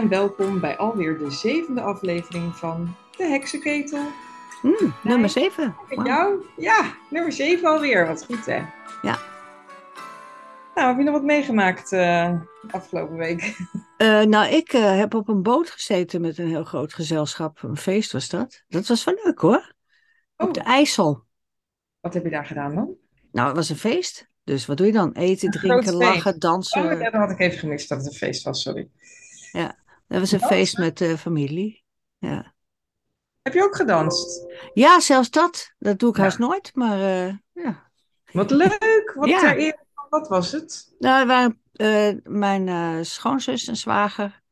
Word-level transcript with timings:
en 0.00 0.08
welkom 0.08 0.60
bij 0.60 0.76
alweer 0.76 1.18
de 1.18 1.30
zevende 1.30 1.80
aflevering 1.80 2.56
van 2.56 2.96
De 3.16 3.24
Heksenketel. 3.24 4.06
Mm, 4.62 4.94
nummer 5.02 5.28
7. 5.28 5.76
Met 5.88 6.06
jou? 6.06 6.44
Ja, 6.56 6.94
nummer 7.10 7.32
7 7.32 7.68
alweer. 7.68 8.06
Wat 8.06 8.24
goed 8.24 8.46
hè? 8.46 8.62
Ja. 9.02 9.18
Nou, 10.74 10.88
heb 10.88 10.96
je 10.96 11.02
nog 11.02 11.12
wat 11.12 11.22
meegemaakt 11.22 11.92
uh, 11.92 12.40
afgelopen 12.70 13.16
week? 13.16 13.56
Uh, 13.98 14.22
nou, 14.34 14.54
ik 14.54 14.72
uh, 14.72 14.96
heb 14.96 15.14
op 15.14 15.28
een 15.28 15.42
boot 15.42 15.70
gezeten 15.70 16.20
met 16.20 16.38
een 16.38 16.48
heel 16.48 16.64
groot 16.64 16.94
gezelschap. 16.94 17.62
Een 17.62 17.76
feest 17.76 18.12
was 18.12 18.28
dat. 18.28 18.64
Dat 18.68 18.86
was 18.86 19.04
wel 19.04 19.20
leuk 19.24 19.38
hoor. 19.38 19.74
Oh. 20.36 20.46
Op 20.46 20.54
de 20.54 20.60
IJssel. 20.60 21.24
Wat 22.00 22.14
heb 22.14 22.24
je 22.24 22.30
daar 22.30 22.46
gedaan 22.46 22.74
dan? 22.74 22.94
Nou, 23.32 23.46
het 23.46 23.56
was 23.56 23.68
een 23.68 23.76
feest. 23.76 24.28
Dus 24.44 24.66
wat 24.66 24.76
doe 24.76 24.86
je 24.86 24.92
dan? 24.92 25.12
Eten, 25.12 25.50
drinken, 25.50 25.94
lachen, 25.94 26.38
dansen. 26.38 26.84
Oh, 26.84 27.00
ja, 27.00 27.10
dat 27.10 27.20
had 27.20 27.30
ik 27.30 27.38
even 27.38 27.58
gemist 27.58 27.88
dat 27.88 27.98
het 27.98 28.06
een 28.06 28.18
feest 28.18 28.42
was, 28.42 28.62
sorry. 28.62 28.88
Dat 30.10 30.20
was 30.20 30.32
een 30.32 30.38
Dansen? 30.38 30.56
feest 30.58 30.78
met 30.78 30.98
de 30.98 31.18
familie. 31.18 31.84
Ja. 32.18 32.54
Heb 33.42 33.52
je 33.54 33.62
ook 33.62 33.76
gedanst? 33.76 34.46
ja, 34.74 35.00
zelfs 35.00 35.30
dat. 35.30 35.74
Dat 35.78 35.98
doe 35.98 36.10
ik 36.10 36.16
Ja. 36.16 36.22
haast 36.22 36.38
nooit. 36.38 36.70
Maar 36.74 37.00
eh, 37.00 37.34
ja. 37.52 37.90
Wat 38.32 38.50
leuk! 38.50 39.12
Wat, 39.14 39.28
Ja. 39.28 39.40
ter 39.40 39.78
wat 40.08 40.28
was 40.28 40.52
het? 40.52 40.94
Nou, 40.98 41.26
waren 41.26 41.60
eh, 41.72 42.14
mijn 42.24 42.68
eh, 42.68 42.98
schoonzus 43.04 43.66
en 43.68 43.76
zwager. 43.76 44.42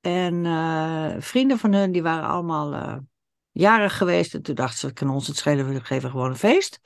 En 0.00 0.46
eh, 0.46 1.14
vrienden 1.18 1.58
van 1.58 1.72
hun, 1.72 1.92
die 1.92 2.02
waren 2.02 2.28
allemaal 2.28 2.72
eh, 2.74 2.96
jarig 3.52 3.96
geweest. 3.96 4.34
En 4.34 4.42
toen 4.42 4.54
dachten 4.54 4.78
ze, 4.78 4.92
kan 4.92 5.10
ons 5.10 5.26
het 5.26 5.36
schelen, 5.36 5.68
we 5.68 5.84
geven 5.84 6.10
gewoon 6.10 6.30
een 6.30 6.36
feest. 6.36 6.80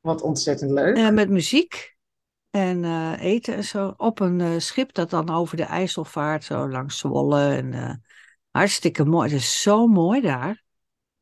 Wat 0.00 0.22
ontzettend 0.22 0.70
leuk. 0.70 0.96
Eh, 0.96 1.08
met 1.10 1.30
muziek 1.30 1.93
en 2.54 2.84
eh, 2.84 3.12
eten 3.20 3.54
en 3.54 3.64
zo. 3.64 3.94
Op 3.96 4.20
een 4.20 4.40
eh, 4.40 4.58
schip 4.58 4.92
dat 4.92 5.10
dan 5.10 5.30
over 5.30 5.56
de 5.56 5.62
IJssel 5.62 6.04
vaart, 6.04 6.44
zo 6.44 6.68
langs 6.68 6.98
Zwolle. 6.98 7.54
En, 7.54 7.72
eh, 7.72 7.94
hartstikke 8.50 9.04
mooi. 9.04 9.30
Het 9.30 9.38
is 9.40 9.62
zo 9.62 9.86
mooi 9.86 10.20
daar. 10.20 10.62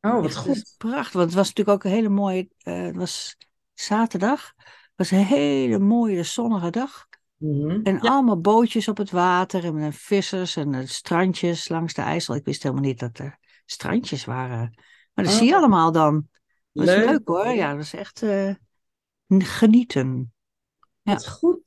Oh, 0.01 0.13
wat 0.13 0.25
Echt, 0.25 0.35
goed. 0.35 0.73
Prachtig, 0.77 1.13
want 1.13 1.25
het 1.25 1.33
was 1.33 1.47
natuurlijk 1.47 1.77
ook 1.77 1.83
een 1.83 1.97
hele 1.97 2.09
mooie... 2.09 2.49
het 2.57 2.95
was 2.95 3.37
zaterdag. 3.73 4.53
Het 4.57 4.91
was 4.95 5.11
een 5.11 5.25
hele 5.25 5.79
mooie 5.79 6.23
zonnige 6.23 6.69
dag. 6.69 7.07
Mhm. 7.37 7.79
En 7.83 7.93
Ja, 7.93 7.99
allemaal 7.99 8.41
bootjes 8.41 8.87
op 8.87 8.97
het 8.97 9.11
water 9.11 9.65
en 9.65 9.93
vissers 9.93 10.55
en 10.55 10.87
strandjes 10.87 11.69
langs 11.69 11.93
de 11.93 12.01
IJssel. 12.01 12.35
Ik 12.35 12.45
wist 12.45 12.63
helemaal 12.63 12.83
niet 12.83 12.99
dat 12.99 13.17
er 13.17 13.37
strandjes 13.65 14.25
waren. 14.25 14.73
Maar 15.13 15.25
dat 15.25 15.33
Oh. 15.33 15.39
zie 15.39 15.47
je 15.47 15.55
allemaal 15.55 15.91
dan. 15.91 16.27
Dat 16.71 16.87
is 16.87 16.95
leuk. 16.95 17.09
leuk 17.09 17.27
hoor. 17.27 17.47
Ja, 17.47 17.71
dat 17.71 17.83
is 17.83 17.93
echt 17.93 18.23
genieten. 19.27 20.33
Ja. 21.03 21.13
Wat 21.13 21.27
goed. 21.27 21.59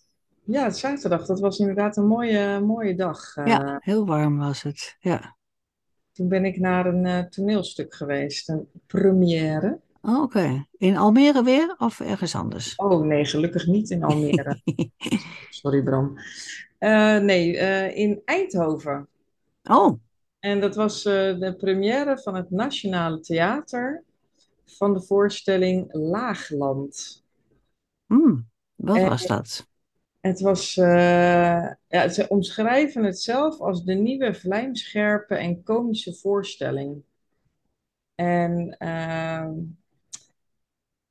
Ja, 0.44 0.64
het 0.64 0.76
zaterdag, 0.76 1.26
dat 1.26 1.40
was 1.40 1.58
inderdaad 1.58 1.96
een 1.96 2.06
mooie, 2.06 2.60
mooie 2.60 2.94
dag. 2.94 3.36
Eh, 3.36 3.46
Ja, 3.46 3.78
heel 3.82 4.06
warm 4.06 4.38
was 4.38 4.62
het. 4.62 4.96
Ja. 5.00 5.36
Toen 6.12 6.28
ben 6.28 6.44
ik 6.44 6.58
naar 6.58 6.86
een 6.86 7.06
eh, 7.06 7.18
toneelstuk 7.24 7.94
geweest, 7.94 8.48
een 8.48 8.68
première. 8.86 9.80
Oh, 10.00 10.22
Oké. 10.22 10.66
In 10.78 10.96
Almere 10.96 11.42
weer 11.42 11.74
of 11.78 12.00
ergens 12.00 12.34
anders? 12.34 12.74
Oh 12.76 13.04
nee, 13.04 13.24
gelukkig 13.24 13.66
niet 13.66 13.90
in 13.90 14.02
Almere. 14.04 14.60
Sorry 15.50 15.82
Bram. 15.82 16.14
Eh, 16.78 17.18
nee, 17.18 17.56
eh, 17.58 17.96
in 17.96 18.22
Eindhoven. 18.24 19.08
oh, 19.64 19.98
En 20.38 20.60
dat 20.60 20.74
was 20.74 21.04
eh, 21.04 21.38
de 21.38 21.54
première 21.58 22.18
van 22.18 22.34
het 22.34 22.50
Nationale 22.50 23.20
Theater 23.20 24.02
van 24.64 24.94
de 24.94 25.02
voorstelling 25.02 25.88
Laagland. 25.92 27.24
hmm, 28.06 28.48
wat 28.76 28.98
En 28.98 29.02
was 29.02 29.26
dat? 29.26 29.66
het 30.20 30.40
was, 30.40 30.76
eh, 30.76 31.70
ja, 31.88 32.08
ze 32.08 32.28
omschrijven 32.28 33.04
het 33.04 33.20
zelf 33.20 33.60
als 33.60 33.84
de 33.84 33.94
nieuwe 33.94 34.34
vlijmscherpe 34.34 35.34
en 35.34 35.62
komische 35.62 36.14
voorstelling. 36.14 37.02
En 38.14 38.76
ehm, 38.78 39.52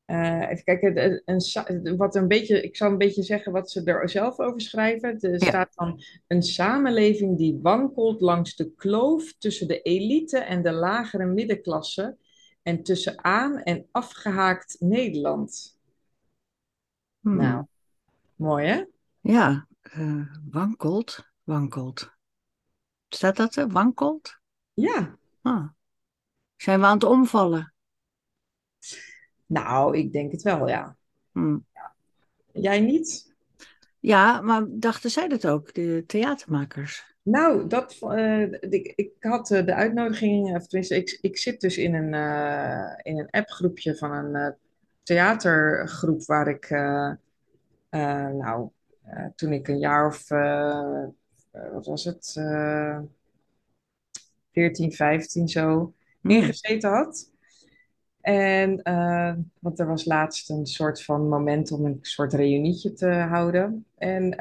eh, 0.06 0.50
even 0.50 0.64
kijken, 0.64 1.22
een, 1.26 1.98
wat 1.98 2.16
een 2.16 2.28
beetje, 2.28 2.62
ik 2.62 2.76
zal 2.76 2.92
een 2.92 2.98
beetje 2.98 3.24
zeggen 3.24 3.52
wat 3.52 3.72
ze 3.72 3.84
er 3.84 4.10
zelf 4.10 4.40
over 4.40 4.62
schrijven. 4.62 5.20
Er 5.20 5.42
Ja. 5.42 5.48
staat 5.48 5.76
dan 5.76 6.02
een 6.28 6.42
samenleving 6.44 7.38
die 7.38 7.60
wankelt 7.62 8.22
langs 8.22 8.56
de 8.56 8.72
kloof 8.76 9.34
tussen 9.38 9.68
de 9.68 9.82
elite 9.82 10.40
en 10.40 10.64
de 10.64 10.72
lagere 10.72 11.26
middenklasse 11.26 12.18
en 12.64 12.84
tussen 12.84 13.24
aan- 13.24 13.64
en 13.64 13.86
afgehaakt 13.92 14.76
Nederland. 14.80 15.75
Hmm, 17.26 17.38
Nou, 17.38 17.66
mooi 18.36 18.68
hè? 18.68 18.84
Ja, 19.20 19.68
eh, 19.82 20.22
wankelt, 20.50 21.32
wankelt. 21.44 22.14
Staat 23.10 23.36
dat 23.36 23.56
er? 23.56 23.68
Wankelt? 23.68 24.40
Ja, 24.74 25.18
Ah. 25.42 25.68
Zijn 26.56 26.80
we 26.80 26.86
aan 26.86 26.94
het 26.94 27.04
omvallen? 27.04 27.74
nou, 29.46 29.98
ik 29.98 30.12
denk 30.12 30.32
het 30.32 30.42
wel, 30.42 30.68
ja. 30.68 30.96
Hmm. 31.32 31.66
Jij 32.52 32.80
niet? 32.80 33.36
Ja, 34.00 34.42
maar 34.42 34.66
dachten 34.70 35.10
zij 35.12 35.28
dat 35.28 35.48
ook, 35.48 35.74
de 35.74 36.04
theatermakers? 36.08 37.16
Nou, 37.22 37.68
dat, 37.68 37.98
eh, 38.00 38.42
ik, 38.52 38.94
ik 38.96 39.12
had 39.20 39.52
eh, 39.52 39.66
de 39.66 39.74
uitnodiging, 39.74 40.56
of 40.56 40.68
tenminste, 40.68 40.96
ik, 40.96 41.18
ik 41.22 41.38
zit 41.38 41.62
dus 41.62 41.78
in 41.78 41.94
een, 41.94 42.14
in 43.04 43.20
een 43.20 43.30
appgroepje 43.30 43.96
van 43.96 44.12
een 44.12 44.56
theatergroep 45.06 46.26
waar 46.26 46.48
ik, 46.48 46.66
eh, 46.66 47.12
eh, 47.90 48.30
nou, 48.30 48.70
eh, 49.04 49.26
toen 49.36 49.54
ik 49.54 49.68
een 49.68 49.80
jaar 49.80 50.08
of, 50.08 50.28
wat 51.72 51.86
was 51.86 52.04
het, 52.04 52.36
eh 52.38 53.00
14, 54.52 54.92
15 54.92 55.48
zo, 55.48 55.94
Hmm. 56.22 56.32
ingezeten 56.32 56.90
had. 56.90 57.34
En, 58.22 58.82
want 59.60 59.80
er 59.80 59.88
was 59.88 60.06
laatst 60.06 60.50
een 60.50 60.66
soort 60.66 61.04
van 61.04 61.30
moment 61.30 61.72
om 61.72 61.86
een 61.86 61.98
soort 62.02 62.34
reunietje 62.34 62.94
te 62.94 63.08
houden. 63.10 63.86
En 63.98 64.36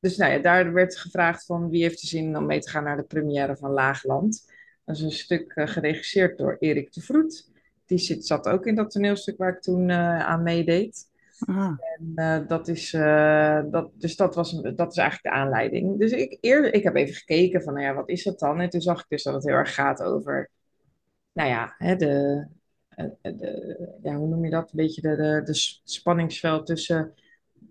dus 0.00 0.16
nou 0.16 0.32
ja, 0.32 0.38
daar 0.38 0.72
werd 0.72 0.96
gevraagd 0.96 1.44
van 1.44 1.70
wie 1.70 1.82
heeft 1.82 2.00
er 2.00 2.08
zin 2.08 2.36
om 2.36 2.46
mee 2.46 2.60
te 2.60 2.70
gaan 2.70 2.84
naar 2.84 2.96
de 2.96 3.02
première 3.02 3.56
van 3.56 3.70
Laagland. 3.70 4.52
Dat 4.84 4.96
is 4.96 5.02
een 5.02 5.12
stuk 5.12 5.52
geregisseerd 5.54 6.38
door 6.38 6.56
Erik 6.58 6.92
de 6.92 7.00
Vroet. 7.00 7.52
Die 7.86 7.98
zit, 7.98 8.26
zat 8.26 8.48
ook 8.48 8.66
in 8.66 8.74
dat 8.74 8.90
toneelstuk 8.90 9.38
waar 9.38 9.52
ik 9.52 9.60
toen 9.60 9.90
eh, 9.90 10.18
aan 10.18 10.42
meedeed. 10.42 11.12
Ah. 11.38 11.78
En 11.98 12.12
eh, 12.14 12.48
dat 12.48 12.68
is, 12.68 12.92
eh, 12.92 13.62
dat, 13.70 13.90
dus 13.94 14.16
dat, 14.16 14.34
was, 14.34 14.62
dat 14.62 14.90
is 14.90 14.96
eigenlijk 14.96 15.22
de 15.22 15.40
aanleiding. 15.40 15.98
Dus 15.98 16.12
ik, 16.12 16.38
eerder, 16.40 16.74
ik 16.74 16.82
heb 16.82 16.94
even 16.94 17.14
gekeken 17.14 17.62
van, 17.62 17.74
nou 17.74 17.86
ja, 17.86 17.94
wat 17.94 18.08
is 18.08 18.24
dat 18.24 18.38
dan? 18.38 18.60
En 18.60 18.70
toen 18.70 18.80
zag 18.80 19.00
ik 19.00 19.08
dus 19.08 19.22
dat 19.22 19.34
het 19.34 19.44
heel 19.44 19.54
erg 19.54 19.74
gaat 19.74 20.02
over, 20.02 20.50
nou 21.32 21.48
ja, 21.48 21.74
hè, 21.78 21.96
de, 21.96 22.46
de, 23.20 23.96
ja, 24.02 24.16
hoe 24.16 24.28
noem 24.28 24.44
je 24.44 24.50
dat? 24.50 24.70
Een 24.70 24.76
beetje 24.76 25.00
de, 25.00 25.16
de, 25.16 25.40
de 25.44 25.80
spanningsveld 25.84 26.66
tussen 26.66 27.14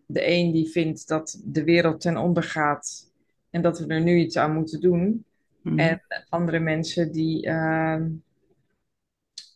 de 0.06 0.28
een 0.28 0.51
die 0.51 0.69
vindt 0.69 1.07
dat 1.07 1.41
de 1.45 1.63
wereld 1.63 2.01
ten 2.01 2.18
onder 2.18 2.44
gaat 2.44 3.12
en 3.50 3.62
dat 3.62 3.80
we 3.80 3.88
er 3.88 4.01
nu 4.01 4.18
iets 4.18 4.38
aan 4.38 4.53
moeten 4.53 4.81
doen. 4.81 5.25
Mhm. 5.62 5.80
En 5.80 6.01
andere 6.30 6.59
mensen 6.59 7.12
die, 7.12 7.45
ehm, 7.45 8.09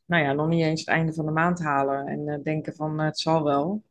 nou 0.08 0.24
ja, 0.24 0.34
nog 0.34 0.48
niet 0.48 0.64
eens 0.64 0.80
het 0.80 0.90
einde 0.90 1.14
van 1.14 1.26
de 1.26 1.32
maand 1.32 1.60
halen 1.60 2.08
en 2.08 2.28
eh, 2.28 2.44
denken 2.44 2.76
van, 2.76 3.00
eh, 3.00 3.06
het 3.06 3.20
zal 3.20 3.44
wel. 3.44 3.84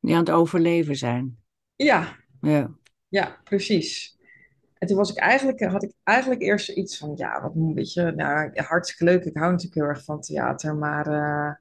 Die 0.00 0.14
aan 0.14 0.20
het 0.20 0.30
overleven 0.30 0.96
zijn. 0.96 1.38
Ja, 1.76 2.16
Ja. 2.40 2.70
Ja, 3.08 3.40
precies. 3.44 4.18
En 4.78 4.88
toen 4.88 4.96
was 4.96 5.10
ik 5.10 5.16
eigenlijk, 5.16 5.60
had 5.60 5.82
ik 5.82 5.92
eigenlijk 6.02 6.40
eerst 6.42 6.68
iets 6.68 6.98
van, 6.98 7.12
ja, 7.16 7.42
wat 7.42 7.54
een 7.54 7.74
beetje, 7.74 8.12
nou, 8.12 8.50
hartstikke 8.54 9.04
leuk. 9.04 9.24
Ik 9.24 9.36
hou 9.36 9.50
natuurlijk 9.50 9.80
heel 9.80 9.88
erg 9.88 10.04
van 10.04 10.20
theater, 10.20 10.76
maar 10.76 11.06
eh, 11.06 11.54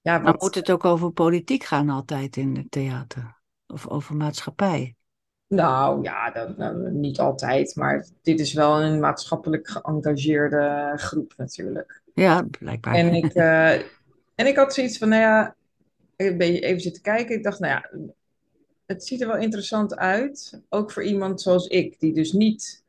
ja, 0.00 0.18
Maar 0.18 0.36
moet 0.38 0.54
het 0.54 0.70
ook 0.70 0.84
over 0.84 1.10
politiek 1.10 1.64
gaan 1.64 1.88
altijd 1.88 2.36
in 2.36 2.56
het 2.56 2.70
theater? 2.70 3.40
Of 3.66 3.88
over 3.88 4.16
maatschappij? 4.16 4.96
Nou 5.50 6.02
ja, 6.02 6.30
dat, 6.30 6.56
nou, 6.56 6.90
niet 6.90 7.18
altijd, 7.18 7.76
maar 7.76 8.06
dit 8.22 8.40
is 8.40 8.52
wel 8.52 8.82
een 8.82 9.00
maatschappelijk 9.00 9.68
geëngageerde 9.68 10.92
groep 10.96 11.34
natuurlijk. 11.36 12.02
Ja, 12.14 12.46
blijkbaar. 12.58 12.94
En 12.94 13.14
ik, 13.14 13.34
eh, 13.34 13.72
en 14.34 14.46
ik 14.46 14.56
had 14.56 14.74
zoiets 14.74 14.98
van, 14.98 15.08
nou 15.08 15.22
ja, 15.22 15.54
een 16.16 16.38
beetje 16.38 16.60
even 16.60 16.80
zitten 16.80 17.02
kijken. 17.02 17.36
Ik 17.36 17.42
dacht, 17.42 17.58
nou 17.58 17.72
ja, 17.72 17.90
het 18.86 19.06
ziet 19.06 19.20
er 19.20 19.26
wel 19.26 19.36
interessant 19.36 19.96
uit, 19.96 20.60
ook 20.68 20.90
voor 20.92 21.04
iemand 21.04 21.40
zoals 21.40 21.66
ik, 21.66 22.00
die 22.00 22.12
dus 22.12 22.32
niet 22.32 22.84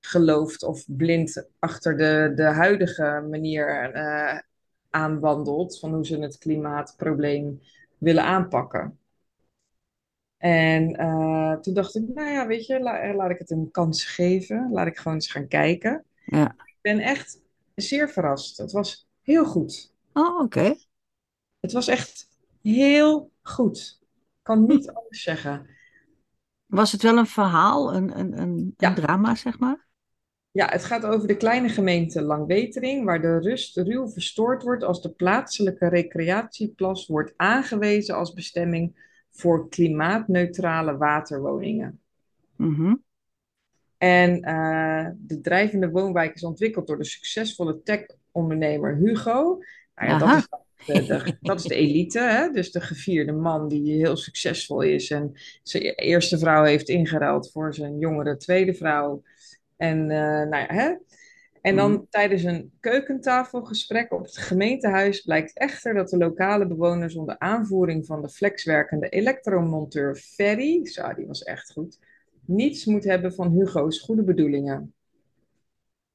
gelooft 0.00 0.62
of 0.62 0.84
blind 0.86 1.46
achter 1.58 1.96
de, 1.96 2.32
de 2.34 2.42
huidige 2.42 3.26
manier 3.30 3.92
eh, 3.92 4.38
aanwandelt 4.90 5.78
van 5.78 5.94
hoe 5.94 6.06
ze 6.06 6.18
het 6.18 6.38
klimaatprobleem 6.38 7.60
willen 7.98 8.24
aanpakken. 8.24 8.98
En 10.42 10.96
eh, 10.96 11.52
toen 11.60 11.74
dacht 11.74 11.94
ik, 11.94 12.02
nou 12.14 12.30
ja, 12.30 12.46
weet 12.46 12.66
je, 12.66 12.80
la- 12.80 13.14
laat 13.14 13.30
ik 13.30 13.38
het 13.38 13.50
een 13.50 13.70
kans 13.70 14.04
geven. 14.04 14.68
Laat 14.72 14.86
ik 14.86 14.96
gewoon 14.96 15.14
eens 15.14 15.30
gaan 15.30 15.48
kijken. 15.48 16.04
Ja. 16.24 16.54
Ik 16.64 16.76
ben 16.80 16.98
echt 16.98 17.40
zeer 17.74 18.10
verrast. 18.10 18.56
Het 18.56 18.72
was 18.72 19.08
heel 19.22 19.44
goed. 19.44 19.92
Oh, 20.12 20.40
oké. 20.40 20.74
Het 21.60 21.72
was 21.72 21.88
echt 21.88 22.28
heel 22.62 23.30
goed. 23.42 23.98
Ik 24.00 24.38
kan 24.42 24.66
niet 24.66 24.92
anders 24.94 25.22
zeggen. 25.22 25.66
Was 26.66 26.92
het 26.92 27.02
wel 27.02 27.18
een 27.18 27.26
verhaal, 27.26 27.94
een, 27.94 28.18
een, 28.18 28.40
een, 28.40 28.74
een 28.76 28.94
drama, 28.94 29.34
zeg 29.34 29.58
maar? 29.58 29.86
ja, 30.50 30.68
het 30.68 30.84
gaat 30.84 31.04
over 31.04 31.28
de 31.28 31.36
kleine 31.36 31.68
gemeente 31.68 32.22
Langwetering, 32.22 33.04
waar 33.04 33.20
de 33.20 33.38
rust 33.38 33.76
ruw 33.76 34.08
verstoord 34.08 34.62
wordt 34.62 34.84
als 34.84 35.02
de 35.02 35.10
plaatselijke 35.10 35.88
recreatieplas 35.88 37.06
wordt 37.06 37.32
aangewezen 37.36 38.16
als 38.16 38.32
bestemming 38.32 39.10
voor 39.32 39.68
klimaatneutrale 39.68 40.96
waterwoningen. 40.96 42.00
Mhm. 42.56 42.94
En 43.98 44.42
eh, 44.42 45.06
de 45.16 45.40
drijvende 45.40 45.90
woonwijk 45.90 46.34
is 46.34 46.44
ontwikkeld 46.44 46.86
door 46.86 46.98
de 46.98 47.04
succesvolle 47.04 47.82
tech-ondernemer 47.82 48.96
Hugo. 48.96 49.58
Nou 49.94 50.08
ja, 50.10 50.18
dat 50.18 50.36
is, 50.36 50.48
de, 50.86 51.06
de- 51.06 51.36
dat 51.40 51.58
is 51.58 51.64
de 51.64 51.74
elite, 51.74 52.20
hè? 52.20 52.50
Dus 52.50 52.72
de 52.72 52.80
gevierde 52.80 53.32
man 53.32 53.68
die 53.68 53.92
heel 53.96 54.16
succesvol 54.16 54.80
is 54.80 55.10
en 55.10 55.32
zijn 55.62 55.82
eerste 55.82 56.38
vrouw 56.38 56.64
heeft 56.64 56.88
ingeruild 56.88 57.50
voor 57.50 57.74
zijn 57.74 57.98
jongere 57.98 58.36
tweede 58.36 58.74
vrouw. 58.74 59.22
En, 59.76 60.10
eh, 60.10 60.48
nou 60.48 60.56
ja, 60.56 60.66
hè? 60.66 60.94
En 61.62 61.74
Mhm. 61.74 61.86
dan 61.88 62.06
tijdens 62.08 62.42
een 62.42 62.72
keukentafelgesprek 62.80 64.12
op 64.12 64.22
het 64.22 64.36
gemeentehuis 64.38 65.20
blijkt 65.20 65.58
echter 65.58 65.94
dat 65.94 66.08
de 66.08 66.16
lokale 66.16 66.66
bewoners 66.66 67.14
onder 67.14 67.38
aanvoering 67.38 68.06
van 68.06 68.22
de 68.22 68.28
flexwerkende 68.28 69.08
elektromonteur 69.08 70.16
Ferry, 70.16 70.86
zo, 70.86 71.14
die 71.14 71.26
was 71.26 71.42
echt 71.42 71.72
goed, 71.72 71.98
niets 72.46 72.84
moet 72.84 73.04
hebben 73.04 73.34
van 73.34 73.50
Hugo's 73.50 74.00
goede 74.00 74.24
bedoelingen. 74.24 74.94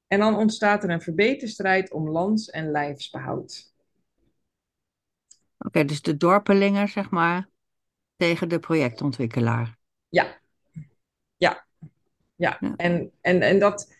En 0.07 0.19
dan 0.19 0.35
ontstaat 0.35 0.83
er 0.83 0.89
een 0.89 1.01
verbeterstrijd 1.01 1.91
om 1.91 2.09
lands- 2.09 2.49
en 2.49 2.71
lijfsbehoud. 2.71 3.73
Oké, 5.57 5.85
dus 5.85 6.01
de 6.01 6.17
dorpelingen, 6.17 6.87
zeg 6.87 7.09
maar, 7.09 7.49
tegen 8.15 8.49
de 8.49 8.59
projectontwikkelaar. 8.59 9.77
Ja, 10.09 10.37
ja, 11.37 11.65
ja. 12.35 12.57
Ja. 12.59 12.73
En, 12.75 13.11
en, 13.21 13.41
en 13.41 13.59
dat, 13.59 13.95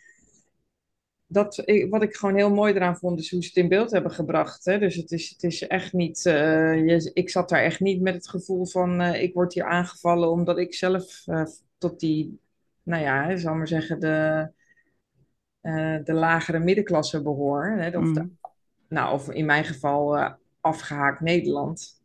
dat, 1.30 1.62
wat 1.88 2.02
ik 2.02 2.14
gewoon 2.16 2.36
heel 2.36 2.54
mooi 2.54 2.74
eraan 2.74 2.96
vond, 2.98 3.18
is 3.18 3.30
hoe 3.30 3.42
ze 3.42 3.48
het 3.48 3.56
in 3.56 3.68
beeld 3.68 3.90
hebben 3.90 4.10
gebracht. 4.10 4.64
Hè? 4.64 4.78
Dus 4.78 4.94
het 4.94 5.10
is, 5.10 5.30
het 5.30 5.42
is 5.42 5.66
echt 5.66 5.92
niet, 5.92 6.26
eh, 6.26 6.86
je, 6.86 7.10
ik 7.14 7.30
zat 7.30 7.48
daar 7.48 7.62
echt 7.62 7.80
niet 7.80 8.00
met 8.00 8.14
het 8.14 8.28
gevoel 8.28 8.66
van, 8.66 9.00
eh, 9.00 9.22
ik 9.22 9.34
word 9.34 9.54
hier 9.54 9.64
aangevallen 9.64 10.30
omdat 10.30 10.58
ik 10.58 10.74
zelf 10.74 11.26
eh, 11.26 11.44
tot 11.78 12.00
die, 12.00 12.40
nou 12.82 13.02
ja, 13.02 13.36
zal 13.36 13.54
maar 13.54 13.68
zeggen, 13.68 14.00
de, 14.00 14.50
de 16.04 16.12
lagere 16.12 16.58
middenklasse 16.58 17.22
behoor. 17.22 17.76
Hè? 17.78 17.98
Of, 17.98 18.12
de, 18.12 18.20
Mhm. 18.20 18.28
nou, 18.88 19.14
of 19.14 19.30
in 19.30 19.46
mijn 19.46 19.64
geval 19.64 20.16
eh, 20.16 20.32
afgehaakt 20.60 21.20
Nederland. 21.20 22.02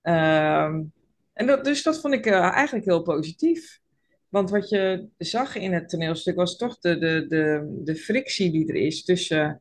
Ehm, 0.00 0.82
en 1.32 1.46
dat, 1.46 1.64
dus 1.64 1.82
dat 1.82 2.00
vond 2.00 2.14
ik 2.14 2.26
eigenlijk 2.26 2.84
heel 2.84 3.02
positief. 3.02 3.80
Want 4.28 4.50
wat 4.50 4.68
je 4.68 5.08
zag 5.18 5.56
in 5.56 5.72
het 5.72 5.88
toneelstuk 5.88 6.36
was 6.36 6.56
toch 6.56 6.78
de, 6.78 6.98
de, 6.98 7.26
de, 7.28 7.80
de 7.84 7.96
frictie 7.96 8.50
die 8.50 8.68
er 8.68 8.74
is 8.74 9.04
tussen 9.04 9.60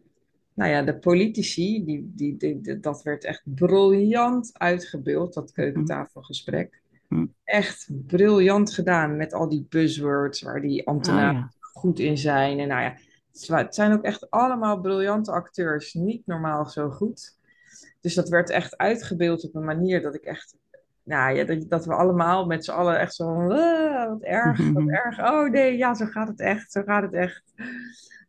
nou 0.58 0.72
ja, 0.72 0.82
de 0.82 0.98
politici. 0.98 1.86
Die, 1.86 2.12
die, 2.16 2.38
die, 2.38 2.80
dat 2.80 3.04
werd 3.04 3.24
echt 3.24 3.42
briljant 3.44 4.50
uitgebeeld, 4.54 5.34
dat 5.34 5.52
keukentafelgesprek. 5.52 6.82
Mhm. 7.08 7.26
Echt 7.44 7.90
briljant 8.08 8.74
gedaan 8.74 9.18
met 9.18 9.34
al 9.34 9.50
die 9.50 9.66
buzzwords 9.70 10.42
waar 10.42 10.62
die 10.62 10.80
Ah 10.80 10.94
ambtenaren 10.94 11.36
ja. 11.36 11.52
goed 11.60 12.00
in 12.00 12.18
zijn. 12.18 12.60
En 12.60 12.68
nou 12.68 12.82
ja, 12.82 12.96
het 13.58 13.76
zijn 13.76 13.94
ook 13.94 14.04
echt 14.04 14.30
allemaal 14.30 14.82
briljante 14.82 15.32
acteurs. 15.32 15.94
Niet 15.94 16.26
normaal 16.26 16.66
zo 16.66 16.90
goed. 16.90 17.38
Dus 18.02 18.14
dat 18.14 18.30
werd 18.30 18.50
echt 18.50 18.78
uitgebeeld 18.78 19.44
op 19.44 19.56
een 19.56 19.66
manier 19.66 20.02
dat 20.02 20.16
ik 20.16 20.24
echt, 20.24 20.56
nou 21.08 21.36
ja, 21.36 21.44
dat, 21.44 21.70
dat 21.70 21.86
we 21.86 21.94
allemaal 21.94 22.46
met 22.46 22.66
z'n 22.66 22.72
allen 22.72 23.00
echt 23.00 23.16
zo 23.16 23.26
van, 23.34 23.52
"Ah, 23.52 24.08
wat 24.10 24.22
erg, 24.22 24.72
wat 24.74 24.88
erg. 25.04 25.20
Oh 25.20 25.50
nee, 25.50 25.78
ja, 25.78 25.94
zo 25.94 26.06
gaat 26.06 26.28
het 26.28 26.40
echt, 26.40 26.72
zo 26.72 26.82
gaat 26.82 27.04
het 27.04 27.14
echt. 27.14 27.44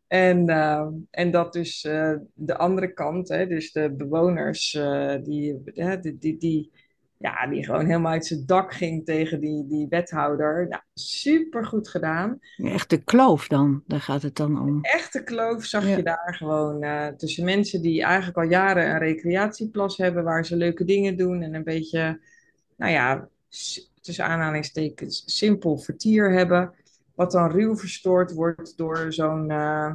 En, 0.06 0.48
eh, 0.48 0.86
en 1.10 1.30
dat 1.30 1.52
dus 1.52 1.84
eh, 1.84 2.14
de 2.34 2.56
andere 2.56 2.92
kant, 2.92 3.28
hè, 3.28 3.46
dus 3.46 3.72
de 3.72 3.90
bewoners, 3.92 4.74
eh, 4.74 5.14
die, 5.22 5.62
die, 6.00 6.18
die, 6.18 6.38
die, 6.38 6.70
ja, 7.18 7.46
die 7.46 7.64
gewoon 7.64 7.86
helemaal 7.86 8.12
uit 8.12 8.26
zijn 8.26 8.46
dak 8.46 8.72
ging 8.72 9.04
tegen 9.04 9.40
die, 9.40 9.66
die 9.66 9.86
wethouder. 9.88 10.68
Nou, 10.68 10.82
super 10.94 11.66
goed 11.66 11.88
gedaan 11.88 12.38
Echt 12.56 12.90
de 12.90 13.04
kloof 13.04 13.48
dan, 13.48 13.82
daar 13.86 14.00
gaat 14.00 14.22
het 14.22 14.36
dan 14.36 14.60
om. 14.60 14.78
echte 14.82 15.22
kloof 15.22 15.64
zag 15.64 15.88
je 15.88 16.02
daar 16.02 16.34
gewoon 16.34 16.82
eh, 16.82 17.06
tussen 17.06 17.44
mensen 17.44 17.82
die 17.82 18.02
eigenlijk 18.02 18.36
al 18.36 18.50
jaren 18.50 18.90
een 18.90 18.98
recreatieplas 18.98 19.96
hebben 19.96 20.24
waar 20.24 20.44
ze 20.44 20.56
leuke 20.56 20.84
dingen 20.84 21.16
doen 21.16 21.42
en 21.42 21.54
een 21.54 21.64
beetje, 21.64 22.20
nou 22.78 22.92
ja, 22.92 23.28
tussen 24.00 24.24
aanhalingstekens 24.24 25.22
simpel 25.26 25.78
vertier 25.78 26.32
hebben, 26.32 26.74
wat 27.14 27.32
dan 27.32 27.50
ruw 27.50 27.76
verstoord 27.76 28.32
wordt 28.34 28.76
door 28.76 29.12
zo'n 29.12 29.50
eh, 29.50 29.94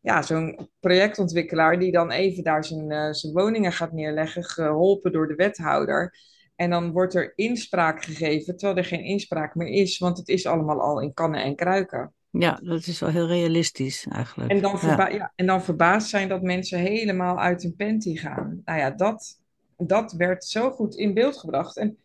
ja, 0.00 0.22
zo'n 0.22 0.68
projectontwikkelaar 0.80 1.78
die 1.78 1.92
dan 1.92 2.10
even 2.10 2.44
daar 2.44 2.64
zijn, 2.64 2.90
eh, 2.90 3.12
zijn 3.12 3.32
woningen 3.32 3.72
gaat 3.72 3.92
neerleggen, 3.92 4.44
geholpen 4.44 5.12
door 5.12 5.28
de 5.28 5.34
wethouder. 5.34 6.14
En 6.56 6.70
dan 6.70 6.92
wordt 6.92 7.14
er 7.14 7.32
inspraak 7.34 8.04
gegeven, 8.04 8.56
terwijl 8.56 8.78
er 8.78 8.84
geen 8.84 9.04
inspraak 9.04 9.54
meer 9.54 9.68
is, 9.68 9.98
want 9.98 10.18
het 10.18 10.28
is 10.28 10.46
allemaal 10.46 10.80
al 10.80 11.00
in 11.00 11.14
kannen 11.14 11.42
en 11.42 11.56
kruiken. 11.56 12.12
Ja, 12.30 12.60
dat 12.62 12.86
is 12.86 13.00
wel 13.00 13.10
heel 13.10 13.26
realistisch 13.26 14.04
En 14.04 14.12
eigenlijk. 14.12 14.62
dan, 14.62 14.72
Ja. 14.72 14.78
verba 14.78 15.08
ja, 15.08 15.32
en 15.34 15.46
dan 15.46 15.62
verbaasd 15.62 16.08
zijn 16.08 16.28
dat 16.28 16.42
mensen 16.42 16.78
helemaal 16.78 17.38
uit 17.38 17.62
hun 17.62 17.76
panty 17.76 18.16
gaan. 18.16 18.60
Nou 18.64 18.78
ja, 18.78 18.90
dat, 18.90 19.37
dat 19.78 20.12
werd 20.12 20.44
zo 20.44 20.70
goed 20.70 20.94
in 20.94 21.14
beeld 21.14 21.36
gebracht. 21.36 21.76
En 21.76 21.98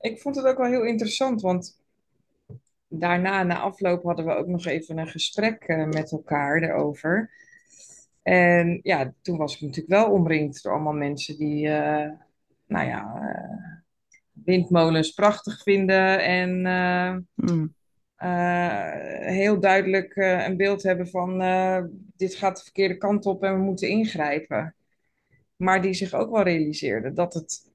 ik 0.00 0.20
vond 0.20 0.36
het 0.36 0.44
ook 0.44 0.58
wel 0.58 0.70
heel 0.70 0.84
interessant, 0.84 1.40
want 1.40 1.78
daarna, 2.88 3.42
na 3.42 3.58
afloop, 3.58 4.02
hadden 4.02 4.24
we 4.24 4.34
ook 4.34 4.46
nog 4.46 4.66
even 4.66 4.98
een 4.98 5.08
gesprek 5.08 5.62
eh, 5.62 5.86
met 5.86 6.12
elkaar 6.12 6.62
erover. 6.62 7.30
En 8.22 8.80
ja, 8.82 9.12
toen 9.22 9.36
was 9.36 9.54
ik 9.54 9.60
natuurlijk 9.60 9.88
wel 9.88 10.10
omringd 10.10 10.62
door 10.62 10.72
allemaal 10.72 10.92
mensen 10.92 11.36
die, 11.36 11.68
eh, 11.68 12.10
nou 12.66 12.86
ja, 12.86 13.14
eh, 13.14 13.78
windmolens 14.32 15.10
prachtig 15.10 15.62
vinden 15.62 16.24
en 16.24 16.66
eh, 16.66 17.16
Mm. 17.34 17.74
eh, 18.16 18.90
heel 19.20 19.60
duidelijk 19.60 20.16
een 20.16 20.56
beeld 20.56 20.82
hebben 20.82 21.08
van 21.08 21.38
dit 22.16 22.34
gaat 22.34 22.56
de 22.56 22.62
verkeerde 22.62 22.96
kant 22.96 23.26
op 23.26 23.42
en 23.42 23.54
we 23.54 23.60
moeten 23.60 23.88
ingrijpen. 23.88 24.74
Maar 25.60 25.82
die 25.82 25.94
zich 25.94 26.14
ook 26.14 26.30
wel 26.30 26.42
realiseerden 26.42 27.14
dat 27.14 27.34
het 27.34 27.70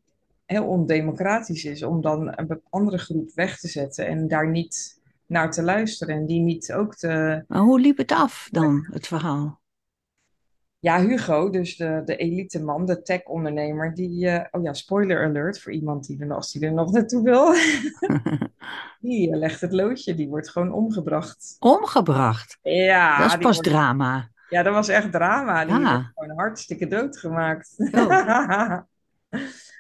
heel 0.46 0.66
ondemocratisch 0.66 1.66
is 1.66 1.84
om 1.84 2.02
dan 2.02 2.34
een 2.36 2.62
andere 2.70 2.98
groep 2.98 3.32
weg 3.34 3.60
te 3.60 3.68
zetten 3.68 4.08
en 4.08 4.28
daar 4.28 4.50
niet 4.50 5.02
naar 5.26 5.52
te 5.52 5.64
luisteren 5.64 6.16
en 6.16 6.26
die 6.26 6.40
niet 6.40 6.74
ook 6.74 6.96
te... 6.96 7.44
Maar 7.48 7.60
hoe 7.62 7.80
liep 7.80 7.98
het 7.98 8.12
af 8.12 8.48
dan, 8.52 8.88
het 8.92 9.08
verhaal? 9.08 9.62
Ja, 10.80 11.00
Hugo, 11.02 11.50
dus 11.50 11.78
de, 11.78 12.02
de 12.06 12.16
elite 12.16 12.64
man, 12.64 12.86
de 12.86 13.02
tech-ondernemer, 13.02 13.94
die... 13.94 14.30
eh, 14.30 14.46
oh 14.52 14.64
ja, 14.64 14.74
spoiler 14.74 15.26
alert 15.26 15.62
voor 15.62 15.72
iemand 15.72 16.08
die 16.08 16.20
er, 16.20 16.34
als 16.34 16.52
die 16.52 16.66
er 16.66 16.74
nog 16.74 16.92
naartoe 16.92 17.24
wil. 17.24 17.54
Die 19.00 19.32
eh, 19.32 19.38
legt 19.38 19.62
het 19.62 19.72
loodje, 19.74 20.16
die 20.16 20.28
wordt 20.28 20.50
gewoon 20.50 20.74
omgebracht. 20.74 21.56
Omgebracht. 21.60 22.58
Dat 22.62 22.74
Ja, 22.74 23.26
is 23.26 23.32
die 23.32 23.42
pas 23.42 23.56
wordt 23.56 23.70
drama. 23.70 24.30
Ja, 24.50 24.64
dat 24.64 24.74
was 24.74 24.88
echt 24.88 25.12
drama. 25.12 25.66
Die 25.66 25.74
werd 25.74 25.86
Ja. 25.88 26.12
gewoon 26.16 26.38
hartstikke 26.38 26.88
doodgemaakt. 26.88 27.74
Oh. 27.92 28.78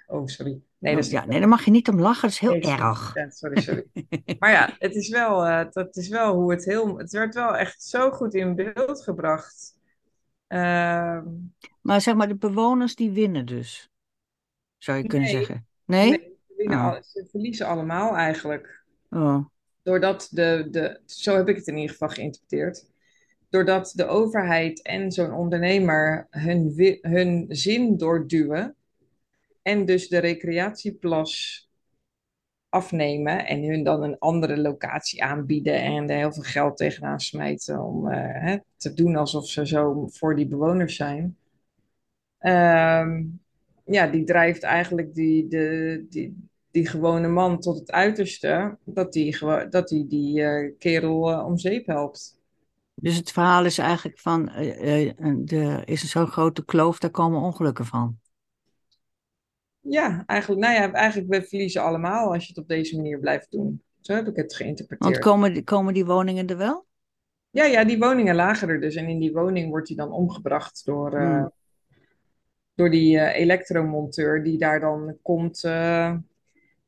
Oh, 0.08 0.26
sorry. 0.28 0.62
Nee, 0.78 0.92
Oh, 0.92 0.98
dat 0.98 1.06
is 1.06 1.12
ja, 1.12 1.26
nee, 1.26 1.40
daar 1.40 1.48
mag 1.50 1.66
je 1.66 1.72
niet 1.72 1.88
om 1.90 2.00
lachen. 2.00 2.22
Dat 2.22 2.32
is 2.32 2.40
heel 2.40 2.52
nee, 2.52 2.62
erg. 2.62 3.14
Ja, 3.14 3.30
sorry, 3.30 3.62
sorry. 3.62 3.86
Maar 4.40 4.52
ja, 4.52 4.76
het 4.80 4.96
is 4.96 5.10
wel, 5.10 5.46
eh, 5.46 5.66
dat 5.72 5.96
is 5.96 6.08
wel 6.08 6.34
hoe 6.36 6.52
het 6.52 6.66
heel... 6.66 6.98
Het 6.98 7.12
werd 7.12 7.34
wel 7.36 7.56
echt 7.58 7.84
zo 7.84 8.12
goed 8.12 8.34
in 8.34 8.56
beeld 8.56 9.04
gebracht. 9.04 9.80
Ehm, 10.48 11.24
Maar 11.82 12.02
zeg 12.02 12.16
maar, 12.16 12.28
de 12.28 12.36
bewoners 12.36 12.96
die 12.96 13.12
winnen 13.12 13.46
dus, 13.46 13.90
zou 14.78 14.98
je 14.98 15.08
kunnen 15.08 15.30
zeggen. 15.30 15.68
Nee? 15.86 16.10
nee, 16.10 16.20
ze, 16.48 16.54
winnen 16.58 16.78
Oh, 16.78 16.86
al, 16.94 17.04
ze 17.04 17.28
verliezen 17.32 17.68
allemaal 17.68 18.16
eigenlijk. 18.16 18.84
oh. 19.10 19.46
Doordat 19.84 20.28
de, 20.32 20.68
de... 20.72 21.02
Zo 21.06 21.36
heb 21.36 21.48
ik 21.50 21.56
het 21.56 21.68
in 21.68 21.76
ieder 21.76 21.92
geval 21.92 22.10
geïnterpreteerd. 22.10 22.86
Doordat 23.56 23.92
de 23.96 24.08
overheid 24.08 24.82
en 24.82 25.12
zo'n 25.12 25.34
ondernemer 25.34 26.28
hun, 26.30 26.74
hun 27.02 27.46
zin 27.50 27.98
doorduwen... 27.98 28.76
En 29.62 29.86
dus 29.86 30.08
de 30.08 30.18
recreatieplas 30.18 31.64
afnemen 32.70 33.46
en 33.46 33.64
hun 33.64 33.84
dan 33.84 34.04
een 34.04 34.20
andere 34.20 34.58
locatie 34.58 35.24
aanbieden 35.24 35.82
en 35.82 36.10
er 36.10 36.18
heel 36.18 36.34
veel 36.34 36.44
geld 36.44 36.78
tegenaan 36.78 37.20
smijten 37.20 37.80
om 37.80 38.08
eh, 38.08 38.58
te 38.78 38.94
doen 38.94 39.16
alsof 39.16 39.48
ze 39.48 39.68
zo 39.68 40.08
voor 40.08 40.36
die 40.36 40.48
bewoners 40.48 40.96
zijn. 40.96 41.38
Ehm, 42.38 43.24
ja, 43.86 44.08
die 44.08 44.24
drijft 44.24 44.64
eigenlijk 44.64 45.14
die, 45.14 45.48
de, 45.48 46.06
die, 46.10 46.48
die 46.72 46.88
gewone 46.88 47.28
man 47.28 47.60
tot 47.60 47.80
het 47.80 47.92
uiterste, 47.92 48.78
dat 48.84 49.14
die, 49.14 49.38
dat 49.70 49.88
die, 49.88 50.08
die 50.08 50.44
eh, 50.44 50.74
kerel 50.80 51.32
eh, 51.32 51.46
om 51.46 51.58
zeep 51.58 51.86
helpt. 51.86 52.44
Dus 52.96 53.16
het 53.18 53.32
verhaal 53.32 53.66
is 53.66 53.78
eigenlijk 53.78 54.20
van, 54.20 54.50
eh, 54.50 55.10
eh, 55.10 55.52
er 55.52 55.88
is 55.88 56.10
zo'n 56.10 56.28
grote 56.28 56.66
kloof, 56.66 57.00
daar 57.00 57.10
komen 57.12 57.42
ongelukken 57.42 57.86
van. 57.86 58.20
Ja, 59.80 60.24
eigenlijk, 60.26 60.62
nou 60.62 60.74
ja, 60.74 60.92
eigenlijk 60.92 61.30
we 61.34 61.44
verliezen 61.48 61.82
allemaal 61.84 62.34
als 62.34 62.44
je 62.44 62.50
het 62.50 62.58
op 62.58 62.68
deze 62.68 62.96
manier 62.96 63.20
blijft 63.20 63.52
doen. 63.52 63.84
Zo 64.00 64.14
heb 64.14 64.22
ik 64.28 64.36
het 64.36 64.36
Want 64.46 64.54
geïnterpreteerd. 64.56 65.20
komen, 65.20 65.54
die- 65.54 65.64
komen 65.64 65.94
die 65.94 66.06
woningen 66.06 66.48
er 66.48 66.58
wel? 66.58 66.86
Ja, 67.50 67.64
ja, 67.64 67.84
die 67.84 67.98
woningen 68.00 68.36
lagen 68.36 68.70
er 68.70 68.80
dus. 68.82 68.96
En 68.96 69.08
in 69.08 69.20
die 69.20 69.32
woning 69.34 69.70
wordt 69.70 69.88
hij 69.88 69.98
dan 69.98 70.12
omgebracht 70.12 70.86
door, 70.86 71.14
eh, 71.14 71.28
Hmm. 71.28 71.52
door 72.74 72.90
die 72.90 73.20
elektromonteur 73.34 74.44
die 74.44 74.58
daar 74.58 74.80
dan 74.80 75.18
komt 75.22 75.64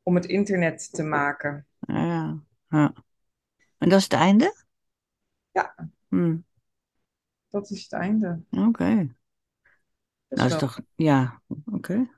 om 0.04 0.16
het 0.16 0.26
internet 0.26 0.94
te 0.94 1.04
maken. 1.04 1.66
Ja, 1.80 2.40
ja. 2.70 2.94
En 3.78 3.90
dat 3.90 3.98
is 3.98 4.04
het 4.04 4.14
einde? 4.14 4.64
Ja. 5.52 5.90
Hmm, 6.10 6.46
Dat 7.48 7.70
is 7.70 7.84
het 7.84 7.92
einde. 7.92 8.42
Oké. 8.52 9.16
Dus 10.28 10.40
Nou, 10.40 10.52
is 10.52 10.58
toch, 10.58 10.80
ja, 10.96 11.42
oké. 11.66 12.10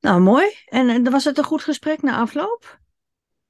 Nou, 0.00 0.20
mooi. 0.20 0.46
En, 0.66 0.88
en 0.88 1.10
was 1.10 1.24
het 1.24 1.38
een 1.38 1.44
goed 1.44 1.62
gesprek 1.62 2.02
na 2.02 2.16
afloop? 2.16 2.80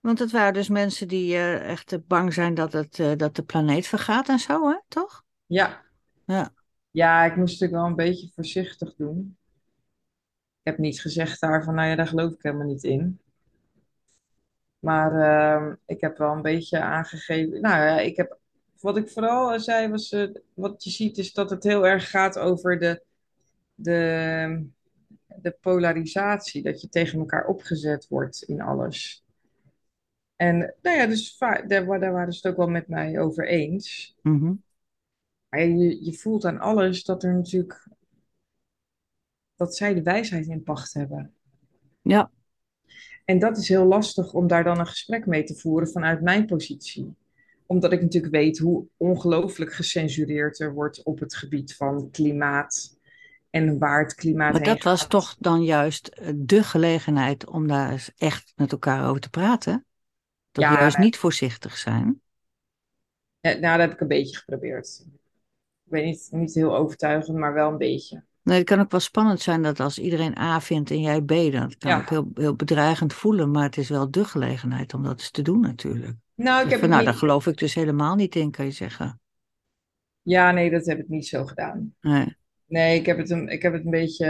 Want 0.00 0.19
het 0.19 0.31
waren 0.31 0.52
dus 0.52 0.69
mensen 0.69 1.09
die 1.09 1.35
eh, 1.35 1.71
echt 1.71 1.93
eh, 1.93 1.99
bang 2.07 2.33
zijn 2.33 2.55
dat, 2.55 2.73
het, 2.73 2.99
eh, 2.99 3.12
dat 3.17 3.37
de 3.37 3.43
planeet 3.43 3.87
vergaat 3.87 4.28
en 4.28 4.38
zo, 4.38 4.69
hè? 4.69 4.78
Toch? 4.88 5.25
Ja. 5.47 5.83
Ja. 6.25 6.52
Ja, 6.90 7.25
ik 7.25 7.37
moest 7.37 7.61
natuurlijk 7.61 7.81
wel 7.81 7.90
een 7.90 8.11
beetje 8.11 8.31
voorzichtig 8.35 8.95
doen. 8.95 9.37
Ik 10.62 10.73
heb 10.73 10.78
niet 10.78 11.00
gezegd 11.00 11.40
daar 11.40 11.64
van, 11.64 11.75
nou 11.75 11.88
ja, 11.88 11.97
daar 11.97 12.07
geloof 12.07 12.33
ik 12.33 12.43
helemaal 12.43 12.67
niet 12.67 12.85
in. 12.85 13.21
Maar 14.78 15.12
ehm, 15.12 15.75
ik 15.87 16.00
heb 16.00 16.19
wel 16.19 16.33
een 16.33 16.43
beetje 16.43 16.81
aangegeven. 16.81 17.61
Nou 17.61 17.85
ja, 17.85 17.99
ik 17.99 18.17
heb, 18.17 18.38
wat 18.81 18.97
ik 18.97 19.09
vooral 19.09 19.61
zei 19.61 19.89
was, 19.89 20.13
eh, 20.13 20.29
wat 20.55 20.85
je 20.85 20.91
ziet 20.91 21.19
is 21.19 21.33
dat 21.33 21.51
het 21.51 21.65
heel 21.65 21.87
erg 21.87 22.11
gaat 22.11 22.39
over 22.39 22.79
de, 22.79 23.05
de, 23.75 24.67
de 25.27 25.57
polarisatie. 25.61 26.63
Dat 26.63 26.81
je 26.81 26.89
tegen 26.89 27.19
elkaar 27.19 27.47
opgezet 27.47 28.09
wordt 28.09 28.43
in 28.43 28.61
alles. 28.61 29.25
En 30.37 30.75
nou 30.83 30.97
ja, 30.97 31.07
dus 31.07 31.39
daar, 31.39 31.69
daar 31.69 31.87
waren 31.87 32.33
ze 32.33 32.39
het 32.43 32.47
ook 32.47 32.57
wel 32.57 32.69
met 32.69 32.89
mij 32.89 33.21
over 33.21 33.49
eens. 33.49 34.17
Mhm. 34.23 34.55
Maar 35.49 35.61
je, 35.61 36.05
je 36.05 36.13
voelt 36.15 36.45
aan 36.45 36.59
alles 36.59 37.05
dat 37.05 37.23
er 37.23 37.35
natuurlijk, 37.35 37.89
dat 39.57 39.77
zij 39.77 39.95
de 39.95 40.03
wijsheid 40.03 40.47
in 40.47 40.63
pacht 40.63 40.95
hebben. 40.95 41.35
Ja, 42.03 42.31
En 43.25 43.39
dat 43.39 43.57
is 43.57 43.69
heel 43.69 43.85
lastig 43.85 44.33
om 44.33 44.47
daar 44.47 44.65
dan 44.65 44.79
een 44.79 44.87
gesprek 44.87 45.27
mee 45.27 45.45
te 45.45 45.55
voeren 45.55 45.89
vanuit 45.89 46.23
mijn 46.23 46.47
positie. 46.47 47.15
Omdat 47.69 47.93
ik 47.93 48.03
natuurlijk 48.03 48.35
weet 48.35 48.59
hoe 48.59 48.87
ongelooflijk 48.97 49.73
gecensureerd 49.73 50.61
er 50.61 50.75
wordt 50.75 51.03
op 51.03 51.19
het 51.19 51.35
gebied 51.35 51.77
van 51.77 52.11
klimaat 52.11 52.99
en 53.51 53.79
waar 53.79 54.03
het 54.03 54.15
klimaat 54.15 54.53
maar 54.53 54.63
dat 54.63 54.83
was 54.83 55.01
gaat. 55.01 55.11
toch 55.11 55.37
dan 55.39 55.63
juist 55.65 56.07
eh, 56.09 56.33
de 56.37 56.63
gelegenheid 56.63 57.47
om 57.47 57.69
daar 57.69 57.91
eens 57.91 58.13
echt 58.17 58.53
met 58.57 58.73
elkaar 58.73 59.09
over 59.09 59.21
te 59.21 59.31
praten? 59.31 59.87
Dat 60.53 60.65
Ja, 60.65 60.73
juist 60.81 60.97
nee. 60.97 61.07
niet 61.07 61.17
voorzichtig 61.17 61.77
zijn. 61.77 62.21
Ja, 63.41 63.51
nou, 63.53 63.79
dat 63.79 63.81
heb 63.81 63.93
ik 63.93 64.01
een 64.01 64.09
beetje 64.09 64.37
geprobeerd. 64.37 65.05
Ik 65.85 65.93
weet 65.93 66.05
niet, 66.05 66.29
niet 66.33 66.55
heel 66.55 66.77
overtuigend, 66.77 67.39
maar 67.39 67.55
wel 67.55 67.71
een 67.71 67.79
beetje. 67.79 68.25
Nee, 68.43 68.59
het 68.59 68.67
kan 68.67 68.81
ook 68.81 68.91
wel 68.91 69.01
spannend 69.01 69.41
zijn 69.41 69.63
dat 69.63 69.81
als 69.81 69.99
iedereen 69.99 70.39
A 70.39 70.61
vindt 70.61 70.91
en 70.91 71.01
jij 71.01 71.23
B, 71.23 71.29
dan 71.53 71.75
kan 71.79 71.91
Ja. 71.91 71.99
ook 71.99 72.09
heel, 72.09 72.31
heel 72.35 72.55
bedreigend 72.57 73.13
voelen. 73.15 73.51
Maar 73.51 73.63
het 73.65 73.77
is 73.77 73.89
wel 73.89 74.11
de 74.11 74.25
gelegenheid 74.25 74.95
om 74.95 75.03
dat 75.03 75.19
eens 75.21 75.31
te 75.31 75.43
doen 75.43 75.61
natuurlijk. 75.61 76.17
Nou, 76.38 76.57
ik 76.57 76.62
Zeg 76.62 76.71
heb 76.71 76.80
van, 76.80 76.88
nou, 76.88 77.04
daar 77.04 77.14
geloof 77.14 77.47
ik 77.47 77.59
dus 77.59 77.75
helemaal 77.75 78.14
niet 78.14 78.35
in, 78.35 78.50
kan 78.50 78.64
je 78.64 78.71
zeggen. 78.71 79.21
Ja, 80.23 80.50
nee, 80.50 80.71
dat 80.71 80.87
heb 80.87 80.99
ik 80.99 81.09
niet 81.09 81.26
zo 81.26 81.45
gedaan. 81.45 81.95
Nee. 82.00 82.37
Nee, 82.66 82.99
ik 82.99 83.07
heb 83.07 83.18
het 83.18 83.30
een, 83.30 83.49
ik 83.49 83.62
heb 83.62 83.73
het 83.73 83.85
een 83.85 83.90
beetje... 83.90 84.26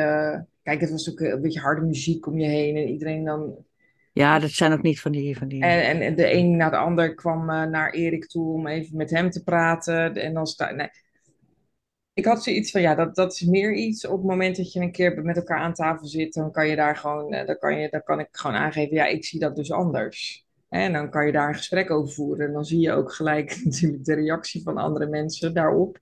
Kijk, 0.63 0.81
het 0.81 0.91
was 0.91 1.11
ook 1.11 1.21
een 1.21 1.43
beetje 1.43 1.61
harde 1.61 1.87
muziek 1.87 2.27
om 2.27 2.39
je 2.39 2.47
heen 2.47 2.77
en 2.77 2.89
iedereen 2.89 3.25
dan 3.25 3.65
Ja, 4.13 4.39
dat 4.39 4.51
zijn 4.51 4.73
ook 4.73 4.83
niet 4.83 5.01
van 5.01 5.13
die... 5.13 5.39
Van 5.39 5.49
die... 5.49 5.63
En, 5.63 6.01
en, 6.01 6.15
de 6.15 6.33
een 6.33 6.57
na 6.57 6.71
de 6.71 6.77
ander 6.77 7.15
kwam 7.15 7.51
eh, 7.51 7.65
naar 7.65 7.91
Erik 7.93 8.27
toe 8.27 8.53
om 8.53 8.67
even 8.67 8.97
met 8.97 9.11
hem 9.11 9.31
te 9.31 9.43
praten. 9.43 10.15
En 10.15 10.35
dan 10.35 10.47
sta, 10.47 10.71
nee. 10.71 10.89
Ik 12.13 12.25
had 12.25 12.43
zoiets 12.43 12.71
van, 12.71 12.81
ja, 12.81 12.95
dat, 12.95 13.15
dat 13.15 13.33
is 13.33 13.43
meer 13.43 13.75
iets. 13.75 14.07
Op 14.07 14.19
het 14.19 14.27
moment 14.27 14.57
dat 14.57 14.73
je 14.73 14.81
een 14.81 14.93
keer 14.93 15.23
met 15.23 15.37
elkaar 15.37 15.59
aan 15.59 15.75
tafel 15.75 16.07
zit, 16.07 16.35
dan 16.35 16.53
kan 16.53 16.69
je 16.69 16.77
daar 16.77 16.97
gewoon, 16.97 17.33
eh, 17.33 17.47
dan 17.47 17.59
kan 17.59 17.79
je, 17.79 17.89
dan 17.89 18.03
kan 18.03 18.21
ik 18.21 18.29
gewoon 18.31 18.57
aangeven, 18.57 18.97
ja, 18.97 19.07
ik 19.07 19.25
zie 19.25 19.41
dat 19.41 19.57
dus 19.57 19.73
anders. 19.73 20.47
En 20.69 20.93
dan 20.93 21.11
kan 21.11 21.27
je 21.27 21.33
daar 21.33 21.49
een 21.49 21.55
gesprek 21.55 21.91
over 21.91 22.15
voeren. 22.15 22.47
En 22.47 22.53
dan 22.53 22.65
zie 22.65 22.81
je 22.81 22.93
ook 22.93 23.13
gelijk 23.13 23.61
natuurlijk 23.65 24.05
de 24.05 24.15
reactie 24.15 24.63
van 24.63 24.77
andere 24.77 25.07
mensen 25.07 25.55
daarop. 25.55 25.99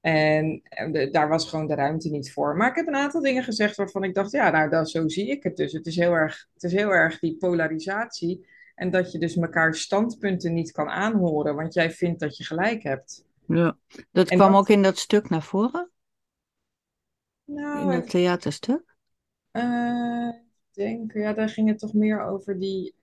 En, 0.00 0.60
en 0.64 0.92
de- 0.92 1.10
daar 1.10 1.28
was 1.28 1.48
gewoon 1.48 1.66
de 1.66 1.74
ruimte 1.74 2.10
niet 2.10 2.32
voor. 2.32 2.56
Maar 2.56 2.68
ik 2.68 2.76
heb 2.76 2.86
een 2.86 2.94
aantal 2.96 3.20
dingen 3.20 3.42
gezegd 3.42 3.76
waarvan 3.76 4.04
ik 4.04 4.14
dacht, 4.14 4.30
ja, 4.30 4.50
nou, 4.50 4.70
dat, 4.70 4.90
zo 4.90 5.08
zie 5.08 5.28
ik 5.30 5.42
het 5.42 5.56
dus. 5.56 5.72
Het 5.72 5.86
is 5.86 5.96
heel 5.96 6.12
erg, 6.12 6.48
het 6.54 6.62
is 6.62 6.72
heel 6.72 6.90
erg 6.90 7.18
die 7.18 7.36
polarisatie. 7.36 8.46
En 8.74 8.90
dat 8.90 9.12
je 9.12 9.18
dus 9.18 9.36
elkaar 9.36 9.74
standpunten 9.74 10.54
niet 10.54 10.72
kan 10.72 10.88
aanhoren, 10.88 11.54
want 11.54 11.74
jij 11.74 11.90
vindt 11.90 12.20
dat 12.20 12.36
je 12.36 12.44
gelijk 12.44 12.82
hebt. 12.82 13.24
Ja. 13.46 13.76
Dat 14.12 14.28
En 14.30 14.36
kwam 14.36 14.50
dat- 14.52 14.60
ook 14.60 14.68
in 14.68 14.82
dat 14.82 14.98
stuk 14.98 15.28
naar 15.28 15.42
voren, 15.42 15.90
in 17.46 17.54
Nou, 17.54 17.92
dat 17.94 18.02
ik 18.04 18.10
theaterstuk. 18.10 18.96
eh, 19.50 20.28
denk, 20.72 21.12
ja, 21.12 21.32
daar 21.32 21.48
ging 21.48 21.68
het 21.68 21.78
toch 21.78 21.92
meer 21.92 22.22
over 22.22 22.58
die, 22.58 22.94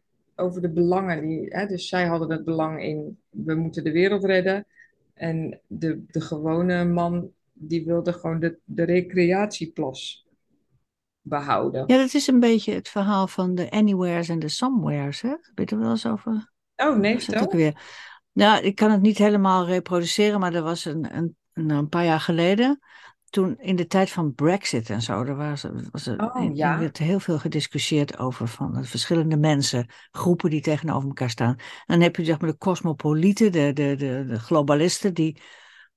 over 0.41 0.61
de 0.61 0.71
belangen. 0.71 1.21
Die, 1.21 1.45
hè, 1.47 1.67
dus 1.67 1.87
zij 1.87 2.05
hadden 2.05 2.31
het 2.31 2.43
belang 2.43 2.83
in, 2.83 3.19
we 3.29 3.55
moeten 3.55 3.83
de 3.83 3.91
wereld 3.91 4.23
redden. 4.23 4.65
En 5.13 5.61
de, 5.67 6.03
de 6.07 6.21
gewone 6.21 6.85
man, 6.85 7.29
die 7.53 7.85
wilde 7.85 8.13
gewoon 8.13 8.39
de, 8.39 8.57
de 8.63 8.83
recreatieplas 8.83 10.27
behouden. 11.21 11.83
Ja, 11.87 11.97
dat 11.97 12.13
is 12.13 12.27
een 12.27 12.39
beetje 12.39 12.73
het 12.73 12.89
verhaal 12.89 13.27
van 13.27 13.55
de 13.55 13.71
anywheres 13.71 14.29
en 14.29 14.39
de 14.39 14.49
somewheres, 14.49 15.21
hè? 15.21 15.35
Weet 15.55 15.69
je 15.69 15.75
er 15.75 15.81
wel 15.81 15.91
eens 15.91 16.05
over? 16.05 16.51
Oh, 16.75 16.97
nee, 16.97 17.25
dat 17.25 17.41
ook 17.41 17.51
weer? 17.51 17.81
Nou, 18.31 18.63
ik 18.63 18.75
kan 18.75 18.91
het 18.91 19.01
niet 19.01 19.17
helemaal 19.17 19.65
reproduceren, 19.65 20.39
maar 20.39 20.53
er 20.53 20.63
was 20.63 20.85
een, 20.85 21.15
een, 21.15 21.35
een 21.53 21.89
paar 21.89 22.05
jaar 22.05 22.19
geleden, 22.19 22.79
toen 23.31 23.57
in 23.57 23.75
de 23.75 23.87
tijd 23.87 24.09
van 24.11 24.33
Brexit 24.33 24.89
en 24.89 25.01
zo, 25.01 25.23
er 25.23 25.35
was, 25.35 25.65
was 25.91 26.05
er, 26.07 26.19
Oh, 26.33 26.43
er 26.43 26.51
ja. 26.55 26.79
werd 26.79 26.97
heel 26.97 27.19
veel 27.19 27.39
gediscussieerd 27.39 28.17
over 28.17 28.47
van 28.47 28.73
de 28.73 28.83
verschillende 28.83 29.37
mensen, 29.37 29.89
groepen 30.11 30.49
die 30.49 30.61
tegenover 30.61 31.07
elkaar 31.07 31.29
staan. 31.29 31.55
En 31.57 31.65
dan 31.85 32.01
heb 32.01 32.15
je 32.15 32.23
zeg 32.25 32.39
maar 32.39 32.49
de 32.49 32.57
cosmopolieten, 32.57 33.51
de, 33.51 33.73
de, 33.73 33.95
de, 33.95 34.25
de 34.27 34.39
globalisten, 34.39 35.13
die, 35.13 35.41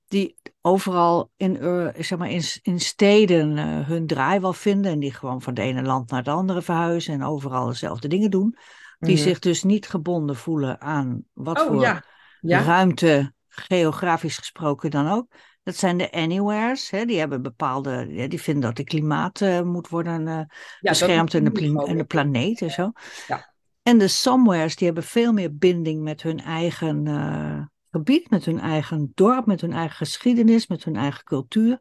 die 0.07 0.37
overal 0.61 1.31
in, 1.37 1.63
ur- 1.63 1.93
zeg 1.99 2.17
maar 2.17 2.29
in, 2.29 2.43
in 2.61 2.79
steden 2.79 3.57
eh, 3.57 3.87
hun 3.87 4.07
draai 4.07 4.39
wel 4.39 4.53
vinden 4.53 4.91
en 4.91 4.99
die 4.99 5.13
gewoon 5.13 5.41
van 5.41 5.53
het 5.53 5.61
ene 5.63 5.81
land 5.81 6.09
naar 6.09 6.19
het 6.19 6.27
andere 6.27 6.61
verhuizen 6.61 7.13
en 7.13 7.23
overal 7.23 7.65
dezelfde 7.67 8.07
dingen 8.07 8.31
doen. 8.31 8.57
Die 8.99 9.13
Mhm. 9.15 9.23
zich 9.23 9.39
dus 9.39 9.63
niet 9.63 9.87
gebonden 9.87 10.35
voelen 10.35 10.81
aan 10.81 11.23
wat 11.33 11.59
Oh, 11.61 11.67
voor 11.67 11.81
ja. 11.81 12.03
Ja. 12.41 12.61
ruimte, 12.61 13.33
geografisch 13.47 14.37
gesproken 14.37 14.91
dan 14.91 15.07
ook. 15.09 15.33
Dat 15.65 15.75
zijn 15.75 15.97
de 15.97 16.11
anywheres, 16.11 16.89
hè, 16.89 17.05
die 17.05 17.19
hebben 17.19 17.41
bepaalde, 17.41 18.07
ja, 18.09 18.27
die 18.27 18.41
vinden 18.41 18.63
dat 18.63 18.75
de 18.75 18.83
klimaat 18.83 19.41
eh, 19.41 19.61
moet 19.61 19.87
worden 19.87 20.27
eh, 20.27 20.41
beschermd 20.79 21.33
en 21.33 21.43
de, 21.43 21.83
en 21.85 22.07
planeet 22.07 22.61
en 22.61 22.71
zo. 22.71 22.91
Ja. 23.27 23.53
En 23.81 23.97
de 23.97 24.07
somewheres, 24.07 24.75
die 24.75 24.85
hebben 24.85 25.03
veel 25.03 25.33
meer 25.33 25.57
binding 25.57 26.01
met 26.01 26.21
hun 26.21 26.39
eigen 26.39 27.07
eh, 27.07 27.61
gebied, 27.91 28.29
met 28.29 28.45
hun 28.45 28.59
eigen 28.59 29.11
dorp, 29.13 29.45
met 29.45 29.61
hun 29.61 29.73
eigen 29.73 29.95
geschiedenis, 29.95 30.67
met 30.67 30.83
hun 30.83 30.95
eigen 30.95 31.23
cultuur. 31.23 31.79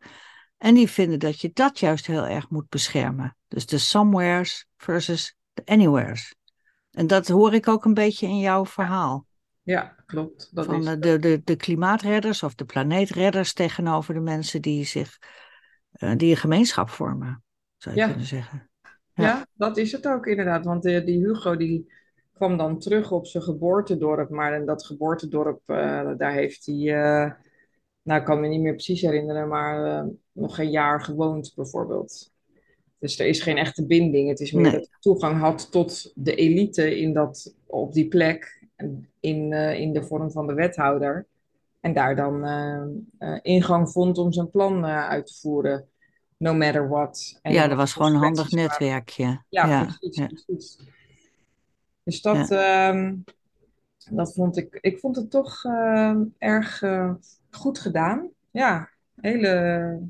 En 0.58 0.74
die 0.74 0.90
vinden 0.90 1.18
dat 1.18 1.40
je 1.40 1.50
dat 1.52 1.78
juist 1.78 2.06
heel 2.06 2.26
erg 2.26 2.50
moet 2.50 2.68
beschermen. 2.68 3.36
Dus 3.48 3.66
de 3.66 3.78
somewheres 3.78 4.66
versus 4.76 5.36
de 5.52 5.62
anywheres. 5.64 6.34
En 6.90 7.06
dat 7.06 7.28
hoor 7.28 7.54
ik 7.54 7.68
ook 7.68 7.84
een 7.84 7.94
beetje 7.94 8.26
in 8.26 8.38
jouw 8.38 8.66
verhaal. 8.66 9.26
Ja, 9.64 9.94
klopt. 10.06 10.50
Dat 10.52 10.64
Van 10.64 10.88
is 10.88 10.98
de, 11.00 11.18
de, 11.18 11.40
de 11.44 11.56
klimaatredders 11.56 12.42
of 12.42 12.54
de 12.54 12.64
planeetredders 12.64 13.52
tegenover 13.52 14.14
de 14.14 14.20
mensen 14.20 14.62
die 14.62 14.84
zich 14.84 15.18
eh, 15.92 16.16
die 16.16 16.30
een 16.30 16.36
gemeenschap 16.36 16.88
vormen, 16.90 17.42
zou 17.76 17.94
je 17.94 18.00
Ja. 18.00 18.06
kunnen 18.08 18.26
zeggen. 18.26 18.70
Ja. 19.14 19.24
Ja. 19.24 19.46
dat 19.54 19.76
is 19.76 19.92
het 19.92 20.06
ook 20.06 20.26
inderdaad. 20.26 20.64
Want 20.64 20.82
die, 20.82 21.04
die 21.04 21.26
Hugo 21.26 21.56
die 21.56 21.92
kwam 22.32 22.56
dan 22.56 22.78
terug 22.78 23.10
op 23.12 23.26
zijn 23.26 23.42
geboortedorp. 23.42 24.30
Maar 24.30 24.54
in 24.54 24.66
dat 24.66 24.86
geboortedorp, 24.86 25.60
eh, 25.66 26.10
daar 26.16 26.32
heeft 26.32 26.66
hij, 26.66 26.74
eh, 26.76 27.32
nou 28.02 28.20
ik 28.20 28.26
kan 28.26 28.40
me 28.40 28.48
niet 28.48 28.60
meer 28.60 28.72
precies 28.74 29.00
herinneren, 29.00 29.48
maar 29.48 30.06
nog 30.32 30.54
geen 30.54 30.70
jaar 30.70 31.00
gewoond 31.00 31.52
bijvoorbeeld. 31.56 32.32
Dus 32.98 33.18
er 33.18 33.26
is 33.26 33.40
geen 33.42 33.56
echte 33.56 33.86
binding. 33.86 34.28
Het 34.28 34.40
is 34.40 34.52
meer 34.52 34.62
Nee. 34.62 34.72
dat 34.72 34.88
hij 34.88 34.98
toegang 35.00 35.40
had 35.40 35.70
tot 35.70 36.12
de 36.14 36.34
elite 36.34 36.98
in 36.98 37.12
dat, 37.12 37.54
op 37.66 37.92
die 37.92 38.08
plek. 38.08 38.63
In, 39.20 39.52
eh, 39.52 39.80
in 39.80 39.92
de 39.92 40.04
vorm 40.04 40.30
van 40.30 40.46
de 40.46 40.54
wethouder. 40.54 41.26
En 41.80 41.92
daar 41.92 42.16
dan 42.16 42.44
eh, 42.44 42.82
eh, 43.18 43.38
ingang 43.42 43.90
vond 43.90 44.18
om 44.18 44.32
zijn 44.32 44.50
plan 44.50 44.84
uit 44.86 45.26
te 45.26 45.34
voeren. 45.34 45.88
No 46.36 46.54
matter 46.54 46.88
what. 46.88 47.38
En 47.42 47.52
ja, 47.52 47.68
dat 47.68 47.76
was 47.76 47.92
gewoon 47.92 48.14
een 48.14 48.20
handig 48.20 48.50
netwerkje. 48.50 49.44
Ja, 49.48 49.66
ja, 49.66 49.84
precies, 49.84 50.16
ja. 50.16 50.26
precies. 50.26 50.78
Dus 52.02 52.22
dat, 52.22 52.50
ehm, 52.50 53.14
dat 54.10 54.34
vond 54.34 54.56
ik, 54.56 54.78
ik 54.80 54.98
vond 54.98 55.16
het 55.16 55.30
toch 55.30 55.64
ehm, 55.64 56.24
erg 56.38 56.82
goed 57.50 57.78
gedaan. 57.78 58.30
Ja, 58.50 58.90
hele, 59.20 60.00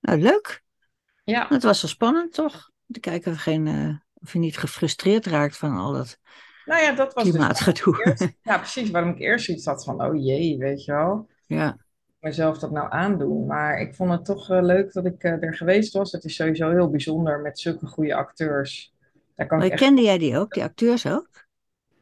Nou, 0.00 0.20
leuk. 0.20 0.62
ja, 1.24 1.46
Het 1.48 1.62
was 1.62 1.82
wel 1.82 1.90
spannend, 1.90 2.32
toch? 2.32 2.70
Te 2.86 3.00
kijken 3.00 3.32
of 3.32 3.38
geen, 3.38 4.00
of 4.14 4.32
je 4.32 4.38
niet 4.38 4.58
gefrustreerd 4.58 5.26
raakt 5.26 5.56
van 5.56 5.76
al 5.76 5.92
dat 5.92 6.18
Nou 6.68 6.82
ja, 6.82 6.92
dat 6.92 7.14
was 7.14 7.24
dus 7.24 7.34
eerst, 7.34 8.28
ja, 8.42 8.56
precies, 8.56 8.90
waarom 8.90 9.10
ik 9.10 9.18
eerst 9.18 9.48
iets 9.48 9.64
had 9.64 9.84
van, 9.84 10.04
oh 10.04 10.24
jee, 10.24 10.58
weet 10.58 10.84
je 10.84 10.92
wel. 10.92 11.28
Ja, 11.46 11.76
mezelf 12.20 12.58
dat 12.58 12.70
nou 12.70 12.90
aandoen. 12.90 13.46
Maar 13.46 13.80
ik 13.80 13.94
vond 13.94 14.10
het 14.10 14.24
toch 14.24 14.50
eh, 14.50 14.62
leuk 14.62 14.92
dat 14.92 15.04
ik 15.04 15.22
eh, 15.22 15.42
er 15.42 15.56
geweest 15.56 15.92
was. 15.92 16.12
Het 16.12 16.24
is 16.24 16.34
sowieso 16.34 16.70
heel 16.70 16.90
bijzonder 16.90 17.40
met 17.40 17.60
zulke 17.60 17.86
goede 17.86 18.14
acteurs. 18.14 18.94
Daar 19.34 19.46
kan 19.46 19.62
ik 19.62 19.70
echt... 19.70 19.80
kende 19.80 20.02
jij 20.02 20.18
die 20.18 20.38
ook, 20.38 20.52
die 20.52 20.62
acteurs 20.62 21.06
ook? 21.06 21.46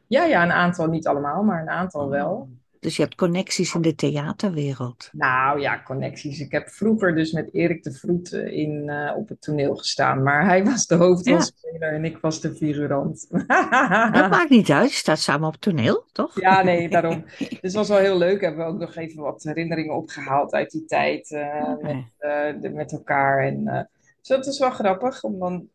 Ja, 0.07 0.23
ja, 0.23 0.43
een 0.43 0.51
aantal, 0.51 0.87
niet 0.87 1.07
allemaal, 1.07 1.43
maar 1.43 1.61
een 1.61 1.69
aantal 1.69 2.03
Oh. 2.03 2.09
wel. 2.09 2.49
Dus 2.79 2.95
je 2.95 3.01
hebt 3.01 3.15
connecties 3.15 3.73
in 3.75 3.81
de 3.81 3.95
theaterwereld. 3.95 5.09
Nou 5.11 5.59
ja, 5.59 5.81
connecties. 5.85 6.39
Ik 6.39 6.51
heb 6.51 6.69
vroeger 6.69 7.15
dus 7.15 7.31
met 7.31 7.53
Erik 7.53 7.83
de 7.83 7.91
Vroet 7.91 8.33
eh, 8.33 8.51
in, 8.57 8.89
eh, 8.89 9.15
op 9.17 9.29
het 9.29 9.41
toneel 9.41 9.75
gestaan. 9.75 10.23
Maar 10.23 10.45
hij 10.45 10.63
was 10.65 10.87
de 10.87 10.95
hoofdrolspeler 10.95 11.93
en 11.93 12.05
ik 12.05 12.17
was 12.17 12.41
de 12.41 12.55
figurant. 12.55 13.27
Dat 13.29 14.29
maakt 14.29 14.49
niet 14.49 14.71
uit, 14.71 14.89
je 14.91 14.97
staat 14.97 15.19
samen 15.19 15.47
op 15.47 15.53
het 15.53 15.61
toneel, 15.61 16.05
toch? 16.11 16.39
Ja, 16.39 16.63
nee, 16.63 16.89
daarom. 16.89 17.23
Dus 17.37 17.57
het 17.61 17.73
was 17.73 17.87
wel 17.87 17.97
heel 17.97 18.17
leuk. 18.17 18.41
Hebben 18.41 18.65
we 18.65 18.71
ook 18.71 18.79
nog 18.79 18.95
even 18.95 19.21
wat 19.21 19.43
herinneringen 19.43 19.95
opgehaald 19.95 20.53
uit 20.53 20.71
die 20.71 20.85
tijd 20.85 21.31
eh, 21.31 21.73
met, 21.81 22.61
de- 22.61 22.69
met 22.73 22.91
elkaar. 22.91 23.43
En, 23.45 23.63
dus 24.19 24.27
dat 24.27 24.47
is 24.47 24.59
wel 24.59 24.69
grappig 24.71 25.23
om 25.23 25.39
dan 25.39 25.67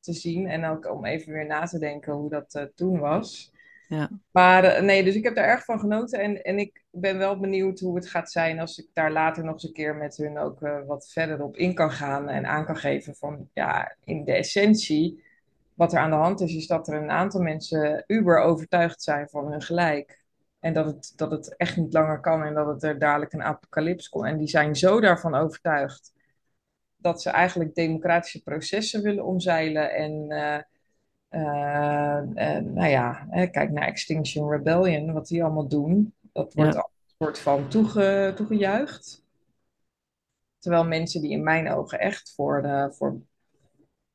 te 0.00 0.12
zien 0.12 0.46
en 0.48 0.64
ook 0.64 0.90
om 0.90 1.04
even 1.04 1.32
weer 1.32 1.46
na 1.46 1.64
te 1.66 1.78
denken 1.78 2.12
hoe 2.12 2.30
dat 2.30 2.68
toen 2.74 2.98
was. 2.98 3.51
Ja. 3.92 4.10
Maar 4.30 4.64
eh, 4.64 4.82
nee, 4.82 5.04
dus 5.04 5.14
ik 5.14 5.24
heb 5.24 5.34
daar 5.34 5.44
erg 5.48 5.64
van 5.64 5.78
genoten 5.78 6.20
en, 6.20 6.42
en 6.42 6.58
ik 6.58 6.84
ben 6.90 7.18
wel 7.18 7.38
benieuwd 7.38 7.80
hoe 7.80 7.96
het 7.96 8.08
gaat 8.08 8.30
zijn 8.30 8.60
als 8.60 8.78
ik 8.78 8.88
daar 8.92 9.12
later 9.12 9.44
nog 9.44 9.52
eens 9.52 9.64
een 9.64 9.72
keer 9.72 9.96
met 9.96 10.16
hun 10.16 10.38
ook 10.38 10.62
eh, 10.62 10.86
wat 10.86 11.10
verder 11.10 11.42
op 11.42 11.56
in 11.56 11.74
kan 11.74 11.90
gaan 11.90 12.28
en 12.28 12.46
aan 12.46 12.64
kan 12.64 12.76
geven 12.76 13.14
van 13.14 13.48
ja, 13.54 13.96
in 14.04 14.24
de 14.24 14.32
essentie, 14.32 15.24
wat 15.74 15.92
er 15.92 15.98
aan 15.98 16.10
de 16.10 16.16
hand 16.16 16.40
is, 16.40 16.54
is 16.54 16.66
dat 16.66 16.88
er 16.88 17.02
een 17.02 17.10
aantal 17.10 17.40
mensen 17.40 18.04
uber 18.06 18.40
overtuigd 18.40 19.02
zijn 19.02 19.28
van 19.28 19.50
hun 19.50 19.62
gelijk. 19.62 20.24
En 20.60 20.72
dat 20.72 20.86
het, 20.86 21.12
dat 21.16 21.30
het 21.30 21.56
echt 21.56 21.76
niet 21.76 21.92
langer 21.92 22.20
kan 22.20 22.42
en 22.42 22.54
dat 22.54 22.66
het 22.66 22.82
er 22.82 22.98
dadelijk 22.98 23.32
een 23.32 23.42
apocalyps 23.42 24.08
komt. 24.08 24.26
En 24.26 24.38
die 24.38 24.48
zijn 24.48 24.76
zo 24.76 25.00
daarvan 25.00 25.34
overtuigd 25.34 26.12
dat 26.96 27.22
ze 27.22 27.30
eigenlijk 27.30 27.74
democratische 27.74 28.42
processen 28.42 29.02
willen 29.02 29.24
omzeilen. 29.24 29.94
En 29.94 30.26
eh, 30.28 30.62
nou 31.32 32.86
ja, 32.88 33.26
hè, 33.30 33.46
kijk 33.46 33.70
naar 33.70 33.86
Extinction 33.86 34.50
Rebellion, 34.50 35.12
wat 35.12 35.26
die 35.26 35.44
allemaal 35.44 35.68
doen. 35.68 36.14
Dat 36.32 36.54
wordt 36.54 36.74
Ja. 36.74 36.80
al 36.80 36.90
een 36.94 37.26
soort 37.26 37.38
van 37.38 37.68
toege, 37.68 38.32
toegejuicht. 38.36 39.22
Terwijl 40.58 40.84
mensen 40.84 41.20
die 41.20 41.30
in 41.30 41.42
mijn 41.42 41.70
ogen 41.70 41.98
echt 41.98 42.32
voor, 42.34 42.62
de, 42.62 42.92
voor 42.96 43.20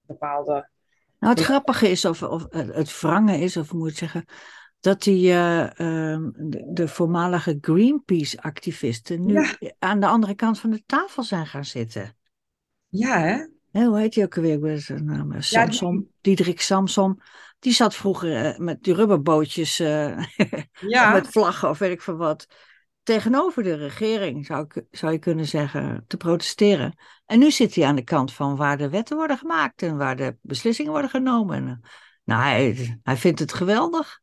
bepaalde. 0.02 0.70
Nou, 1.20 1.34
het 1.34 1.44
grappige 1.44 1.90
is, 1.90 2.06
of, 2.06 2.24
of 2.24 2.46
het 2.50 2.74
het 2.76 3.00
wrange 3.02 3.38
is, 3.38 3.58
of 3.58 3.74
moet 3.74 3.90
ik 3.90 3.98
zeggen, 3.98 4.26
dat 4.80 5.02
die, 5.02 5.32
eh, 5.32 5.80
ehm, 5.80 6.30
de, 6.34 6.64
de 6.74 6.88
voormalige 6.88 7.58
Greenpeace-activisten 7.62 9.26
nu 9.26 9.46
aan 9.80 10.00
de 10.00 10.08
andere 10.08 10.36
kant 10.36 10.60
van 10.60 10.70
de 10.70 10.84
tafel 10.86 11.24
zijn 11.24 11.46
gaan 11.46 11.66
zitten. 11.66 12.16
Ja, 12.88 13.20
hè? 13.20 13.46
Hè, 13.72 13.86
hoe 13.86 14.00
heet 14.00 14.14
die 14.14 14.24
ook 14.24 14.36
alweer? 14.38 14.54
Ik 14.54 14.62
ben 14.62 14.80
zijn 14.82 15.06
naam. 15.06 15.32
eh, 15.32 15.42
Ja, 15.42 15.66
die- 15.66 15.74
Samson, 15.74 16.08
Diederik 16.22 16.62
Samson. 16.62 17.22
Die 17.60 17.74
zat 17.74 17.96
vroeger 17.96 18.36
eh, 18.46 18.58
met 18.58 18.84
die 18.84 18.94
rubberbootjes 18.94 19.80
eh, 19.80 20.24
Ja, 20.88 21.12
met 21.14 21.28
vlaggen 21.28 21.70
of 21.70 21.78
weet 21.80 21.92
ik 21.92 22.02
veel 22.02 22.16
wat. 22.18 22.48
Tegenover 23.04 23.64
de 23.64 23.74
regering, 23.76 24.46
zou, 24.46 24.66
ik, 24.70 24.84
zou 24.92 25.12
je 25.12 25.20
kunnen 25.20 25.46
zeggen, 25.46 26.04
te 26.08 26.18
protesteren. 26.18 26.98
En 27.26 27.40
nu 27.40 27.52
zit 27.52 27.76
hij 27.76 27.86
aan 27.86 27.96
de 27.96 28.04
kant 28.04 28.34
van 28.34 28.56
waar 28.56 28.78
de 28.78 28.90
wetten 28.90 29.18
worden 29.18 29.38
gemaakt 29.38 29.82
en 29.82 29.98
waar 29.98 30.15
de 30.15 30.36
beslissingen 30.41 30.91
worden 30.91 31.10
genomen. 31.10 31.56
En, 31.58 31.82
nou, 32.24 32.41
hij, 32.41 33.00
hij 33.04 33.15
vindt 33.18 33.39
het 33.39 33.54
geweldig. 33.54 34.22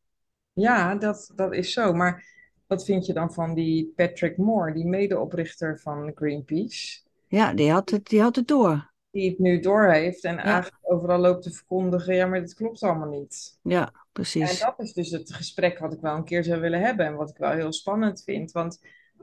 ja 0.53 0.95
dat, 0.95 1.33
dat 1.35 1.53
is 1.55 1.73
zo. 1.73 1.93
Maar 1.93 2.25
wat 2.67 2.85
vind 2.85 3.07
je 3.07 3.13
dan 3.13 3.33
van 3.33 3.55
die 3.55 3.93
Patrick 3.97 4.37
Moore, 4.37 4.73
die 4.73 4.87
medeoprichter 4.87 5.81
van 5.81 6.13
Greenpeace? 6.15 7.01
Ja, 7.27 7.53
die 7.55 7.71
had 7.71 7.91
het, 7.91 8.07
die 8.07 8.21
had 8.21 8.37
het 8.37 8.49
door. 8.49 8.93
Die 9.15 9.29
het 9.31 9.39
nu 9.39 9.61
doorheeft 9.61 10.25
en 10.25 10.39
eigenlijk 10.39 10.77
overal 10.83 11.19
loopt 11.19 11.43
te 11.43 11.51
verkondigen, 11.51 12.15
ja, 12.15 12.27
maar 12.27 12.41
dit 12.41 12.55
klopt 12.55 12.83
allemaal 12.83 13.09
niet. 13.09 13.59
Ja, 13.63 13.87
En 13.87 13.93
precies. 14.13 14.61
dat 14.61 14.75
is 14.77 14.93
dus 14.93 15.11
het 15.11 15.35
gesprek 15.35 15.79
wat 15.79 15.93
ik 15.93 16.01
wel 16.01 16.17
een 16.17 16.25
keer 16.25 16.45
zou 16.45 16.61
willen 16.61 16.81
hebben 16.81 17.07
en 17.07 17.17
wat 17.17 17.31
ik 17.31 17.37
wel 17.37 17.51
heel 17.51 17.73
spannend 17.73 18.23
vind. 18.25 18.53
Want 18.53 18.81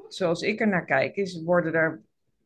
zoals 0.08 0.41
ik 0.41 0.60
er 0.60 0.67
naar 0.67 0.86
kijk, 0.86 1.15
is, 1.15 1.41
worden 1.43 1.73
er 1.73 2.01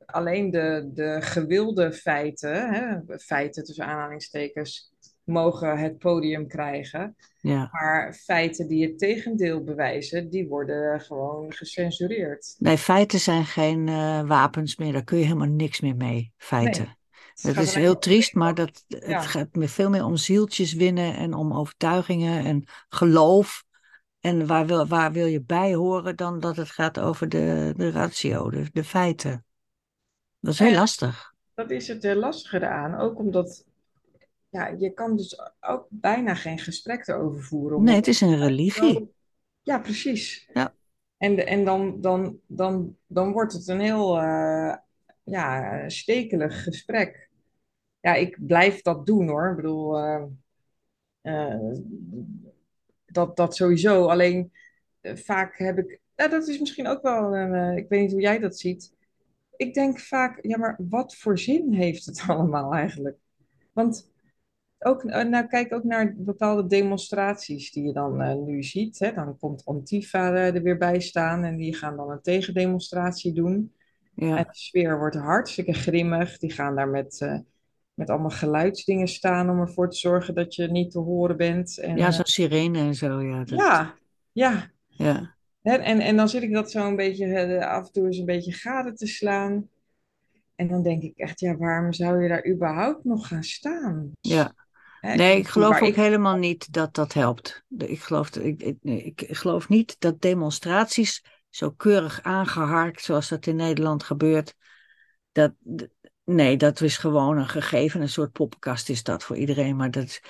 alleen 0.05 0.51
de, 0.51 0.89
de 0.93 1.17
gewilde 1.21 1.91
feiten, 1.91 2.73
hè, 2.73 3.17
feiten 3.17 3.63
tussen 3.63 3.85
aanhalingstekens, 3.85 4.93
mogen 5.23 5.77
het 5.77 5.97
podium 5.97 6.47
krijgen. 6.47 7.15
Ja. 7.39 7.69
Maar 7.71 8.13
feiten 8.13 8.67
die 8.67 8.87
het 8.87 8.99
tegendeel 8.99 9.63
bewijzen, 9.63 10.29
die 10.29 10.47
worden 10.47 11.01
gewoon 11.01 11.53
gecensureerd. 11.53 12.55
Nee, 12.57 12.77
feiten 12.77 13.19
zijn 13.19 13.45
geen 13.45 13.87
eh, 13.87 14.27
wapens 14.27 14.75
meer. 14.75 14.93
Daar 14.93 15.03
kun 15.03 15.17
je 15.17 15.23
helemaal 15.23 15.47
niks 15.47 15.81
meer 15.81 15.95
mee, 15.95 16.31
feiten. 16.37 16.83
Nee, 16.83 16.95
Dat 17.41 17.53
gaat 17.53 17.63
is 17.63 17.73
heel 17.73 17.97
triest, 17.97 18.33
maar 18.33 18.55
dat, 18.55 18.83
het 18.87 19.05
Ja. 19.05 19.21
gaat 19.21 19.55
me 19.55 19.67
veel 19.67 19.89
meer 19.89 20.05
om 20.05 20.15
zieltjes 20.15 20.73
winnen 20.73 21.15
en 21.15 21.33
om 21.33 21.53
overtuigingen 21.53 22.45
en 22.45 22.63
geloof. 22.89 23.63
En 24.19 24.47
waar 24.47 24.65
wil, 24.65 24.87
waar 24.87 25.11
wil 25.11 25.25
je 25.25 25.41
bij 25.43 25.73
horen 25.73 26.15
dan 26.15 26.39
dat 26.39 26.55
het 26.55 26.69
gaat 26.69 26.99
over 26.99 27.29
de, 27.29 27.73
de 27.77 27.91
ratio, 27.91 28.49
de, 28.49 28.69
de 28.73 28.83
feiten. 28.83 29.45
Dat 30.39 30.53
is 30.53 30.59
heel 30.59 30.67
En- 30.67 30.75
lastig. 30.75 31.33
Dat 31.53 31.71
is 31.71 31.87
het 31.87 32.03
eh, 32.03 32.15
lastige 32.15 32.57
eraan, 32.57 32.95
ook 32.99 33.19
omdat 33.19 33.65
ja, 34.49 34.67
je 34.67 34.93
kan 34.93 35.15
dus 35.17 35.39
ook 35.59 35.87
bijna 35.89 36.35
geen 36.35 36.59
gesprek 36.59 37.07
erover 37.07 37.43
voeren. 37.43 37.83
Nee, 37.83 37.95
het 37.95 38.07
is 38.07 38.21
een 38.21 38.37
religie. 38.37 39.13
Ja, 39.61 39.79
precies. 39.79 40.49
Ja. 40.53 40.73
En, 41.17 41.47
en 41.47 41.65
dan, 41.65 42.01
dan, 42.01 42.37
dan, 42.47 42.97
dan 43.07 43.31
wordt 43.31 43.53
het 43.53 43.67
een 43.67 43.79
heel 43.79 44.17
eh, 44.21 44.75
ja, 45.23 45.89
stekelig 45.89 46.63
gesprek. 46.63 47.24
Ja, 48.05 48.13
ik 48.13 48.37
blijf 48.47 48.81
dat 48.81 49.05
doen 49.05 49.27
hoor. 49.27 49.49
Ik 49.49 49.55
bedoel, 49.55 49.97
eh, 49.97 50.23
eh, 51.21 51.73
dat, 53.05 53.35
dat 53.35 53.55
sowieso. 53.55 54.05
Alleen 54.05 54.51
eh, 55.01 55.15
vaak 55.15 55.57
heb 55.57 55.77
ik. 55.77 55.99
Ja, 56.15 56.27
dat 56.27 56.47
is 56.47 56.59
misschien 56.59 56.87
ook 56.87 57.01
wel. 57.01 57.35
een, 57.35 57.77
ik 57.77 57.89
weet 57.89 58.01
niet 58.01 58.11
hoe 58.11 58.21
jij 58.21 58.39
dat 58.39 58.59
ziet. 58.59 58.93
Ik 59.55 59.73
denk 59.73 59.99
vaak, 59.99 60.45
ja, 60.45 60.57
maar 60.57 60.79
wat 60.89 61.15
voor 61.15 61.39
zin 61.39 61.73
heeft 61.73 62.05
het 62.05 62.23
allemaal 62.27 62.73
eigenlijk? 62.73 63.17
Want 63.73 64.11
ook, 64.79 65.03
nou, 65.03 65.47
kijk 65.47 65.73
ook 65.73 65.83
naar 65.83 66.15
bepaalde 66.17 66.67
demonstraties 66.67 67.71
die 67.71 67.83
je 67.83 67.93
dan 67.93 68.45
nu 68.45 68.63
ziet. 68.63 68.99
Hè. 68.99 69.13
Dan 69.13 69.37
komt 69.37 69.65
Antifa 69.65 70.33
er 70.33 70.61
weer 70.61 70.77
bij 70.77 70.99
staan 70.99 71.43
en 71.43 71.57
die 71.57 71.75
gaan 71.75 71.95
dan 71.95 72.11
een 72.11 72.21
tegendemonstratie 72.21 73.33
doen. 73.33 73.73
En 74.15 74.27
Ja, 74.27 74.43
de 74.43 74.49
sfeer 74.51 74.97
wordt 74.97 75.15
hartstikke 75.15 75.73
grimmig. 75.73 76.37
Die 76.37 76.51
gaan 76.51 76.75
daar 76.75 76.89
met, 76.89 77.43
met 77.95 78.09
allemaal 78.09 78.29
geluidsdingen 78.29 79.07
staan 79.07 79.49
om 79.49 79.59
ervoor 79.59 79.89
te 79.89 79.97
zorgen 79.97 80.35
dat 80.35 80.55
je 80.55 80.67
niet 80.67 80.91
te 80.91 80.99
horen 80.99 81.37
bent. 81.37 81.79
En, 81.79 81.97
ja 81.97 82.07
eh, 82.07 82.13
zo'n 82.13 82.25
sirene 82.25 82.79
en 82.79 82.95
zo. 82.95 83.21
Ja, 83.21 83.43
dat, 83.43 83.59
ja, 83.59 83.95
ja. 84.31 84.71
ja. 84.87 85.35
Hè, 85.61 85.75
En, 85.75 85.99
en 85.99 86.15
dan 86.17 86.29
zit 86.29 86.43
ik 86.43 86.53
dat 86.53 86.71
zo 86.71 86.87
een 86.87 86.95
beetje 86.95 87.25
eh, 87.25 87.67
af 87.67 87.85
en 87.85 87.91
toe 87.91 88.05
eens 88.05 88.17
een 88.17 88.25
beetje 88.25 88.51
gade 88.53 88.93
te 88.93 89.07
slaan. 89.07 89.69
En 90.55 90.67
dan 90.67 90.83
denk 90.83 91.01
ik 91.03 91.17
echt, 91.17 91.39
ja, 91.39 91.57
waarom 91.57 91.93
zou 91.93 92.21
je 92.21 92.29
daar 92.29 92.47
überhaupt 92.47 93.03
nog 93.03 93.27
gaan 93.27 93.43
staan? 93.43 94.11
ja. 94.21 94.53
Nee, 95.13 95.37
ik 95.37 95.47
geloof 95.47 95.81
ook 95.81 95.87
ik- 95.87 95.95
helemaal 95.95 96.35
niet 96.35 96.73
dat 96.73 96.93
dat 96.93 97.13
helpt. 97.13 97.63
Ik 97.77 97.99
geloof, 97.99 98.35
ik, 98.35 98.63
ik, 98.63 98.77
ik 99.21 99.37
geloof 99.37 99.69
niet 99.69 99.95
dat 99.99 100.21
demonstraties 100.21 101.23
zo 101.49 101.71
keurig 101.71 102.21
aangeharkt 102.21 103.03
zoals 103.03 103.29
dat 103.29 103.45
in 103.45 103.55
Nederland 103.55 104.03
gebeurt. 104.03 104.55
Dat, 105.31 105.53
nee, 106.25 106.57
dat 106.57 106.81
is 106.81 106.97
gewoon 106.97 107.37
een 107.37 107.47
gegeven, 107.47 108.01
een 108.01 108.09
soort 108.09 108.31
poppenkast 108.31 108.89
is 108.89 109.03
dat 109.03 109.23
voor 109.23 109.35
iedereen. 109.37 109.75
Maar 109.75 109.91
dat, 109.91 110.21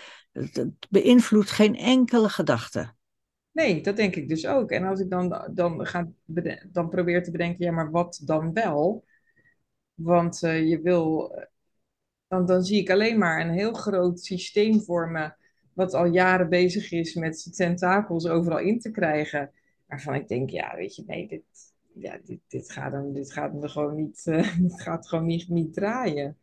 beïnvloedt 0.89 1.51
geen 1.51 1.75
enkele 1.75 2.29
gedachte. 2.29 2.93
Nee, 3.51 3.81
dat 3.81 3.95
denk 3.95 4.15
ik 4.15 4.29
dus 4.29 4.47
ook. 4.47 4.71
En 4.71 4.83
als 4.83 4.99
ik 4.99 5.09
dan, 5.09 5.49
dan, 5.53 5.85
ga 5.85 6.07
dan 6.71 6.89
probeer 6.89 7.23
te 7.23 7.31
bedenken, 7.31 7.65
ja, 7.65 7.71
maar 7.71 7.91
wat 7.91 8.21
dan 8.25 8.53
wel? 8.53 9.05
Want 9.93 10.43
eh, 10.43 10.69
je 10.69 10.81
wil, 10.81 11.35
dan, 12.27 12.45
dan 12.45 12.63
zie 12.63 12.79
ik 12.79 12.89
alleen 12.89 13.17
maar 13.17 13.41
een 13.41 13.53
heel 13.53 13.73
groot 13.73 14.19
systeem 14.19 14.81
vormen, 14.81 15.37
wat 15.73 15.93
al 15.93 16.05
jaren 16.05 16.49
bezig 16.49 16.91
is 16.91 17.13
met 17.13 17.39
zijn 17.39 17.55
tentakels 17.55 18.27
overal 18.27 18.59
in 18.59 18.79
te 18.79 18.91
krijgen. 18.91 19.51
Waarvan 19.87 20.13
ik 20.13 20.27
denk, 20.27 20.49
ja, 20.49 20.75
weet 20.75 20.95
je, 20.95 21.03
nee, 21.05 21.27
dit, 21.27 21.73
ja, 21.97 22.19
dit, 22.23 22.39
dit 22.47 22.71
gaat 22.71 22.91
hem, 22.91 23.13
dit 23.13 23.31
gaat 23.33 23.63
er 23.63 23.69
gewoon 23.69 23.95
niet, 23.95 24.23
dit 24.59 24.81
gaat 24.81 25.07
gewoon 25.07 25.25
niet, 25.25 25.49
niet 25.49 25.73
draaien. 25.73 26.37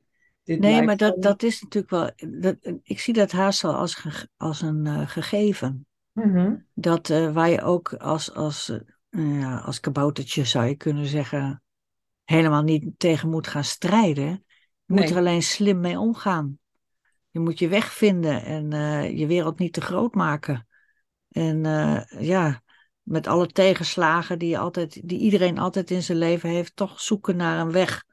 Dit 0.44 0.60
Nee, 0.60 0.82
maar 0.82 0.96
dat, 0.96 1.22
dat 1.22 1.42
is 1.42 1.62
natuurlijk 1.62 1.92
wel. 1.92 2.30
Dat, 2.40 2.56
ik 2.82 3.00
zie 3.00 3.14
dat 3.14 3.30
haast 3.32 3.62
wel 3.62 3.74
als, 3.74 3.94
ge- 3.94 4.28
als 4.36 4.62
een 4.62 4.86
eh, 4.86 5.08
gegeven. 5.08 5.86
Mhm. 6.12 6.56
Dat 6.74 7.10
eh, 7.10 7.32
waar 7.32 7.48
je 7.48 7.62
ook 7.62 7.94
als, 7.94 8.34
als, 8.34 8.72
nou 9.10 9.38
ja, 9.38 9.58
als 9.58 9.80
kaboutertje 9.80 10.44
zou 10.44 10.66
je 10.66 10.74
kunnen 10.74 11.06
zeggen, 11.06 11.62
helemaal 12.24 12.62
niet 12.62 12.84
tegen 12.96 13.28
moet 13.28 13.46
gaan 13.46 13.64
strijden. 13.64 14.44
Je 14.84 14.94
moet 14.94 15.10
er 15.10 15.16
alleen 15.16 15.42
slim 15.42 15.80
mee 15.80 15.98
omgaan. 15.98 16.58
Je 17.30 17.40
moet 17.40 17.58
je 17.58 17.68
weg 17.68 17.92
vinden 17.92 18.44
en 18.44 18.70
je 19.16 19.26
wereld 19.26 19.58
niet 19.58 19.72
te 19.72 19.80
groot 19.80 20.14
maken. 20.14 20.66
En 21.28 21.62
ja, 22.18 22.62
met 23.02 23.26
alle 23.26 23.46
tegenslagen 23.46 24.38
die, 24.38 24.48
je 24.48 24.58
altijd, 24.58 25.08
die 25.08 25.18
iedereen 25.18 25.58
altijd 25.58 25.90
in 25.90 26.02
zijn 26.02 26.18
leven 26.18 26.48
heeft, 26.48 26.76
toch 26.76 27.00
zoeken 27.00 27.36
naar 27.36 27.58
een 27.58 27.72
weg 27.72 28.04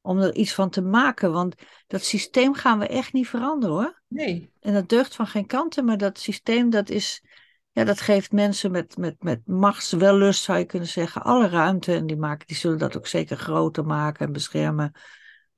om 0.00 0.18
er 0.18 0.34
iets 0.34 0.54
van 0.54 0.70
te 0.70 0.82
maken. 0.82 1.32
Want 1.32 1.54
dat 1.86 2.02
systeem 2.02 2.54
gaan 2.54 2.78
we 2.78 2.86
echt 2.86 3.12
niet 3.12 3.28
veranderen 3.28 3.76
hoor. 3.76 4.02
Nee. 4.08 4.50
En 4.60 4.72
dat 4.72 4.88
deugt 4.88 5.14
van 5.14 5.26
geen 5.26 5.46
kanten, 5.46 5.84
maar 5.84 5.98
dat 5.98 6.18
systeem 6.18 6.70
dat 6.70 6.90
is, 6.90 7.22
ja, 7.70 7.84
dat 7.84 8.00
geeft 8.00 8.32
mensen 8.32 8.70
met, 8.70 8.96
met, 8.96 9.22
met 9.22 9.40
machtswellust, 9.46 10.42
zou 10.42 10.58
je 10.58 10.64
kunnen 10.64 10.88
zeggen, 10.88 11.22
alle 11.22 11.48
ruimte. 11.48 11.94
En 11.94 12.06
die, 12.06 12.16
maken, 12.16 12.46
die 12.46 12.56
zullen 12.56 12.78
dat 12.78 12.96
ook 12.96 13.06
zeker 13.06 13.36
groter 13.36 13.84
maken 13.84 14.26
en 14.26 14.32
beschermen. 14.32 14.92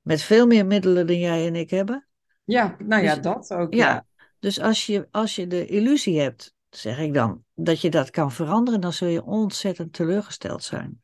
Met 0.00 0.22
veel 0.22 0.46
meer 0.46 0.66
middelen 0.66 1.06
dan 1.06 1.18
jij 1.18 1.46
en 1.46 1.56
ik 1.56 1.70
hebben. 1.70 2.08
Ja, 2.44 2.76
nou 2.78 3.02
ja, 3.02 3.14
Dus- 3.14 3.22
dat 3.22 3.50
ook. 3.52 3.74
Ja, 3.74 3.86
Ja. 3.86 4.06
dus 4.38 4.60
als 4.60 4.86
je, 4.86 5.08
als 5.10 5.36
je 5.36 5.46
de 5.46 5.66
illusie 5.66 6.20
hebt, 6.20 6.54
zeg 6.70 6.98
ik 6.98 7.14
dan, 7.14 7.44
dat 7.60 7.80
je 7.80 7.90
dat 7.90 8.10
kan 8.10 8.32
veranderen, 8.32 8.80
dan 8.80 8.92
zul 8.92 9.08
je 9.08 9.24
ontzettend 9.24 9.92
teleurgesteld 9.92 10.62
zijn. 10.62 11.00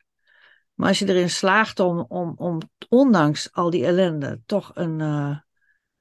Maar 0.74 0.88
als 0.88 0.98
je 0.98 1.08
erin 1.08 1.30
slaagt 1.30 1.80
om, 1.80 2.04
om, 2.08 2.32
om 2.36 2.58
ondanks 2.88 3.52
al 3.52 3.70
die 3.70 3.84
ellende 3.84 4.40
toch 4.46 4.70
een, 4.74 5.00
eh, 5.00 5.38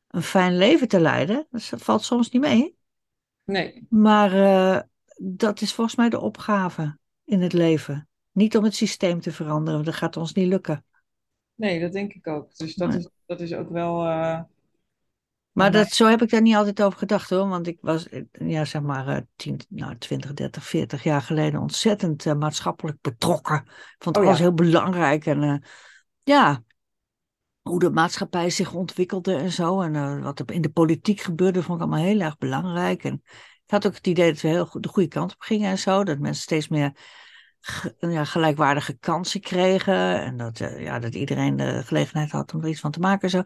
een 0.07 0.21
fijn 0.21 0.57
leven 0.57 0.87
te 0.87 0.99
leiden, 0.99 1.47
dat 1.49 1.63
valt 1.75 2.03
soms 2.03 2.29
niet 2.29 2.41
mee. 2.41 2.75
Nee. 3.43 3.85
Maar 3.89 4.33
eh, 4.33 4.81
dat 5.15 5.61
is 5.61 5.73
volgens 5.73 5.95
mij 5.95 6.09
de 6.09 6.19
opgave 6.19 6.97
in 7.23 7.41
het 7.41 7.53
leven. 7.53 8.07
Niet 8.31 8.57
om 8.57 8.63
het 8.63 8.75
systeem 8.75 9.19
te 9.21 9.31
veranderen, 9.31 9.83
dat 9.83 9.93
gaat 9.93 10.17
ons 10.17 10.33
niet 10.33 10.47
lukken. 10.47 10.85
Nee, 11.55 11.79
dat 11.79 11.91
denk 11.91 12.13
ik 12.13 12.27
ook. 12.27 12.55
Dus 12.55 12.75
dat 12.75 12.89
Nee. 12.89 12.97
is, 12.97 13.09
dat 13.25 13.39
is 13.41 13.53
ook 13.53 13.69
wel. 13.69 14.05
eh, 14.05 14.41
Maar 15.53 15.71
dat, 15.71 15.89
zo 15.91 16.07
heb 16.07 16.21
ik 16.21 16.29
daar 16.29 16.41
niet 16.41 16.55
altijd 16.55 16.81
over 16.81 16.97
gedacht 16.99 17.29
hoor. 17.29 17.47
Want 17.47 17.67
ik 17.67 17.77
was, 17.81 18.09
eh, 18.09 18.21
ja, 18.31 18.65
zeg 18.65 18.81
maar, 18.81 19.07
eh, 19.07 19.21
10, 19.35 19.59
nou, 19.69 19.97
20, 19.97 20.33
30, 20.33 20.63
40 20.63 21.03
jaar 21.03 21.21
geleden 21.21 21.59
ontzettend 21.59 22.25
eh, 22.25 22.33
maatschappelijk 22.33 22.97
betrokken. 23.01 23.55
Ik 23.65 23.95
vond 23.99 24.17
Oh, 24.17 24.23
alles 24.23 24.37
ja. 24.37 24.43
heel 24.43 24.53
belangrijk. 24.53 25.25
En 25.25 25.43
eh, 25.43 25.55
ja, 26.23 26.63
hoe 27.63 27.79
de 27.79 27.89
maatschappij 27.89 28.49
zich 28.49 28.73
ontwikkelde 28.73 29.35
en 29.35 29.51
zo. 29.51 29.81
En 29.81 29.95
eh, 29.95 30.23
wat 30.23 30.39
er 30.39 30.51
in 30.51 30.61
de 30.61 30.71
politiek 30.71 31.19
gebeurde, 31.21 31.63
vond 31.63 31.81
ik 31.81 31.85
allemaal 31.87 32.05
heel 32.05 32.19
erg 32.19 32.37
belangrijk. 32.37 33.03
En 33.03 33.21
ik 33.65 33.71
had 33.71 33.87
ook 33.87 33.95
het 33.95 34.07
idee 34.07 34.31
dat 34.31 34.41
we 34.41 34.47
heel 34.47 34.65
goed 34.65 34.83
de 34.83 34.89
goede 34.89 35.07
kant 35.07 35.33
op 35.33 35.41
gingen 35.41 35.69
en 35.69 35.77
zo. 35.77 36.03
Dat 36.03 36.19
mensen 36.19 36.43
steeds 36.43 36.67
meer 36.67 36.91
ja, 37.99 38.23
gelijkwaardige 38.25 38.97
kansen 38.97 39.41
kregen. 39.41 40.21
En 40.21 40.37
dat, 40.37 40.59
eh, 40.59 40.83
ja, 40.83 40.99
dat 40.99 41.15
iedereen 41.15 41.55
de 41.55 41.83
gelegenheid 41.83 42.31
had 42.31 42.53
om 42.53 42.61
er 42.61 42.69
iets 42.69 42.79
van 42.79 42.91
te 42.91 42.99
maken 42.99 43.21
en 43.21 43.29
zo. 43.29 43.41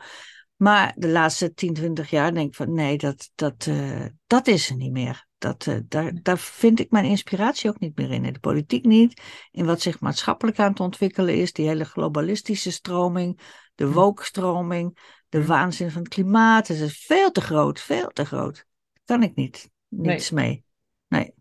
Maar 0.57 0.93
de 0.97 1.09
laatste 1.09 1.53
10, 1.53 1.73
20 1.73 2.09
jaar 2.09 2.33
denk 2.33 2.47
ik 2.47 2.55
van 2.55 2.73
nee, 2.73 2.97
dat, 2.97 3.31
dat, 3.35 3.65
eh, 3.67 4.05
dat 4.27 4.47
is 4.47 4.69
er 4.69 4.75
niet 4.75 4.91
meer. 4.91 5.27
Dat, 5.37 5.67
eh, 5.67 5.77
daar, 5.87 6.13
daar 6.21 6.37
vind 6.37 6.79
ik 6.79 6.91
mijn 6.91 7.05
inspiratie 7.05 7.69
ook 7.69 7.79
niet 7.79 7.97
meer 7.97 8.11
in. 8.11 8.25
In 8.25 8.33
de 8.33 8.39
politiek 8.39 8.85
niet. 8.85 9.21
In 9.51 9.65
wat 9.65 9.81
zich 9.81 9.99
maatschappelijk 9.99 10.59
aan 10.59 10.69
het 10.69 10.79
ontwikkelen 10.79 11.35
is. 11.35 11.53
Die 11.53 11.67
hele 11.67 11.85
globalistische 11.85 12.71
stroming. 12.71 13.39
De 13.75 13.91
woke-stroming. 13.91 14.97
De 15.29 15.45
waanzin 15.45 15.91
van 15.91 16.01
het 16.01 16.13
klimaat. 16.13 16.67
Het 16.67 16.79
is 16.79 17.05
veel 17.05 17.31
te 17.31 17.41
groot. 17.41 17.79
Veel 17.79 18.07
te 18.07 18.25
groot. 18.25 18.65
Kan 19.05 19.23
ik 19.23 19.35
niet. 19.35 19.69
Niets 19.87 20.31
mee. 20.31 20.63
Nee. 21.07 21.33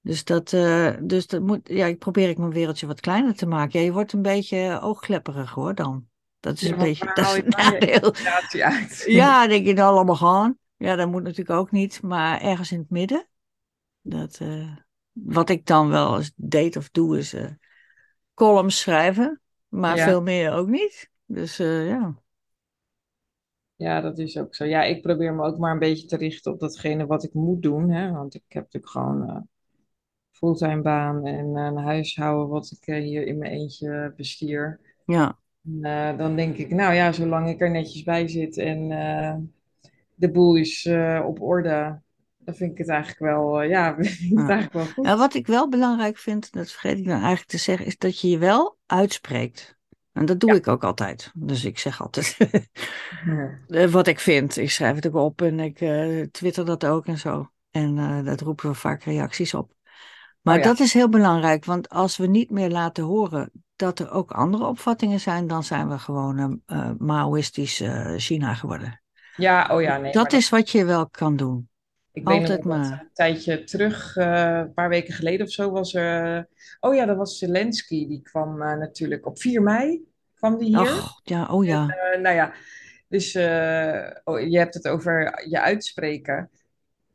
Dus 0.00 0.24
dat, 0.24 0.52
eh, 0.52 0.94
dus 1.02 1.26
dat 1.26 1.42
moet, 1.42 1.68
ja, 1.68 1.86
ik 1.86 1.98
probeer 1.98 2.28
ik 2.28 2.38
mijn 2.38 2.52
wereldje 2.52 2.86
wat 2.86 3.00
kleiner 3.00 3.34
te 3.34 3.46
maken. 3.46 3.78
Ja, 3.78 3.84
je 3.84 3.92
wordt 3.92 4.12
een 4.12 4.22
beetje 4.22 4.80
oogklepperig 4.80 5.50
hoor 5.50 5.74
dan. 5.74 6.07
Dat 6.40 6.54
is 6.54 6.62
Ja, 6.62 6.72
een 6.72 6.78
beetje, 6.78 7.10
dat 7.14 7.24
is 7.26 7.36
een 7.36 7.48
dan 7.48 7.64
nadeel. 7.64 8.14
uit? 8.14 9.04
Ja, 9.06 9.46
denk 9.46 9.66
je 9.66 9.72
nou 9.72 9.94
allemaal 9.94 10.16
gaan. 10.16 10.58
Ja, 10.76 10.96
dat 10.96 11.08
moet 11.08 11.22
natuurlijk 11.22 11.58
ook 11.58 11.70
niet, 11.70 12.02
maar 12.02 12.40
ergens 12.40 12.72
in 12.72 12.78
het 12.78 12.90
midden. 12.90 13.28
Dat, 14.02 14.38
eh, 14.40 14.76
wat 15.12 15.50
ik 15.50 15.66
dan 15.66 15.88
wel 15.88 16.16
eens 16.16 16.32
deed 16.36 16.76
of 16.76 16.90
doe, 16.90 17.18
is 17.18 17.32
eh, 17.34 17.50
columns 18.34 18.80
schrijven, 18.80 19.40
maar 19.68 19.96
Ja. 19.96 20.04
veel 20.04 20.22
meer 20.22 20.52
ook 20.52 20.68
niet. 20.68 21.10
Dus 21.26 21.58
eh, 21.58 21.88
ja. 21.88 22.22
Ja, 23.76 24.00
dat 24.00 24.18
is 24.18 24.38
ook 24.38 24.54
zo. 24.54 24.64
Ja, 24.64 24.82
ik 24.84 25.02
probeer 25.02 25.34
me 25.34 25.42
ook 25.44 25.58
maar 25.58 25.72
een 25.72 25.78
beetje 25.78 26.06
te 26.06 26.16
richten 26.16 26.52
op 26.52 26.60
datgene 26.60 27.06
wat 27.06 27.24
ik 27.24 27.32
moet 27.34 27.62
doen. 27.62 27.90
Hè? 27.90 28.10
Want 28.12 28.34
ik 28.34 28.42
heb 28.48 28.62
natuurlijk 28.62 28.92
gewoon 28.92 29.48
fulltime 30.32 30.82
baan 30.82 31.26
en 31.26 31.46
een 31.56 31.76
huishouden 31.76 32.48
wat 32.48 32.76
ik 32.80 32.94
hier 32.94 33.26
in 33.26 33.38
mijn 33.38 33.52
eentje 33.52 34.12
bestier. 34.16 34.80
Ja, 35.06 35.38
Eh, 35.82 36.16
dan 36.16 36.36
denk 36.36 36.56
ik, 36.56 36.70
nou 36.70 36.94
ja, 36.94 37.12
zolang 37.12 37.48
ik 37.48 37.60
er 37.60 37.70
netjes 37.70 38.02
bij 38.02 38.28
zit 38.28 38.56
en 38.56 38.90
eh, 38.90 39.34
de 40.14 40.30
boel 40.30 40.56
is 40.56 40.86
eh, 40.86 41.22
op 41.26 41.40
orde, 41.42 42.00
dan 42.38 42.54
vind 42.54 42.72
ik 42.72 42.78
het 42.78 42.88
eigenlijk 42.88 43.20
wel, 43.20 43.62
ja, 43.62 43.94
vind 43.98 44.30
ik 44.30 44.38
het 44.38 44.48
eigenlijk 44.48 44.72
wel 44.72 44.86
goed. 44.86 45.06
Ja, 45.06 45.16
wat 45.16 45.34
ik 45.34 45.46
wel 45.46 45.68
belangrijk 45.68 46.18
vind, 46.18 46.52
dat 46.52 46.70
vergeet 46.70 46.98
ik 46.98 47.04
dan 47.04 47.18
eigenlijk 47.18 47.48
te 47.48 47.58
zeggen, 47.58 47.86
is 47.86 47.98
dat 47.98 48.20
je 48.20 48.28
je 48.28 48.38
wel 48.38 48.78
uitspreekt. 48.86 49.76
En 50.12 50.26
dat 50.26 50.40
doe 50.40 50.50
Ja. 50.50 50.56
ik 50.56 50.68
ook 50.68 50.84
altijd. 50.84 51.32
Dus 51.34 51.64
ik 51.64 51.78
zeg 51.78 52.02
altijd 52.02 52.36
Ja. 53.70 53.88
wat 53.90 54.06
ik 54.06 54.20
vind. 54.20 54.56
Ik 54.56 54.70
schrijf 54.70 54.94
het 54.94 55.06
ook 55.06 55.14
op 55.14 55.42
en 55.42 55.60
ik 55.60 55.76
twitter 56.32 56.64
dat 56.64 56.86
ook 56.86 57.06
en 57.06 57.18
zo. 57.18 57.50
En 57.70 58.24
dat 58.24 58.40
roepen 58.40 58.68
we 58.68 58.74
vaak 58.74 59.02
reacties 59.02 59.54
op. 59.54 59.72
Maar 60.48 60.58
Oh 60.58 60.62
ja. 60.64 60.68
dat 60.68 60.80
is 60.80 60.92
heel 60.92 61.08
belangrijk, 61.08 61.64
want 61.64 61.88
als 61.88 62.16
we 62.16 62.26
niet 62.26 62.50
meer 62.50 62.70
laten 62.70 63.04
horen 63.04 63.50
dat 63.76 63.98
er 63.98 64.10
ook 64.10 64.30
andere 64.30 64.66
opvattingen 64.66 65.20
zijn, 65.20 65.46
dan 65.46 65.64
zijn 65.64 65.88
we 65.88 65.98
gewoon 65.98 66.38
een 66.38 66.62
eh, 66.66 66.90
Maoïstisch 66.98 67.80
eh, 67.80 68.14
China 68.16 68.54
geworden. 68.54 69.00
Ja, 69.36 69.68
oh 69.72 69.82
ja, 69.82 69.98
nee. 69.98 70.12
dat 70.12 70.30
maar 70.30 70.40
is 70.40 70.48
wat 70.48 70.70
je 70.70 70.84
wel 70.84 71.08
kan 71.08 71.36
doen. 71.36 71.68
Ik 72.12 72.28
weet 72.28 72.38
Altijd 72.38 72.64
nog 72.64 72.76
dat 72.76 72.88
maar. 72.88 73.00
een 73.00 73.08
tijdje 73.12 73.64
terug, 73.64 74.16
eh, 74.16 74.58
een 74.58 74.72
paar 74.72 74.88
weken 74.88 75.14
geleden 75.14 75.46
of 75.46 75.52
zo, 75.52 75.70
was 75.70 75.94
er. 75.94 76.48
oh 76.80 76.94
ja, 76.94 77.04
dat 77.06 77.16
was 77.16 77.38
Zelensky. 77.38 78.08
Die 78.08 78.22
kwam 78.22 78.58
natuurlijk 78.58 79.26
op 79.26 79.40
4 79.40 79.62
mei. 79.62 80.02
Kwam 80.34 80.58
die 80.58 80.68
hier. 80.68 80.90
Ach, 80.90 81.20
ja, 81.22 81.46
oh 81.46 81.64
ja. 81.64 81.86
Nou 82.20 82.34
ja, 82.34 82.52
dus 83.08 83.36
oh, 84.24 84.40
je 84.40 84.58
hebt 84.58 84.74
het 84.74 84.88
over 84.88 85.44
je 85.48 85.60
uitspreken. 85.60 86.50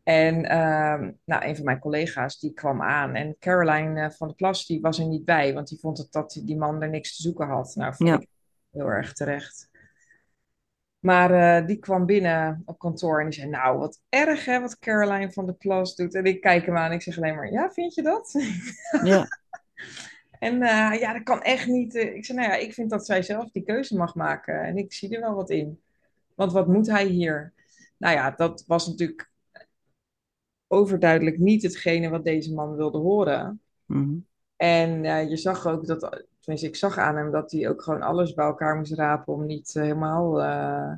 En 0.04 0.46
ehm, 0.46 1.12
nou, 1.26 1.46
een 1.46 1.56
van 1.56 1.66
mijn 1.66 1.80
collega's 1.80 2.40
die 2.40 2.54
kwam 2.54 2.82
aan. 2.82 3.16
En 3.16 3.36
Caroline 3.40 4.02
eh, 4.02 4.10
van 4.10 4.28
der 4.28 4.36
Plas 4.36 4.66
die 4.66 4.82
was 4.82 5.00
er 5.00 5.08
niet 5.08 5.26
bij, 5.26 5.54
want 5.54 5.68
die 5.68 5.80
vond 5.80 5.98
het 5.98 6.12
dat 6.12 6.42
die 6.44 6.58
man 6.58 6.82
er 6.82 6.90
niks 6.90 7.16
te 7.16 7.22
zoeken 7.22 7.48
had. 7.48 7.76
Nou, 7.76 7.96
vond 7.96 8.10
Ja. 8.10 8.20
ik 8.20 8.28
heel 8.72 8.88
erg 8.88 9.14
terecht. 9.14 9.70
Maar 11.00 11.32
eh, 11.32 11.68
die 11.68 11.78
kwam 11.78 12.06
binnen 12.06 12.62
op 12.66 12.80
kantoor 12.80 13.20
en 13.20 13.26
die 13.30 13.40
zei: 13.40 13.50
Nou, 13.50 13.78
wat 13.78 14.02
erg 14.10 14.46
hè, 14.46 14.60
wat 14.62 14.80
Caroline 14.80 15.32
van 15.32 15.46
der 15.46 15.56
Plas 15.56 15.96
doet. 15.96 16.16
En 16.16 16.26
ik 16.26 16.42
kijk 16.42 16.66
hem 16.66 16.78
aan 16.78 16.86
en 16.86 16.92
ik 16.92 17.02
zeg 17.02 17.18
alleen 17.18 17.36
maar: 17.36 17.52
Ja, 17.52 17.72
vind 17.72 17.94
je 17.96 18.02
dat? 18.02 18.32
Ja, 19.04 19.28
En 20.40 20.62
eh, 20.62 21.00
ja, 21.00 21.14
dat 21.14 21.24
kan 21.24 21.42
echt 21.42 21.68
niet. 21.68 21.96
Ik 21.96 22.26
zei: 22.26 22.38
Nou 22.38 22.52
ja, 22.52 22.58
ik 22.58 22.74
vind 22.74 22.90
dat 22.90 23.06
zij 23.06 23.22
zelf 23.22 23.52
die 23.52 23.64
keuze 23.64 23.98
mag 23.98 24.16
maken. 24.16 24.62
En 24.64 24.78
ik 24.78 24.94
zie 24.94 25.16
er 25.16 25.22
wel 25.22 25.36
wat 25.36 25.50
in. 25.50 25.82
Want 26.36 26.52
wat 26.52 26.68
moet 26.68 26.88
hij 26.88 27.06
hier? 27.06 27.54
Nou 27.98 28.16
ja, 28.16 28.32
dat 28.32 28.64
was 28.68 28.88
natuurlijk 28.88 29.32
overduidelijk 30.74 31.38
niet 31.38 31.64
hetgene 31.64 32.10
wat 32.10 32.24
deze 32.24 32.54
man 32.54 32.76
wilde 32.76 32.98
horen. 32.98 33.62
mhm. 33.86 34.16
En 34.56 35.06
eh, 35.06 35.30
je 35.30 35.38
zag 35.38 35.68
ook 35.68 35.86
dat, 35.86 36.26
tenminste, 36.40 36.68
ik 36.68 36.76
zag 36.76 36.98
aan 36.98 37.16
hem 37.16 37.32
dat 37.32 37.52
hij 37.52 37.70
ook 37.70 37.82
gewoon 37.82 38.02
alles 38.02 38.34
bij 38.34 38.46
elkaar 38.46 38.76
moest 38.78 38.94
rapen 38.94 39.34
om 39.34 39.46
niet 39.46 39.76
eh, 39.76 39.84
helemaal 39.84 40.42
eh, 40.42 40.92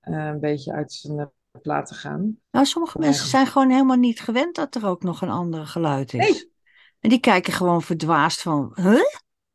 eh, 0.00 0.26
een 0.26 0.40
beetje 0.40 0.72
uit 0.72 0.92
zijn 0.92 1.30
plaat 1.62 1.86
te 1.86 1.94
gaan. 1.94 2.38
Nou, 2.50 2.66
sommige 2.66 2.98
Ja. 3.00 3.04
mensen 3.04 3.28
zijn 3.28 3.46
gewoon 3.46 3.70
helemaal 3.70 3.96
niet 3.96 4.20
gewend 4.20 4.54
dat 4.54 4.74
er 4.74 4.86
ook 4.86 5.02
nog 5.02 5.22
een 5.22 5.30
ander 5.30 5.66
geluid 5.66 6.14
is. 6.14 6.30
Nee. 6.30 6.52
En 7.00 7.08
die 7.08 7.20
kijken 7.20 7.52
gewoon 7.52 7.82
verdwaasd 7.82 8.42
van, 8.42 8.72
huh? 8.74 9.02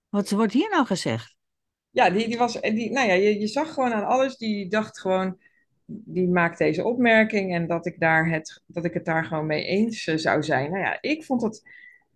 Wat 0.10 0.30
wordt 0.32 0.54
hier 0.54 0.70
nou 0.70 0.86
gezegd? 0.86 1.36
Ja, 1.90 2.10
die, 2.10 2.28
die 2.28 2.38
was, 2.38 2.60
en 2.60 2.76
die, 2.76 2.92
nou 2.92 3.08
ja, 3.08 3.14
je, 3.14 3.40
je 3.40 3.48
zag 3.48 3.74
gewoon 3.74 3.94
aan 3.94 4.06
alles, 4.06 4.38
die 4.38 4.70
dacht 4.70 5.00
gewoon, 5.00 5.38
die 5.86 6.28
maakt 6.28 6.58
deze 6.58 6.84
opmerking 6.84 7.54
en 7.54 7.68
dat 7.68 7.86
ik, 7.86 8.00
daar 8.00 8.30
het, 8.30 8.62
dat 8.66 8.86
ik 8.86 8.94
het 8.94 9.06
daar 9.06 9.26
gewoon 9.26 9.46
mee 9.46 9.66
eens 9.66 10.08
eh, 10.08 10.18
zou 10.18 10.44
zijn. 10.44 10.72
Nou 10.72 10.84
ja, 10.84 10.98
ik 11.02 11.24
vond 11.24 11.42
dat, 11.42 11.64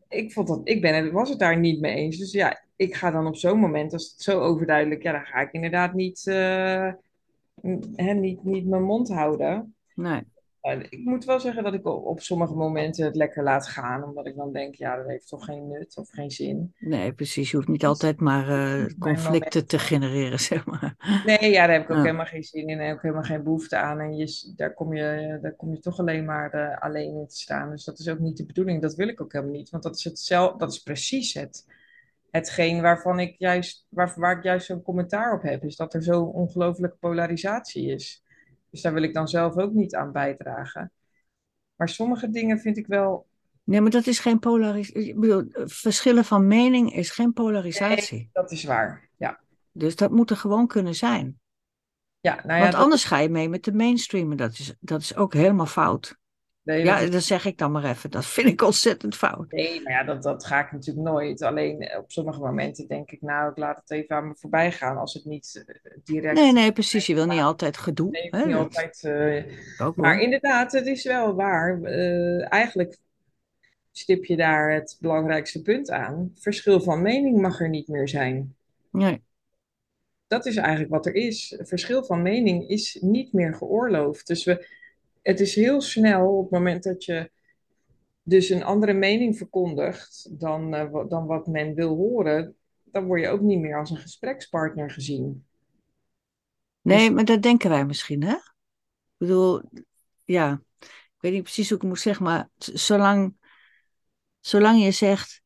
ik 0.10 0.32
vond 0.32 0.48
dat, 0.48 0.62
ik 0.64 0.82
ben 0.82 0.96
het, 0.96 1.12
was 1.12 1.30
het 1.30 1.40
daar 1.40 1.60
niet 1.60 1.80
mee 1.80 1.96
eens. 1.96 2.18
Dus 2.18 2.32
ja, 2.32 2.64
ik 2.76 2.96
ga 2.96 3.12
dan 3.12 3.28
op 3.28 3.36
zo'n 3.36 3.60
moment, 3.60 3.94
als 3.94 4.12
het 4.12 4.22
zo 4.22 4.40
overduidelijk, 4.40 5.04
ja, 5.04 5.12
dan 5.12 5.26
ga 5.26 5.40
ik 5.40 5.52
inderdaad 5.52 5.94
niet, 5.94 6.24
hè, 7.96 8.14
niet, 8.14 8.44
niet 8.44 8.66
mijn 8.66 8.84
mond 8.84 9.10
houden. 9.10 9.76
Nee, 9.96 10.22
Uh, 10.22 10.37
ik 10.72 11.00
moet 11.04 11.26
wel 11.26 11.40
zeggen 11.40 11.64
dat 11.64 11.74
ik 11.74 11.86
op, 11.86 12.20
sommige 12.22 12.54
momenten 12.54 13.06
het 13.06 13.16
lekker 13.16 13.44
laat 13.44 13.68
gaan, 13.68 14.04
omdat 14.04 14.28
ik 14.28 14.36
dan 14.36 14.54
denk, 14.54 14.76
ja, 14.76 14.96
dat 14.96 15.08
heeft 15.08 15.28
toch 15.28 15.46
geen 15.46 15.68
nut 15.68 15.98
of 15.98 16.10
geen 16.10 16.32
zin. 16.32 16.74
nee, 16.80 17.14
precies. 17.14 17.52
Je 17.52 17.56
hoeft 17.58 17.68
niet 17.70 17.86
altijd 17.86 18.20
maar 18.20 18.50
eh, 18.50 18.86
conflicten 19.00 19.68
te 19.68 19.80
genereren, 19.80 20.40
zeg 20.52 20.66
maar. 20.66 20.96
Nee, 21.26 21.52
ja, 21.52 21.66
daar 21.66 21.76
heb 21.76 21.84
ik 21.84 21.90
ook 21.90 21.96
Ja. 21.96 22.04
helemaal 22.04 22.26
geen 22.26 22.44
zin 22.44 22.68
in 22.68 22.80
en 22.80 22.94
ook 22.94 23.02
helemaal 23.02 23.24
geen 23.24 23.44
behoefte 23.44 23.78
aan. 23.78 24.00
En 24.00 24.16
je, 24.16 24.54
daar, 24.56 24.74
kom 24.74 24.94
je, 24.94 25.40
daar 25.42 25.56
kom 25.56 25.72
je 25.72 25.80
toch 25.80 26.00
alleen 26.00 26.26
maar 26.26 26.52
eh, 26.52 26.82
alleen 26.82 27.16
in 27.16 27.28
te 27.28 27.38
staan. 27.38 27.70
Dus 27.70 27.84
dat 27.84 28.00
is 28.00 28.08
ook 28.10 28.20
niet 28.20 28.38
de 28.38 28.46
bedoeling. 28.46 28.82
Dat 28.82 28.96
wil 28.96 29.08
ik 29.08 29.22
ook 29.22 29.34
helemaal 29.34 29.54
niet. 29.56 29.70
Want 29.70 29.84
dat 29.84 29.96
is, 29.96 30.04
hetzelfde, 30.04 30.58
dat 30.58 30.72
is 30.72 30.80
precies 30.80 31.34
het, 31.34 31.66
hetgeen 32.32 32.82
waarvan 32.82 33.20
ik 33.20 33.36
juist, 33.38 33.86
waar, 33.90 34.14
waar 34.16 34.38
ik 34.38 34.44
juist 34.44 34.66
zo'n 34.66 34.82
commentaar 34.82 35.34
op 35.34 35.42
heb. 35.42 35.64
Is 35.64 35.76
dat 35.76 35.94
er 35.94 36.04
zo'n 36.04 36.32
ongelooflijke 36.32 36.98
polarisatie 36.98 37.92
is. 37.92 38.24
Dus 38.78 38.86
daar 38.86 38.96
wil 38.96 39.04
ik 39.10 39.14
dan 39.14 39.28
zelf 39.28 39.58
ook 39.58 39.74
niet 39.74 39.96
aan 39.96 40.12
bijdragen. 40.12 40.92
Maar 41.76 41.90
sommige 41.90 42.30
dingen 42.30 42.60
vind 42.60 42.78
ik 42.78 42.88
wel. 42.88 43.28
Nee, 43.64 43.82
maar 43.82 43.92
dat 43.92 44.08
is 44.08 44.20
geen 44.20 44.40
polarisatie. 44.40 45.08
Ik 45.10 45.20
bedoel, 45.20 45.44
verschillen 45.66 46.26
van 46.26 46.48
mening 46.48 46.94
is 46.94 47.10
geen 47.12 47.34
polarisatie. 47.34 48.18
Nee, 48.18 48.30
dat 48.34 48.52
is 48.52 48.64
waar. 48.64 49.10
Ja. 49.16 49.40
Dus 49.72 49.96
dat 49.96 50.12
moet 50.12 50.30
er 50.30 50.38
gewoon 50.38 50.68
kunnen 50.68 50.96
zijn. 50.96 51.40
Ja, 52.20 52.36
nou 52.36 52.48
ja, 52.54 52.60
Want 52.60 52.72
dat- 52.72 52.82
anders 52.82 53.04
ga 53.04 53.18
je 53.18 53.30
mee 53.30 53.50
met 53.50 53.64
de 53.64 53.74
mainstream 53.74 54.32
en 54.32 54.38
dat 54.38 54.52
is, 54.52 54.76
dat 54.80 55.02
is 55.02 55.16
ook 55.16 55.34
helemaal 55.34 55.66
fout. 55.66 56.18
Nee, 56.68 56.84
Ja, 56.84 57.06
dat 57.06 57.24
zeg 57.24 57.46
ik 57.46 57.58
dan 57.58 57.72
maar 57.72 57.84
even. 57.84 58.12
Dat 58.12 58.26
vind 58.26 58.48
ik 58.48 58.62
ontzettend 58.62 59.16
fout. 59.16 59.52
nee, 59.52 59.82
maar 59.82 59.94
ja, 59.94 60.04
dat, 60.04 60.24
dat 60.24 60.46
ga 60.46 60.66
ik 60.66 60.72
natuurlijk 60.72 61.08
nooit. 61.08 61.42
Alleen 61.42 61.82
eh, 61.82 62.00
op 62.00 62.12
sommige 62.12 62.40
momenten 62.40 62.88
denk 62.88 63.12
ik, 63.12 63.22
nou, 63.22 63.52
ik 63.52 63.58
laat 63.58 63.78
het 63.78 63.92
even 63.92 64.16
aan 64.16 64.28
me 64.28 64.36
voorbij 64.36 64.72
gaan 64.72 64.98
als 64.98 65.14
het 65.14 65.26
niet 65.26 65.64
eh, 65.68 65.92
direct. 66.04 66.36
Nee, 66.36 66.52
nee, 66.52 66.72
precies. 66.72 67.06
Je 67.08 67.14
wil 67.14 67.26
niet 67.28 67.42
altijd 67.42 67.78
gedoe. 67.78 68.10
Nee, 68.10 68.28
hè, 68.30 68.46
niet 68.46 68.56
dat- 68.56 68.64
altijd. 68.64 69.04
eh, 69.04 69.94
Maar 69.96 70.20
inderdaad, 70.22 70.72
het 70.72 70.86
is 70.88 71.04
wel 71.04 71.36
waar. 71.36 71.82
Eigenlijk 72.42 72.98
stip 73.92 74.26
je 74.26 74.36
daar 74.36 74.74
het 74.74 74.98
belangrijkste 75.00 75.62
punt 75.62 75.90
aan. 75.92 76.32
Verschil 76.36 76.82
van 76.82 77.02
mening 77.02 77.42
mag 77.42 77.60
er 77.60 77.70
niet 77.70 77.88
meer 77.88 78.08
zijn. 78.08 78.56
Nee. 78.92 79.22
Dat 80.28 80.46
is 80.46 80.56
eigenlijk 80.56 80.90
wat 80.92 81.06
er 81.06 81.16
is. 81.16 81.60
Verschil 81.64 82.04
van 82.04 82.22
mening 82.22 82.68
is 82.70 82.98
niet 83.02 83.34
meer 83.34 83.54
geoorloofd. 83.54 84.28
Dus 84.28 84.44
we, 84.44 84.68
het 85.28 85.40
is 85.40 85.56
heel 85.56 85.82
snel 85.82 86.38
op 86.38 86.44
het 86.44 86.52
moment 86.52 86.84
dat 86.84 87.04
je 87.04 87.32
dus 88.24 88.50
een 88.50 88.64
andere 88.64 88.94
mening 88.94 89.38
verkondigt 89.38 90.40
dan, 90.40 90.74
eh, 90.74 91.08
dan 91.08 91.26
wat 91.26 91.48
men 91.48 91.74
wil 91.74 91.96
horen, 91.96 92.56
dan 92.84 93.06
word 93.06 93.22
je 93.22 93.28
ook 93.28 93.42
niet 93.42 93.60
meer 93.60 93.80
als 93.80 93.90
een 93.90 93.98
gesprekspartner 93.98 94.92
gezien. 94.92 95.46
Nee, 96.82 97.06
Dus- 97.06 97.16
maar 97.16 97.26
dat 97.26 97.42
denken 97.42 97.70
wij 97.70 97.86
misschien, 97.86 98.24
hè? 98.24 98.34
Ik 98.34 99.18
bedoel, 99.18 99.62
ja, 100.24 100.62
ik 100.80 101.18
weet 101.20 101.34
niet 101.34 101.44
precies 101.44 101.70
hoe 101.70 101.78
ik 101.78 101.84
moet 101.84 102.00
zeggen, 102.00 102.26
maar 102.26 102.50
zolang, 102.58 103.36
zolang 104.40 104.84
je 104.84 104.92
zegt, 104.92 105.42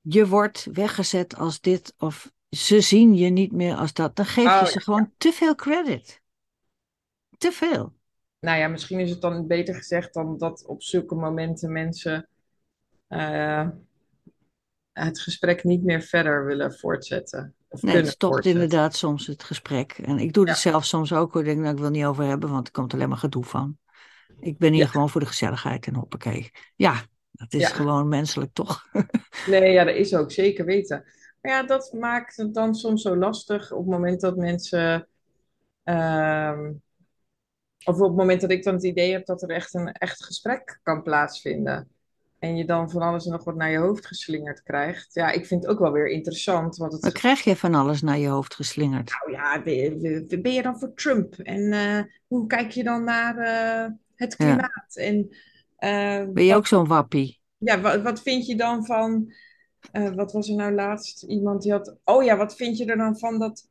je 0.00 0.26
wordt 0.26 0.64
weggezet 0.72 1.36
als 1.36 1.60
dit 1.60 1.94
of 1.98 2.32
ze 2.48 2.80
zien 2.80 3.14
je 3.14 3.30
niet 3.30 3.52
meer 3.52 3.74
als 3.74 3.92
dat, 3.92 4.16
dan 4.16 4.26
geef 4.26 4.44
je 4.44 4.50
Oh, 4.50 4.64
ze 4.64 4.72
ja. 4.72 4.80
gewoon 4.80 5.12
te 5.16 5.32
veel 5.32 5.54
credit. 5.54 6.20
Te 7.38 7.52
veel. 7.52 8.00
Nou 8.42 8.58
ja, 8.58 8.68
misschien 8.68 9.00
is 9.00 9.10
het 9.10 9.20
dan 9.20 9.46
beter 9.46 9.74
gezegd 9.74 10.14
dan 10.14 10.38
dat 10.38 10.64
op 10.66 10.82
zulke 10.82 11.14
momenten 11.14 11.72
mensen 11.72 12.28
eh, 13.08 13.68
het 14.92 15.20
gesprek 15.20 15.64
niet 15.64 15.82
meer 15.82 16.02
verder 16.02 16.46
willen 16.46 16.74
voortzetten. 16.74 17.54
Of 17.68 17.80
Nee, 17.80 17.96
het 17.96 18.06
stopt 18.06 18.32
voortzetten. 18.32 18.62
inderdaad 18.62 18.94
soms 18.96 19.26
het 19.26 19.42
gesprek. 19.44 19.92
En 19.92 20.18
ik 20.18 20.32
doe 20.32 20.48
het 20.48 20.56
zelf 20.56 20.84
soms 20.84 21.12
ook. 21.12 21.36
Ik 21.36 21.44
denk, 21.44 21.58
nou, 21.58 21.72
ik 21.74 21.80
wil 21.80 21.90
niet 21.90 22.04
over 22.04 22.24
hebben, 22.24 22.50
want 22.50 22.66
er 22.66 22.72
komt 22.72 22.94
alleen 22.94 23.08
maar 23.08 23.18
gedoe 23.18 23.44
van. 23.44 23.78
Ik 24.40 24.58
ben 24.58 24.72
hier 24.72 24.82
Ja. 24.82 24.88
gewoon 24.88 25.08
voor 25.10 25.20
de 25.20 25.26
gezelligheid 25.26 25.86
en 25.86 25.94
hoppakee. 25.94 26.50
Ja, 26.76 27.02
dat 27.32 27.52
is 27.52 27.62
Ja. 27.62 27.68
gewoon 27.68 28.08
menselijk, 28.08 28.50
toch? 28.52 28.86
Nee, 29.44 29.72
ja, 29.72 29.84
dat 29.84 29.94
is 29.94 30.14
ook 30.14 30.32
zeker 30.32 30.64
weten. 30.64 31.04
Maar 31.40 31.52
ja, 31.52 31.62
dat 31.62 31.92
maakt 31.92 32.36
het 32.36 32.54
dan 32.54 32.74
soms 32.74 33.02
zo 33.02 33.16
lastig 33.16 33.72
op 33.72 33.78
het 33.78 33.88
moment 33.90 34.20
dat 34.20 34.36
mensen. 34.36 35.06
ehm, 35.84 36.72
of 37.84 37.94
op 38.00 38.08
het 38.08 38.16
moment 38.16 38.40
dat 38.40 38.50
ik 38.50 38.62
dan 38.64 38.74
het 38.74 38.84
idee 38.84 39.12
heb 39.12 39.26
dat 39.26 39.42
er 39.42 39.50
echt 39.50 39.74
een 39.74 39.92
echt 39.92 40.24
gesprek 40.24 40.80
kan 40.82 41.02
plaatsvinden. 41.02 41.88
En 42.38 42.56
je 42.56 42.64
dan 42.64 42.90
van 42.90 43.02
alles 43.02 43.24
en 43.24 43.32
nog 43.32 43.44
wat 43.44 43.54
naar 43.56 43.70
je 43.70 43.78
hoofd 43.78 44.06
geslingerd 44.06 44.62
krijgt. 44.62 45.14
Ja, 45.14 45.30
ik 45.30 45.46
vind 45.46 45.62
het 45.62 45.72
ook 45.72 45.78
wel 45.78 45.92
weer 45.92 46.08
interessant. 46.08 46.76
Want 46.76 46.92
Dan 46.92 47.00
het, 47.04 47.12
krijg 47.12 47.44
je 47.44 47.56
van 47.56 47.74
alles 47.74 48.02
naar 48.02 48.18
je 48.18 48.28
hoofd 48.28 48.54
geslingerd. 48.54 49.10
nou 49.20 49.32
ja, 49.38 49.62
ben 49.62 49.74
je, 49.74 50.38
ben 50.42 50.52
je 50.52 50.62
dan 50.62 50.78
voor 50.78 50.94
Trump? 50.94 51.34
En 51.34 51.72
eh, 51.72 52.02
hoe 52.26 52.46
kijk 52.46 52.70
je 52.70 52.84
dan 52.84 53.04
naar 53.04 53.36
eh, 53.38 53.90
het 54.14 54.34
Ja. 54.38 54.44
klimaat? 54.44 54.96
En 54.96 55.28
eh, 55.76 56.24
Ben 56.32 56.44
je 56.44 56.48
wat- 56.48 56.58
ook 56.58 56.66
zo'n 56.66 56.86
wappie? 56.86 57.40
Ja, 57.58 57.80
wat, 57.80 58.02
wat 58.02 58.22
vind 58.22 58.46
je 58.46 58.56
dan 58.56 58.86
van, 58.86 59.32
wat 60.14 60.32
was 60.32 60.48
er 60.48 60.54
nou 60.54 60.74
laatst? 60.74 61.22
Iemand 61.22 61.62
die 61.62 61.72
had, 61.72 61.96
oh 62.04 62.24
ja, 62.24 62.36
wat 62.36 62.56
vind 62.56 62.78
je 62.78 62.84
er 62.84 62.96
dan 62.96 63.18
van 63.18 63.38
dat 63.38 63.68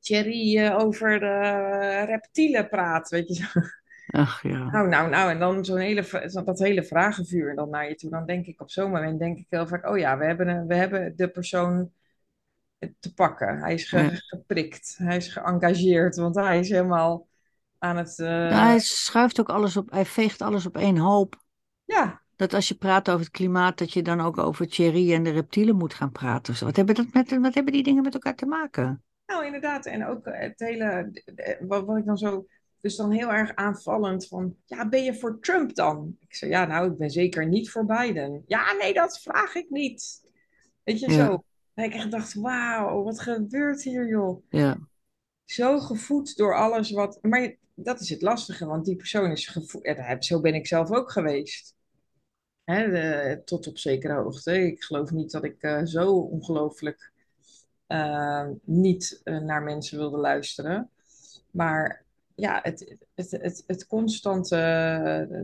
Thierry 0.00 0.58
eh, 0.58 0.78
over 0.78 1.20
de 1.20 2.04
reptielen 2.06 2.68
praat, 2.68 3.08
weet 3.08 3.28
je 3.28 3.34
zo? 3.34 3.60
Ach 4.06 4.42
ja. 4.42 4.70
Nou, 4.70 4.88
nou, 4.88 5.10
nou, 5.10 5.30
en 5.30 5.38
dan 5.38 5.64
zo'n 5.64 5.78
hele, 5.78 6.30
dat 6.44 6.58
hele 6.58 6.84
vragenvuur 6.84 7.54
dan 7.54 7.70
naar 7.70 7.88
je 7.88 7.94
toe. 7.94 8.10
Dan 8.10 8.26
denk 8.26 8.46
ik 8.46 8.60
op 8.60 8.70
zo'n 8.70 8.90
moment, 8.90 9.18
denk 9.18 9.38
ik 9.38 9.46
heel 9.48 9.66
vaak, 9.66 9.88
oh 9.88 9.98
ja, 9.98 10.18
we 10.18 10.24
hebben, 10.24 10.48
een, 10.48 10.66
we 10.66 10.74
hebben 10.74 11.16
de 11.16 11.28
persoon 11.28 11.90
te 13.00 13.14
pakken. 13.14 13.58
Hij 13.58 13.74
is 13.74 13.88
ge- 13.88 13.98
Ja. 13.98 14.10
geprikt, 14.14 14.94
hij 14.98 15.16
is 15.16 15.28
geëngageerd, 15.28 16.16
want 16.16 16.34
hij 16.34 16.58
is 16.58 16.68
helemaal 16.68 17.26
aan 17.78 17.96
het, 17.96 18.18
eh, 18.18 18.50
hij 18.50 18.78
schuift 18.78 19.40
ook 19.40 19.48
alles 19.48 19.76
op, 19.76 19.90
hij 19.90 20.04
veegt 20.04 20.42
alles 20.42 20.66
op 20.66 20.76
één 20.76 20.96
hoop. 20.96 21.42
ja, 21.84 22.22
Dat 22.36 22.54
als 22.54 22.68
je 22.68 22.74
praat 22.74 23.08
over 23.08 23.24
het 23.24 23.30
klimaat, 23.34 23.78
dat 23.78 23.92
je 23.92 24.02
dan 24.02 24.20
ook 24.20 24.38
over 24.38 24.68
Thierry 24.68 25.14
en 25.14 25.22
de 25.22 25.30
reptielen 25.30 25.76
moet 25.76 25.94
gaan 25.94 26.12
praten. 26.12 26.64
Wat 26.64 26.76
hebben, 26.76 26.94
dat 26.94 27.06
met, 27.12 27.38
wat 27.40 27.54
hebben 27.54 27.72
die 27.72 27.82
dingen 27.82 28.02
met 28.02 28.14
elkaar 28.14 28.34
te 28.34 28.46
maken? 28.46 29.02
Nou, 29.26 29.44
inderdaad. 29.46 29.86
En 29.86 30.06
ook 30.06 30.24
het 30.24 30.58
hele, 30.60 31.10
wat, 31.60 31.84
wat 31.84 31.96
ik 31.96 32.04
dan 32.04 32.18
zo, 32.18 32.46
dus 32.80 32.96
dan 32.96 33.10
heel 33.10 33.32
erg 33.32 33.54
aanvallend 33.54 34.26
van, 34.26 34.56
ja, 34.64 34.88
ben 34.88 35.04
je 35.04 35.14
voor 35.14 35.40
Trump 35.40 35.74
dan? 35.74 36.16
Ik 36.20 36.34
zei, 36.34 36.50
ja, 36.50 36.64
nou, 36.64 36.90
ik 36.92 36.98
ben 36.98 37.10
zeker 37.10 37.46
niet 37.46 37.70
voor 37.70 37.86
Biden. 37.86 38.42
Ja, 38.46 38.72
nee, 38.72 38.92
dat 38.94 39.20
vraag 39.20 39.54
ik 39.54 39.70
niet. 39.70 40.22
Weet 40.82 41.00
je, 41.00 41.10
Ja. 41.10 41.26
zo. 41.26 41.44
Ik 41.74 41.94
echt 41.94 42.10
dacht, 42.10 42.34
wauw, 42.34 43.02
wat 43.02 43.20
gebeurt 43.20 43.82
hier, 43.82 44.08
joh? 44.08 44.44
Ja, 44.48 44.78
Zo 45.44 45.78
gevoed 45.78 46.36
door 46.36 46.56
alles 46.56 46.90
wat, 46.90 47.18
maar 47.22 47.56
dat 47.74 48.00
is 48.00 48.08
het 48.08 48.22
lastige, 48.22 48.66
want 48.66 48.84
die 48.84 48.96
persoon 48.96 49.30
is 49.30 49.46
gevoed, 49.46 49.84
ja, 49.84 50.20
zo 50.20 50.40
ben 50.40 50.54
ik 50.54 50.66
zelf 50.66 50.90
ook 50.90 51.10
geweest. 51.12 51.74
Hè, 52.64 52.90
de- 52.90 53.42
tot 53.44 53.66
op 53.66 53.78
zekere 53.78 54.14
hoogte. 54.14 54.66
Ik 54.66 54.82
geloof 54.84 55.10
niet 55.10 55.30
dat 55.30 55.44
ik 55.44 55.62
eh, 55.62 55.84
zo 55.84 56.10
ongelooflijk 56.18 57.12
eh, 57.94 58.46
niet 58.64 59.20
eh, 59.24 59.38
naar 59.38 59.62
mensen 59.62 59.98
wilde 59.98 60.16
luisteren. 60.18 60.90
Maar 61.50 62.04
ja, 62.34 62.58
het, 62.62 62.96
het, 63.14 63.30
het, 63.30 63.64
het 63.66 63.86
constante 63.86 64.56
eh, 64.56 65.40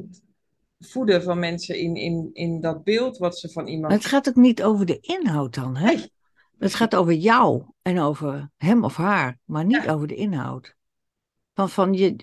voeden 0.79 1.23
van 1.23 1.39
mensen 1.39 1.79
in, 1.79 1.97
in, 1.97 2.31
in 2.33 2.61
dat 2.61 2.85
beeld 2.85 3.19
wat 3.19 3.39
ze 3.39 3.49
van 3.51 3.63
maar 3.63 3.73
iemand. 3.73 3.93
het 3.93 4.05
gaat 4.05 4.29
ook 4.29 4.35
niet 4.37 4.63
over 4.63 4.87
de 4.87 4.99
inhoud 5.01 5.55
dan, 5.55 5.77
hè? 5.77 5.87
Nee. 5.95 6.13
Het 6.59 6.75
gaat 6.75 6.95
over 6.97 7.13
jou 7.13 7.65
en 7.83 7.99
over 7.99 8.51
hem 8.57 8.85
of 8.85 8.97
haar, 8.97 9.39
maar 9.45 9.65
niet 9.65 9.85
Ja. 9.85 9.93
over 9.93 10.07
de 10.07 10.15
inhoud. 10.15 10.75
Van, 11.55 11.71
van 11.71 11.93
je, 11.93 12.17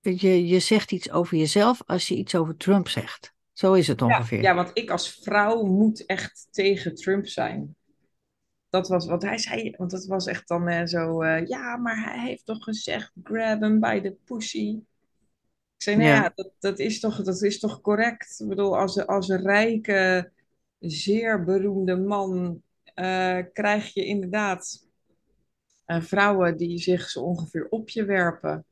je, 0.00 0.46
je 0.46 0.58
zegt 0.58 0.92
iets 0.92 1.10
over 1.10 1.36
jezelf 1.36 1.82
als 1.86 2.08
je 2.08 2.16
iets 2.16 2.34
over 2.34 2.56
Trump 2.56 2.88
zegt. 2.88 3.34
Zo 3.52 3.72
is 3.72 3.86
het 3.86 4.00
Ja, 4.00 4.06
ongeveer. 4.06 4.42
ja, 4.42 4.54
want 4.54 4.70
ik 4.72 4.90
als 4.90 5.10
vrouw 5.22 5.62
moet 5.62 6.06
echt 6.06 6.48
tegen 6.50 6.94
Trump 6.94 7.26
zijn. 7.26 7.76
Dat 8.76 8.88
was 8.88 9.06
wat 9.06 9.22
hij 9.22 9.38
zei, 9.38 9.74
want 9.76 9.92
het 9.92 10.06
was 10.06 10.26
echt 10.26 10.48
dan 10.48 10.68
eh, 10.68 10.86
zo, 10.86 11.22
eh, 11.22 11.46
ja, 11.46 11.76
maar 11.76 12.04
hij 12.04 12.26
heeft 12.26 12.44
toch 12.44 12.64
gezegd, 12.64 13.12
grab 13.22 13.60
him 13.60 13.80
by 13.80 14.00
the 14.00 14.16
pussy. 14.24 14.80
Ik 15.76 15.82
zei, 15.82 15.96
nou 15.96 16.08
Ja. 16.08 16.14
ja, 16.22 16.32
dat, 16.34 16.52
dat, 16.58 16.78
is 16.78 17.00
toch, 17.00 17.22
dat 17.22 17.42
is 17.42 17.58
toch 17.58 17.80
correct? 17.80 18.40
Ik 18.40 18.48
bedoel, 18.48 18.78
als, 18.78 19.06
als 19.06 19.28
een 19.28 19.42
rijke, 19.42 20.30
zeer 20.78 21.44
beroemde 21.44 21.96
man 21.96 22.62
eh, 22.94 23.38
krijg 23.52 23.94
je 23.94 24.04
inderdaad 24.04 24.86
vrouwen 25.86 26.56
die 26.56 26.78
zich 26.78 27.08
zo 27.08 27.20
ongeveer 27.20 27.66
op 27.68 27.88
je 27.88 28.04
werpen. 28.04 28.64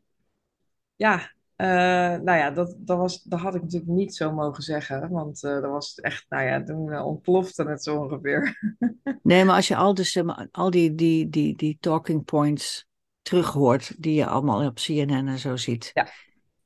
Ja, 0.96 1.32
eh, 1.64 2.20
nou 2.20 2.38
ja, 2.38 2.50
dat, 2.50 2.76
dat, 2.78 2.98
was, 2.98 3.22
dat 3.22 3.40
had 3.40 3.54
ik 3.54 3.62
natuurlijk 3.62 3.90
niet 3.90 4.14
zo 4.14 4.32
mogen 4.32 4.62
zeggen, 4.62 5.10
want 5.10 5.42
eh, 5.42 5.52
dat 5.52 5.70
was 5.70 5.94
echt, 5.94 6.24
nou 6.28 6.44
ja, 6.44 6.62
toen 6.62 6.92
eh, 6.92 7.06
ontplofte 7.06 7.64
het 7.64 7.82
zo 7.82 7.96
ongeveer. 7.96 8.58
Nee, 9.22 9.44
maar 9.44 9.56
als 9.56 9.68
je 9.68 9.76
al, 9.76 9.94
dus, 9.94 10.22
al 10.50 10.70
die, 10.70 10.94
die, 10.94 11.28
die, 11.28 11.56
die 11.56 11.76
talking 11.80 12.24
points 12.24 12.86
terughoort, 13.22 14.02
die 14.02 14.14
je 14.14 14.26
allemaal 14.26 14.66
op 14.66 14.74
CNN 14.74 15.28
en 15.28 15.38
zo 15.38 15.56
ziet. 15.56 15.90
Ja. 15.92 16.08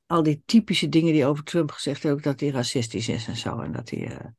Al 0.06 0.22
die 0.22 0.42
typische 0.44 0.88
dingen 0.88 1.12
die 1.12 1.26
over 1.26 1.44
Trump 1.44 1.70
gezegd 1.70 2.02
hebben, 2.02 2.20
ook 2.20 2.26
dat 2.26 2.40
hij 2.40 2.48
racistisch 2.48 3.08
is 3.08 3.26
en 3.26 3.36
zo. 3.36 3.60
En 3.60 3.72
dat 3.72 3.90
hij 3.90 4.32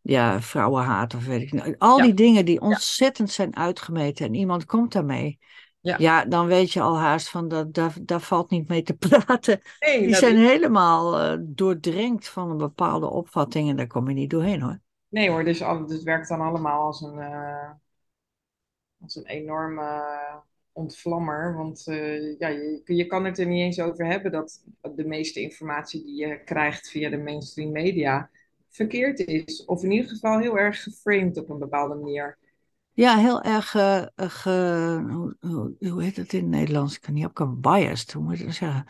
ja, 0.00 0.40
vrouwen 0.40 0.84
haat 0.84 1.14
of 1.14 1.26
weet 1.26 1.42
ik 1.42 1.52
niet. 1.52 1.78
Al 1.78 1.98
Ja. 1.98 2.04
die 2.04 2.14
dingen 2.14 2.44
die 2.44 2.60
ontzettend 2.60 3.30
zijn 3.30 3.56
uitgemeten 3.56 4.26
en 4.26 4.34
iemand 4.34 4.64
komt 4.64 4.92
daarmee. 4.92 5.38
Ja. 5.84 5.96
Ja, 5.98 6.24
dan 6.24 6.46
weet 6.46 6.72
je 6.72 6.80
al 6.80 6.98
haast 6.98 7.28
van, 7.28 7.48
dat, 7.48 7.74
daar, 7.74 7.94
daar 8.02 8.20
valt 8.20 8.50
niet 8.50 8.68
mee 8.68 8.82
te 8.82 8.94
praten. 9.08 9.60
Nee, 9.78 9.98
Die 9.98 10.08
dat 10.08 10.18
zijn 10.18 10.36
is- 10.36 10.48
helemaal 10.48 11.20
eh, 11.20 11.38
doordrenkt 11.40 12.28
van 12.28 12.50
een 12.50 12.56
bepaalde 12.56 13.10
opvatting 13.10 13.68
en 13.70 13.76
daar 13.76 13.86
kom 13.86 14.08
je 14.08 14.14
niet 14.14 14.30
doorheen 14.30 14.60
hoor. 14.60 14.80
nee 15.08 15.30
hoor, 15.30 15.44
dus 15.44 15.62
al, 15.62 15.88
het 15.88 16.02
werkt 16.02 16.28
dan 16.28 16.40
allemaal 16.40 16.82
als 16.86 17.00
een, 17.00 17.18
eh, 17.18 17.70
als 19.00 19.16
een 19.16 19.26
enorme 19.26 20.02
ontvlammer. 20.72 21.56
Want 21.56 21.86
eh, 21.86 22.38
ja, 22.38 22.48
je, 22.48 22.82
je 22.84 23.06
kan 23.06 23.24
het 23.24 23.38
er 23.38 23.46
niet 23.46 23.60
eens 23.62 23.80
over 23.80 24.06
hebben 24.06 24.32
dat 24.32 24.64
de 24.94 25.04
meeste 25.04 25.40
informatie 25.40 26.04
die 26.04 26.26
je 26.26 26.44
krijgt 26.44 26.90
via 26.90 27.10
de 27.10 27.18
mainstream 27.18 27.72
media 27.72 28.30
verkeerd 28.70 29.18
is. 29.18 29.64
Of 29.64 29.82
in 29.82 29.90
ieder 29.90 30.08
geval 30.10 30.38
heel 30.38 30.58
erg 30.58 30.82
geframed 30.82 31.38
op 31.38 31.48
een 31.50 31.58
bepaalde 31.58 31.94
manier. 31.94 32.38
Ja, 32.94 33.18
heel 33.18 33.42
erg, 33.42 33.70
ge- 33.70 35.02
hoe, 35.10 35.36
hoe, 35.40 35.74
hoe 35.90 36.02
heet 36.02 36.16
het 36.16 36.32
in 36.32 36.40
het 36.40 36.48
Nederlands? 36.48 36.94
Ik 36.94 37.00
kan 37.00 37.14
niet 37.14 37.26
op, 37.26 37.56
biased, 37.62 38.12
hoe 38.12 38.22
moet 38.22 38.38
je 38.38 38.44
dat 38.44 38.54
zeggen? 38.54 38.84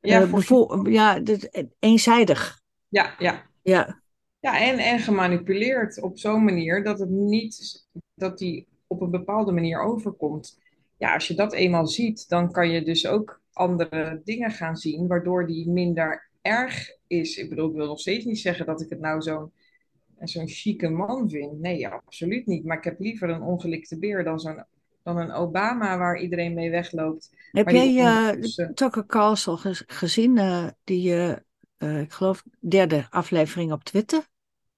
Ja, 0.00 0.20
Eh, 0.20 0.32
voor, 0.38 0.90
ja, 0.90 1.20
dat- 1.20 1.48
eenzijdig. 1.78 2.60
ja, 2.88 3.14
ja. 3.18 3.46
Ja, 3.62 4.02
Ja, 4.40 4.60
en, 4.60 4.78
en 4.78 4.98
gemanipuleerd 4.98 6.02
op 6.02 6.18
zo'n 6.18 6.44
manier 6.44 6.84
dat 6.84 6.98
het 6.98 7.08
niet, 7.08 7.86
dat 8.14 8.38
die 8.38 8.66
op 8.86 9.00
een 9.00 9.10
bepaalde 9.10 9.52
manier 9.52 9.80
overkomt. 9.82 10.58
Ja, 10.96 11.14
als 11.14 11.28
je 11.28 11.34
dat 11.34 11.52
eenmaal 11.52 11.86
ziet, 11.86 12.28
dan 12.28 12.52
kan 12.52 12.70
je 12.70 12.82
dus 12.84 13.06
ook 13.06 13.40
andere 13.52 14.20
dingen 14.24 14.50
gaan 14.50 14.76
zien, 14.76 15.06
waardoor 15.06 15.46
die 15.46 15.70
minder 15.70 16.30
erg 16.42 16.90
is. 17.06 17.36
Ik 17.36 17.48
bedoel, 17.48 17.68
ik 17.68 17.76
wil 17.76 17.86
nog 17.86 18.00
steeds 18.00 18.24
niet 18.24 18.38
zeggen 18.38 18.66
dat 18.66 18.80
ik 18.80 18.90
het 18.90 19.00
nou 19.00 19.22
zo'n 19.22 19.52
zo'n 20.28 20.48
chique 20.48 20.88
man 20.88 21.30
vind. 21.30 21.60
Nee, 21.60 21.88
absoluut 21.88 22.46
niet. 22.46 22.64
Maar 22.64 22.76
ik 22.76 22.84
heb 22.84 23.00
liever 23.00 23.28
een 23.28 23.42
ongelikte 23.42 23.98
beer 23.98 24.24
dan 24.24 24.40
zo'n 24.40 24.64
dan 25.02 25.18
een 25.18 25.32
Obama 25.32 25.98
waar 25.98 26.20
iedereen 26.20 26.54
mee 26.54 26.70
wegloopt. 26.70 27.30
Heb 27.50 27.70
jij 27.70 27.96
eh. 27.98 28.68
Tucker 28.74 29.06
Carlson 29.06 29.58
gez- 29.58 29.82
gezien? 29.86 30.38
eh, 30.38 30.66
die, 30.84 31.14
eh, 31.78 32.00
ik 32.00 32.12
geloof, 32.12 32.44
derde 32.60 33.06
aflevering 33.10 33.72
op 33.72 33.84
Twitter. 33.84 34.26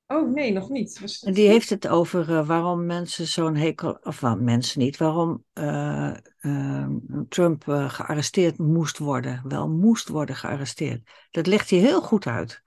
Oh, 0.08 0.32
nee, 0.32 0.52
nog 0.52 0.68
niet. 0.68 1.00
Was 1.00 1.22
En 1.22 1.32
die 1.32 1.48
heeft 1.48 1.70
het 1.70 1.88
over 1.88 2.44
waarom 2.44 2.86
mensen 2.86 3.26
zo'n 3.26 3.56
hekel, 3.56 3.98
of 4.02 4.20
wel 4.20 4.36
mensen 4.36 4.80
niet, 4.80 4.96
waarom 4.96 5.44
eh, 5.52 6.16
eh, 6.38 6.88
Trump 7.28 7.64
gearresteerd 7.66 8.58
moest 8.58 8.98
worden, 8.98 9.42
wel 9.48 9.68
moest 9.68 10.08
worden 10.08 10.36
gearresteerd. 10.36 11.10
Dat 11.30 11.46
legt 11.46 11.70
hij 11.70 11.78
heel 11.78 12.02
goed 12.02 12.26
uit. 12.26 12.62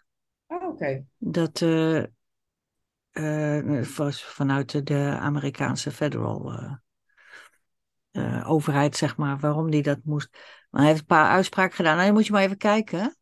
Oh, 0.48 0.68
oké. 0.68 1.06
Dat 1.18 1.65
eh, 3.12 3.80
eh, 3.80 3.86
was 3.86 4.24
vanuit 4.24 4.88
de, 4.88 5.17
Amerikaanse 5.19 5.91
federal 5.91 6.54
eh, 8.12 8.50
overheid, 8.50 8.95
zeg 8.95 9.17
maar, 9.17 9.39
waarom 9.39 9.72
die 9.72 9.82
dat 9.84 10.00
moest. 10.04 10.30
Maar 10.69 10.82
hij 10.82 10.89
heeft 10.89 11.02
een 11.02 11.08
paar 11.08 11.30
uitspraken 11.30 11.76
gedaan. 11.76 11.93
Nou, 11.93 12.06
dan 12.06 12.15
moet 12.15 12.26
je 12.26 12.32
maar 12.32 12.43
even 12.43 12.58
kijken. 12.58 13.00
hè. 13.00 13.06
Ik 13.06 13.13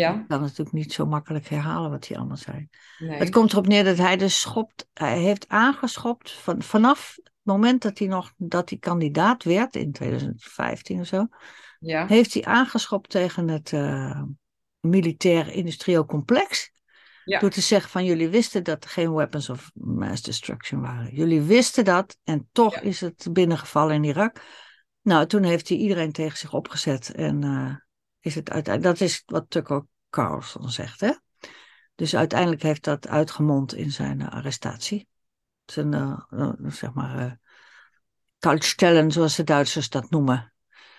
Ja, 0.00 0.24
kan 0.28 0.40
natuurlijk 0.40 0.72
niet 0.72 0.92
zo 0.92 1.06
makkelijk 1.06 1.46
herhalen 1.48 1.90
wat 1.90 2.08
hij 2.08 2.16
allemaal 2.16 2.36
zei. 2.36 2.68
Het 2.98 3.30
komt 3.30 3.52
erop 3.52 3.66
neer 3.66 3.84
dat 3.84 3.96
hij 3.96 4.16
dus 4.16 4.40
schopt, 4.40 4.88
hij 4.92 5.18
heeft 5.18 5.48
aangeschopt 5.48 6.32
van, 6.32 6.62
vanaf 6.62 7.12
het 7.16 7.32
moment 7.42 7.82
dat 7.82 7.98
hij 7.98 8.08
nog 8.08 8.32
dat 8.36 8.70
hij 8.70 8.78
kandidaat 8.78 9.44
werd 9.44 9.76
in 9.76 9.92
2015 9.92 11.00
of 11.00 11.06
zo, 11.06 11.26
Ja, 11.78 12.06
heeft 12.06 12.34
hij 12.34 12.44
aangeschopt 12.44 13.10
tegen 13.10 13.48
het 13.48 13.72
eh, 13.72 14.22
militair-industrieel 14.80 16.06
complex. 16.06 16.72
Ja, 17.24 17.38
Door 17.38 17.50
te 17.50 17.60
zeggen 17.60 17.90
van 17.90 18.04
jullie 18.04 18.28
wisten 18.28 18.64
dat 18.64 18.84
er 18.84 18.90
geen 18.90 19.14
weapons 19.14 19.48
of 19.48 19.70
mass 19.74 20.22
destruction 20.22 20.80
waren. 20.80 21.14
Jullie 21.14 21.40
wisten 21.40 21.84
dat 21.84 22.18
en 22.24 22.48
toch 22.52 22.74
ja, 22.74 22.80
is 22.80 23.00
het 23.00 23.28
binnengevallen 23.32 23.94
in 23.94 24.04
Irak. 24.04 24.42
Nou, 25.02 25.26
toen 25.26 25.42
heeft 25.42 25.68
hij 25.68 25.78
iedereen 25.78 26.12
tegen 26.12 26.38
zich 26.38 26.52
opgezet 26.52 27.12
en 27.14 27.44
eh, 27.44 27.74
is 28.20 28.34
het 28.34 28.50
uiteindelijk, 28.50 28.98
dat 28.98 29.08
is 29.08 29.22
wat 29.26 29.44
Tucker 29.48 29.86
Carlson 30.10 30.70
zegt, 30.70 31.00
hè? 31.00 31.12
Dus 31.94 32.16
uiteindelijk 32.16 32.62
heeft 32.62 32.84
dat 32.84 33.08
uitgemond 33.08 33.74
in 33.74 33.90
zijn 33.90 34.20
eh, 34.20 34.28
arrestatie. 34.28 35.08
Zijn, 35.64 35.94
eh, 35.94 36.50
zeg 36.66 36.92
maar, 36.92 37.38
kaltstellen, 38.38 39.12
zoals 39.12 39.36
de 39.36 39.44
Duitsers 39.44 39.88
dat 39.88 40.10
noemen. 40.10 40.53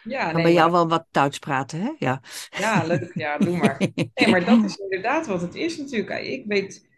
Ja, 0.05 0.23
Kan 0.23 0.33
nee, 0.33 0.33
bij 0.33 0.43
maar 0.43 0.51
jou 0.51 0.71
wel 0.71 0.87
wat 0.87 1.05
Duits 1.11 1.39
praten, 1.39 1.79
hè? 1.81 1.91
Ja. 1.97 2.21
ja, 2.49 2.83
leuk, 2.85 3.11
ja, 3.13 3.37
doe 3.37 3.57
maar. 3.57 3.77
Nee, 4.13 4.27
maar 4.29 4.45
dat 4.45 4.63
is 4.63 4.75
inderdaad 4.75 5.27
wat 5.27 5.41
het 5.41 5.55
is 5.55 5.77
natuurlijk. 5.77 6.23
Ik 6.23 6.45
weet, 6.45 6.89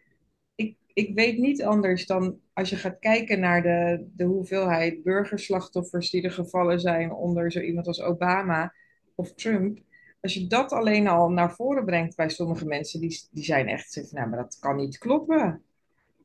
ik, 0.55 0.75
ik 0.93 1.15
weet 1.15 1.37
niet 1.37 1.63
anders 1.63 2.05
dan 2.05 2.39
als 2.53 2.69
je 2.69 2.75
gaat 2.75 2.99
kijken 2.99 3.39
naar 3.39 3.61
de, 3.61 4.07
de 4.15 4.23
hoeveelheid 4.23 5.03
burgerslachtoffers 5.03 6.09
die 6.09 6.21
er 6.21 6.31
gevallen 6.31 6.79
zijn 6.79 7.11
onder 7.11 7.51
zo 7.51 7.59
iemand 7.59 7.87
als 7.87 8.01
Obama 8.01 8.73
of 9.15 9.33
Trump. 9.33 9.79
Als 10.21 10.33
je 10.33 10.47
dat 10.47 10.71
alleen 10.71 11.07
al 11.07 11.29
naar 11.29 11.53
voren 11.55 11.85
brengt 11.85 12.15
bij 12.15 12.29
sommige 12.29 12.65
mensen, 12.65 12.99
die, 12.99 13.27
die 13.31 13.43
zijn 13.43 13.67
echt, 13.67 13.91
zeggen, 13.91 14.15
nou, 14.15 14.29
maar 14.29 14.39
dat 14.39 14.57
kan 14.59 14.75
niet 14.75 14.97
kloppen. 14.97 15.61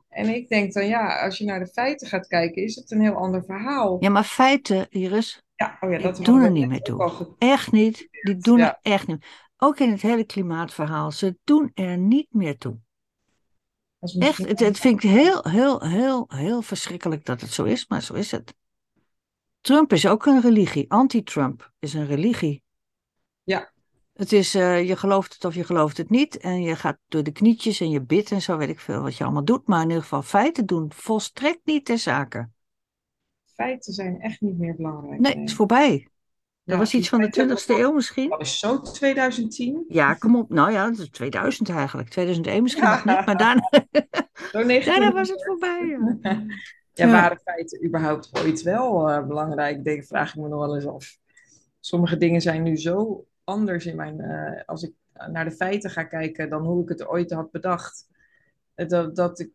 En 0.08 0.34
ik 0.34 0.48
denk 0.48 0.72
dan, 0.72 0.86
ja, 0.86 1.24
als 1.24 1.38
je 1.38 1.44
naar 1.44 1.58
de 1.58 1.66
feiten 1.66 2.06
gaat 2.06 2.26
kijken, 2.26 2.62
is 2.62 2.74
het 2.74 2.90
een 2.90 3.00
heel 3.00 3.14
ander 3.14 3.44
verhaal. 3.44 3.96
Ja, 4.00 4.08
maar 4.08 4.24
feiten, 4.24 4.86
Iris, 4.90 5.42
Ja, 5.62 5.76
oh 5.80 5.90
ja, 5.90 5.96
die 5.96 6.06
dat 6.06 6.24
doen 6.24 6.40
er 6.42 6.50
niet 6.50 6.68
meer 6.68 6.80
toe. 6.82 7.34
Echt 7.38 7.72
niet. 7.72 8.08
Die 8.10 8.36
doen 8.36 8.58
er 8.58 8.78
echt 8.82 9.06
niet. 9.06 9.26
Ook 9.56 9.78
in 9.78 9.90
het 9.90 10.02
hele 10.02 10.24
klimaatverhaal. 10.24 11.10
Ze 11.10 11.38
doen 11.44 11.70
er 11.74 11.98
niet 11.98 12.26
meer 12.30 12.58
toe. 12.58 12.78
Echt, 14.18 14.38
het, 14.38 14.60
het 14.60 14.78
vind 14.78 15.02
ik 15.04 15.10
heel, 15.10 15.42
heel, 15.48 15.80
heel, 15.80 16.24
heel 16.28 16.62
verschrikkelijk 16.62 17.24
dat 17.24 17.40
het 17.40 17.52
zo 17.52 17.64
is, 17.64 17.88
maar 17.88 18.02
zo 18.02 18.14
is 18.14 18.30
het. 18.30 18.54
Trump 19.60 19.92
is 19.92 20.06
ook 20.06 20.26
een 20.26 20.40
religie. 20.40 20.90
Anti-Trump 20.90 21.72
is 21.78 21.94
een 21.94 22.06
religie. 22.06 22.62
Ja, 23.42 23.72
Het 24.12 24.32
is, 24.32 24.54
eh, 24.54 24.88
je 24.88 24.96
gelooft 24.96 25.32
het 25.32 25.44
of 25.44 25.54
je 25.54 25.64
gelooft 25.64 25.96
het 25.96 26.10
niet. 26.10 26.36
En 26.36 26.62
je 26.62 26.76
gaat 26.76 26.98
door 27.08 27.22
de 27.22 27.32
knietjes 27.32 27.80
en 27.80 27.90
je 27.90 28.02
bidt 28.02 28.30
en 28.30 28.42
zo 28.42 28.56
weet 28.56 28.68
ik 28.68 28.80
veel 28.80 29.02
wat 29.02 29.16
je 29.16 29.24
allemaal 29.24 29.44
doet. 29.44 29.66
Maar 29.66 29.82
in 29.82 29.88
ieder 29.88 30.02
geval 30.02 30.22
feiten 30.22 30.66
doen 30.66 30.92
volstrekt 30.94 31.60
niet 31.64 31.84
ter 31.84 31.98
zake. 31.98 32.50
Feiten 33.62 33.92
zijn 33.92 34.20
echt 34.20 34.40
niet 34.40 34.58
meer 34.58 34.76
belangrijk. 34.76 35.20
Nee, 35.20 35.34
het 35.40 35.48
is 35.48 35.54
voorbij. 35.54 35.90
Dat 36.64 36.74
Ja, 36.74 36.76
was 36.76 36.94
iets 36.94 37.08
van 37.08 37.20
de 37.20 37.30
feiten, 37.32 37.58
20e 37.58 37.78
eeuw 37.80 37.92
misschien. 37.92 38.28
dat 38.30 38.40
is 38.40 38.58
zo 38.58 38.80
2010. 38.80 39.84
Ja, 39.88 40.14
kom 40.14 40.36
op. 40.36 40.48
Nou 40.48 40.72
ja, 40.72 40.88
dat 40.90 40.98
is 40.98 41.10
2000 41.10 41.68
eigenlijk. 41.70 42.08
2001 42.08 42.62
misschien 42.62 42.84
nog 42.84 43.04
niet, 43.04 43.26
maar 43.26 43.36
daarna, 43.36 43.68
zo 43.72 43.80
daarna 44.84 45.12
was 45.12 45.28
1900. 45.28 45.28
het 45.28 45.44
voorbij. 45.44 45.86
Ja. 46.22 46.44
Ja, 46.94 47.06
Ja. 47.06 47.12
waren 47.12 47.38
feiten 47.44 47.84
überhaupt 47.86 48.30
ooit 48.44 48.62
wel 48.62 49.10
eh, 49.10 49.26
belangrijk? 49.26 49.84
Denk, 49.84 50.04
vraag 50.04 50.28
ik 50.34 50.40
me 50.40 50.48
nog 50.48 50.60
wel 50.66 50.74
eens 50.74 50.86
af. 50.86 51.16
Sommige 51.80 52.16
dingen 52.16 52.40
zijn 52.40 52.62
nu 52.62 52.76
zo 52.76 53.24
anders 53.44 53.86
in 53.86 53.96
mijn. 53.96 54.20
eh, 54.20 54.62
als 54.66 54.82
ik 54.82 54.92
naar 55.30 55.44
de 55.44 55.50
feiten 55.50 55.90
ga 55.90 56.02
kijken 56.04 56.50
dan 56.50 56.64
hoe 56.64 56.82
ik 56.82 56.88
het 56.88 57.06
ooit 57.06 57.32
had 57.32 57.50
bedacht. 57.50 58.06
Eh, 58.74 58.88
Dat, 58.88 59.16
dat, 59.16 59.38
ik, 59.40 59.50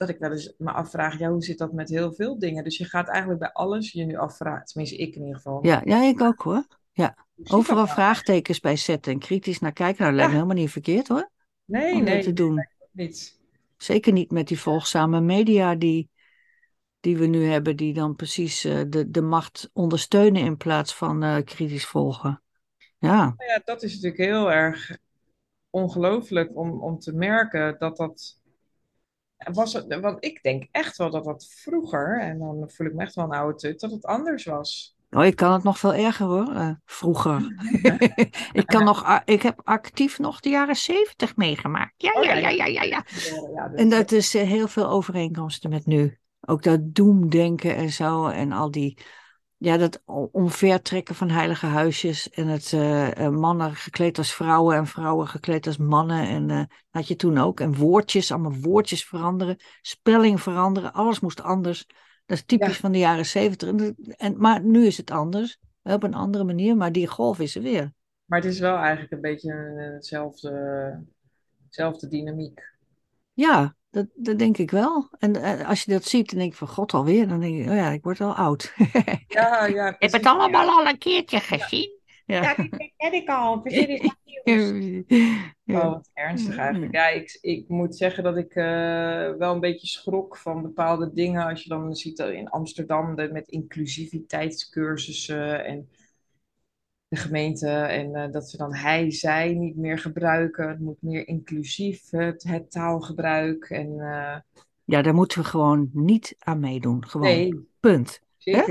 dat 0.00 0.08
ik 0.08 0.18
wel 0.18 0.32
eens 0.32 0.54
me 0.58 0.70
afvraag, 0.70 1.18
ja, 1.18 1.30
hoe 1.30 1.42
zit 1.42 1.58
dat 1.58 1.72
met 1.72 1.88
heel 1.88 2.12
veel 2.12 2.38
dingen? 2.38 2.64
Dus 2.64 2.76
je 2.76 2.84
gaat 2.84 3.08
eigenlijk 3.08 3.40
bij 3.40 3.52
alles 3.52 3.92
je 3.92 4.04
nu 4.04 4.16
afvragen, 4.16 4.64
tenminste 4.64 4.96
ik 4.96 5.14
in 5.14 5.20
ieder 5.20 5.36
geval. 5.36 5.66
Ja, 5.66 5.82
ja, 5.84 6.02
ik 6.02 6.20
ook 6.20 6.42
hoor. 6.42 6.66
Ja. 6.92 7.26
Dat 7.34 7.52
Overal 7.52 7.86
vraagtekens 7.86 8.60
bij 8.60 8.76
zetten 8.76 9.12
en 9.12 9.18
kritisch 9.18 9.58
naar 9.58 9.72
kijken. 9.72 10.02
Nou, 10.02 10.14
lijkt 10.14 10.30
me 10.30 10.36
helemaal 10.36 10.56
niet 10.56 10.70
verkeerd 10.70 11.08
hoor. 11.08 11.30
nee, 11.64 11.92
Om 11.92 11.98
dat 11.98 12.08
nee, 12.08 12.18
te 12.18 12.24
nee, 12.24 12.34
doen. 12.34 12.68
niet. 12.92 13.38
Zeker 13.76 14.12
niet 14.12 14.30
met 14.30 14.48
die 14.48 14.58
volgzame 14.58 15.20
media 15.20 15.74
die, 15.74 16.10
die 17.00 17.16
we 17.16 17.26
nu 17.26 17.44
hebben, 17.44 17.76
die 17.76 17.94
dan 17.94 18.16
precies 18.16 18.64
eh, 18.64 18.80
de, 18.88 19.10
de 19.10 19.22
macht 19.22 19.70
ondersteunen 19.72 20.42
in 20.42 20.56
plaats 20.56 20.94
van 20.94 21.22
eh, 21.22 21.44
kritisch 21.44 21.86
volgen. 21.86 22.42
Ja. 22.98 23.16
Nou 23.16 23.50
ja, 23.50 23.60
dat 23.64 23.82
is 23.82 23.94
natuurlijk 23.94 24.22
heel 24.22 24.52
erg 24.52 24.98
ongelooflijk 25.70 26.56
om, 26.56 26.82
om 26.82 26.98
te 26.98 27.12
merken 27.12 27.76
dat 27.78 27.96
dat. 27.96 28.39
Was 29.52 29.72
het, 29.72 30.00
want 30.00 30.24
ik 30.24 30.42
denk 30.42 30.66
echt 30.70 30.96
wel 30.96 31.10
dat 31.10 31.24
dat 31.24 31.46
vroeger, 31.48 32.20
en 32.20 32.38
dan 32.38 32.70
voel 32.70 32.86
ik 32.86 32.94
me 32.94 33.02
echt 33.02 33.14
wel 33.14 33.24
een 33.24 33.30
oude 33.30 33.58
tut, 33.58 33.80
dat 33.80 33.90
het 33.90 34.04
anders 34.04 34.44
was. 34.44 34.94
Oh, 35.10 35.24
ik 35.24 35.36
kan 35.36 35.52
het 35.52 35.62
nog 35.62 35.78
veel 35.78 35.94
erger 35.94 36.26
hoor. 36.26 36.54
eh, 36.54 36.70
vroeger. 36.84 37.40
ik, 38.52 38.66
kan 38.66 38.84
nog, 38.84 39.20
ik 39.24 39.42
heb 39.42 39.60
actief 39.64 40.18
nog 40.18 40.40
de 40.40 40.48
jaren 40.48 40.76
zeventig 40.76 41.36
meegemaakt. 41.36 41.94
Ja, 41.96 42.12
Oh 42.12 42.24
ja, 42.24 42.34
ja, 42.34 42.48
ja, 42.48 42.64
ja. 42.64 42.82
ja. 42.82 43.04
Ja, 43.54 43.70
En 43.74 43.88
dat, 43.88 43.98
dat 43.98 44.12
is 44.12 44.34
eh, 44.34 44.48
heel 44.48 44.68
veel 44.68 44.88
overeenkomsten 44.88 45.70
met 45.70 45.86
nu. 45.86 46.18
Ook 46.40 46.62
dat 46.62 46.94
doemdenken 46.94 47.76
en 47.76 47.90
zo. 47.90 48.26
En 48.26 48.52
al 48.52 48.70
die, 48.70 48.98
ja, 49.62 49.76
dat 49.76 50.02
omvertrekken 50.32 51.14
van 51.14 51.30
heilige 51.30 51.66
huisjes. 51.66 52.30
En 52.30 52.46
het 52.46 52.72
eh, 52.72 53.26
eh, 53.26 53.32
mannen 53.32 53.74
gekleed 53.74 54.18
als 54.18 54.34
vrouwen 54.34 54.76
en 54.76 54.86
vrouwen 54.86 55.28
gekleed 55.28 55.66
als 55.66 55.76
mannen. 55.76 56.28
En 56.28 56.50
eh, 56.50 56.62
had 56.90 57.08
je 57.08 57.16
toen 57.16 57.38
ook. 57.38 57.60
En 57.60 57.74
woordjes, 57.74 58.32
allemaal 58.32 58.54
woordjes 58.60 59.04
veranderen. 59.04 59.56
Spelling 59.80 60.40
veranderen. 60.40 60.92
Alles 60.92 61.20
moest 61.20 61.42
anders. 61.42 61.86
Dat 62.26 62.36
is 62.36 62.44
typisch 62.44 62.74
ja, 62.74 62.80
van 62.80 62.92
de 62.92 62.98
jaren 62.98 63.26
zeventig. 63.26 63.68
En, 63.68 63.96
en, 64.16 64.38
maar 64.38 64.64
nu 64.64 64.86
is 64.86 64.96
het 64.96 65.10
anders. 65.10 65.58
Op 65.82 66.02
een 66.02 66.14
andere 66.14 66.44
manier. 66.44 66.76
Maar 66.76 66.92
die 66.92 67.06
golf 67.06 67.38
is 67.40 67.56
er 67.56 67.62
weer. 67.62 67.92
maar 68.24 68.40
het 68.40 68.52
is 68.52 68.58
wel 68.58 68.76
eigenlijk 68.76 69.12
een 69.12 69.20
beetje 69.20 69.52
hetzelfde, 69.94 71.04
hetzelfde 71.64 72.08
dynamiek. 72.08 72.60
Ja, 73.32 73.76
dat, 73.90 74.06
dat 74.14 74.38
denk 74.38 74.58
ik 74.58 74.70
wel. 74.70 75.08
En 75.18 75.36
eh, 75.42 75.68
als 75.68 75.82
je 75.82 75.90
dat 75.92 76.04
ziet, 76.04 76.30
dan 76.30 76.38
denk 76.38 76.50
ik 76.52 76.58
van 76.58 76.68
god 76.68 76.92
alweer. 76.94 77.28
Dan 77.28 77.40
denk 77.40 77.56
je, 77.56 77.70
oh 77.70 77.76
ja, 77.76 77.90
ik 77.90 78.02
word 78.02 78.18
wel 78.18 78.34
oud. 78.34 78.72
Ja, 79.26 79.66
ja, 79.66 79.88
Ik 79.88 79.96
heb 79.98 80.12
het 80.12 80.26
allemaal 80.26 80.64
Ja, 80.66 80.72
al 80.72 80.86
een 80.86 80.98
keertje 80.98 81.40
gezien. 81.40 81.98
Ja, 82.26 82.42
Ja. 82.42 82.54
die 82.54 82.92
ken 82.96 83.12
ik 83.12 83.28
al. 83.28 83.58
Precies, 83.60 83.86
is 83.86 84.10
nieuws. 84.72 85.04
Oh, 85.66 85.82
wat 85.82 86.10
ernstig 86.14 86.56
eigenlijk. 86.56 86.94
Ja, 86.94 87.08
ik, 87.08 87.38
ik 87.40 87.68
moet 87.68 87.96
zeggen 87.96 88.24
dat 88.24 88.36
ik 88.36 88.54
eh, 88.54 88.64
wel 89.38 89.54
een 89.54 89.60
beetje 89.60 89.86
schrok 89.86 90.36
van 90.36 90.62
bepaalde 90.62 91.12
dingen. 91.12 91.46
Als 91.46 91.62
je 91.62 91.68
dan 91.68 91.94
ziet 91.94 92.16
dat 92.16 92.30
in 92.30 92.48
Amsterdam 92.50 93.16
de, 93.16 93.28
met 93.32 93.48
inclusiviteitscursussen 93.48 95.64
en 95.64 95.88
de 97.10 97.16
gemeente. 97.16 97.68
En 97.68 98.14
eh, 98.14 98.32
dat 98.32 98.48
ze 98.50 98.56
dan 98.56 98.74
hij, 98.74 99.10
zij 99.10 99.54
niet 99.54 99.76
meer 99.76 99.98
gebruiken. 99.98 100.68
Het 100.68 100.78
moet 100.80 101.02
meer 101.02 101.28
inclusief, 101.28 102.10
het, 102.10 102.42
het 102.42 102.70
taalgebruik. 102.70 103.64
En 103.64 104.00
eh, 104.00 104.36
Ja, 104.84 105.02
daar 105.02 105.14
moeten 105.14 105.38
we 105.38 105.44
gewoon 105.44 105.90
niet 105.92 106.34
aan 106.38 106.60
meedoen. 106.60 107.06
Gewoon, 107.08 107.26
Nee, 107.26 107.68
punt. 107.80 108.20
zeker. 108.36 108.66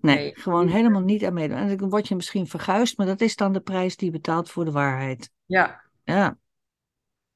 Nee, 0.00 0.16
Nee. 0.16 0.32
gewoon 0.38 0.68
helemaal 0.68 1.00
niet 1.02 1.24
aan 1.24 1.32
meedoen. 1.34 1.56
En 1.56 1.76
dan 1.76 1.90
word 1.90 2.08
je 2.08 2.14
misschien 2.14 2.46
verguisd, 2.46 2.96
maar 2.98 3.06
dat 3.06 3.20
is 3.20 3.36
dan 3.36 3.52
de 3.52 3.60
prijs 3.60 3.96
die 3.96 4.06
je 4.06 4.12
betaalt 4.12 4.50
voor 4.50 4.64
de 4.64 4.70
waarheid. 4.70 5.30
Ja, 5.46 5.80
Ja, 6.04 6.38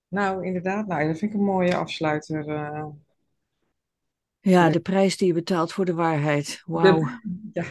nou 0.09 0.45
inderdaad. 0.47 0.87
Nou, 0.87 1.07
dat 1.09 1.19
vind 1.19 1.33
ik 1.33 1.39
een 1.39 1.45
mooie 1.45 1.77
afsluiter. 1.77 2.49
eh. 2.49 2.87
ja 4.41 4.63
Nee. 4.63 4.73
de 4.73 4.81
prijs 4.81 5.17
die 5.17 5.27
je 5.27 5.33
betaalt 5.35 5.73
voor 5.73 5.85
de 5.85 5.95
waarheid. 5.95 6.63
Wauw. 6.67 7.09
Ja, 7.53 7.65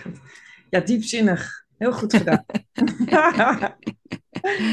ja, 0.70 0.80
diepzinnig. 0.80 1.61
Heel 1.82 1.92
goed 1.92 2.14
gedaan. 2.14 2.46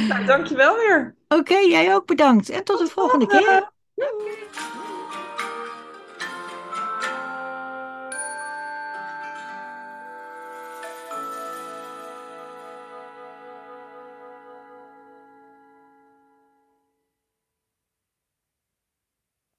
nou, 0.09 0.25
dankjewel 0.27 0.77
weer. 0.77 1.17
Oké, 1.29 1.57
jij 1.57 1.95
ook 1.95 2.07
bedankt. 2.07 2.49
En 2.49 2.65
tot 2.65 2.79
de 2.79 2.87
volgende 2.87 3.27
keer. 3.27 3.71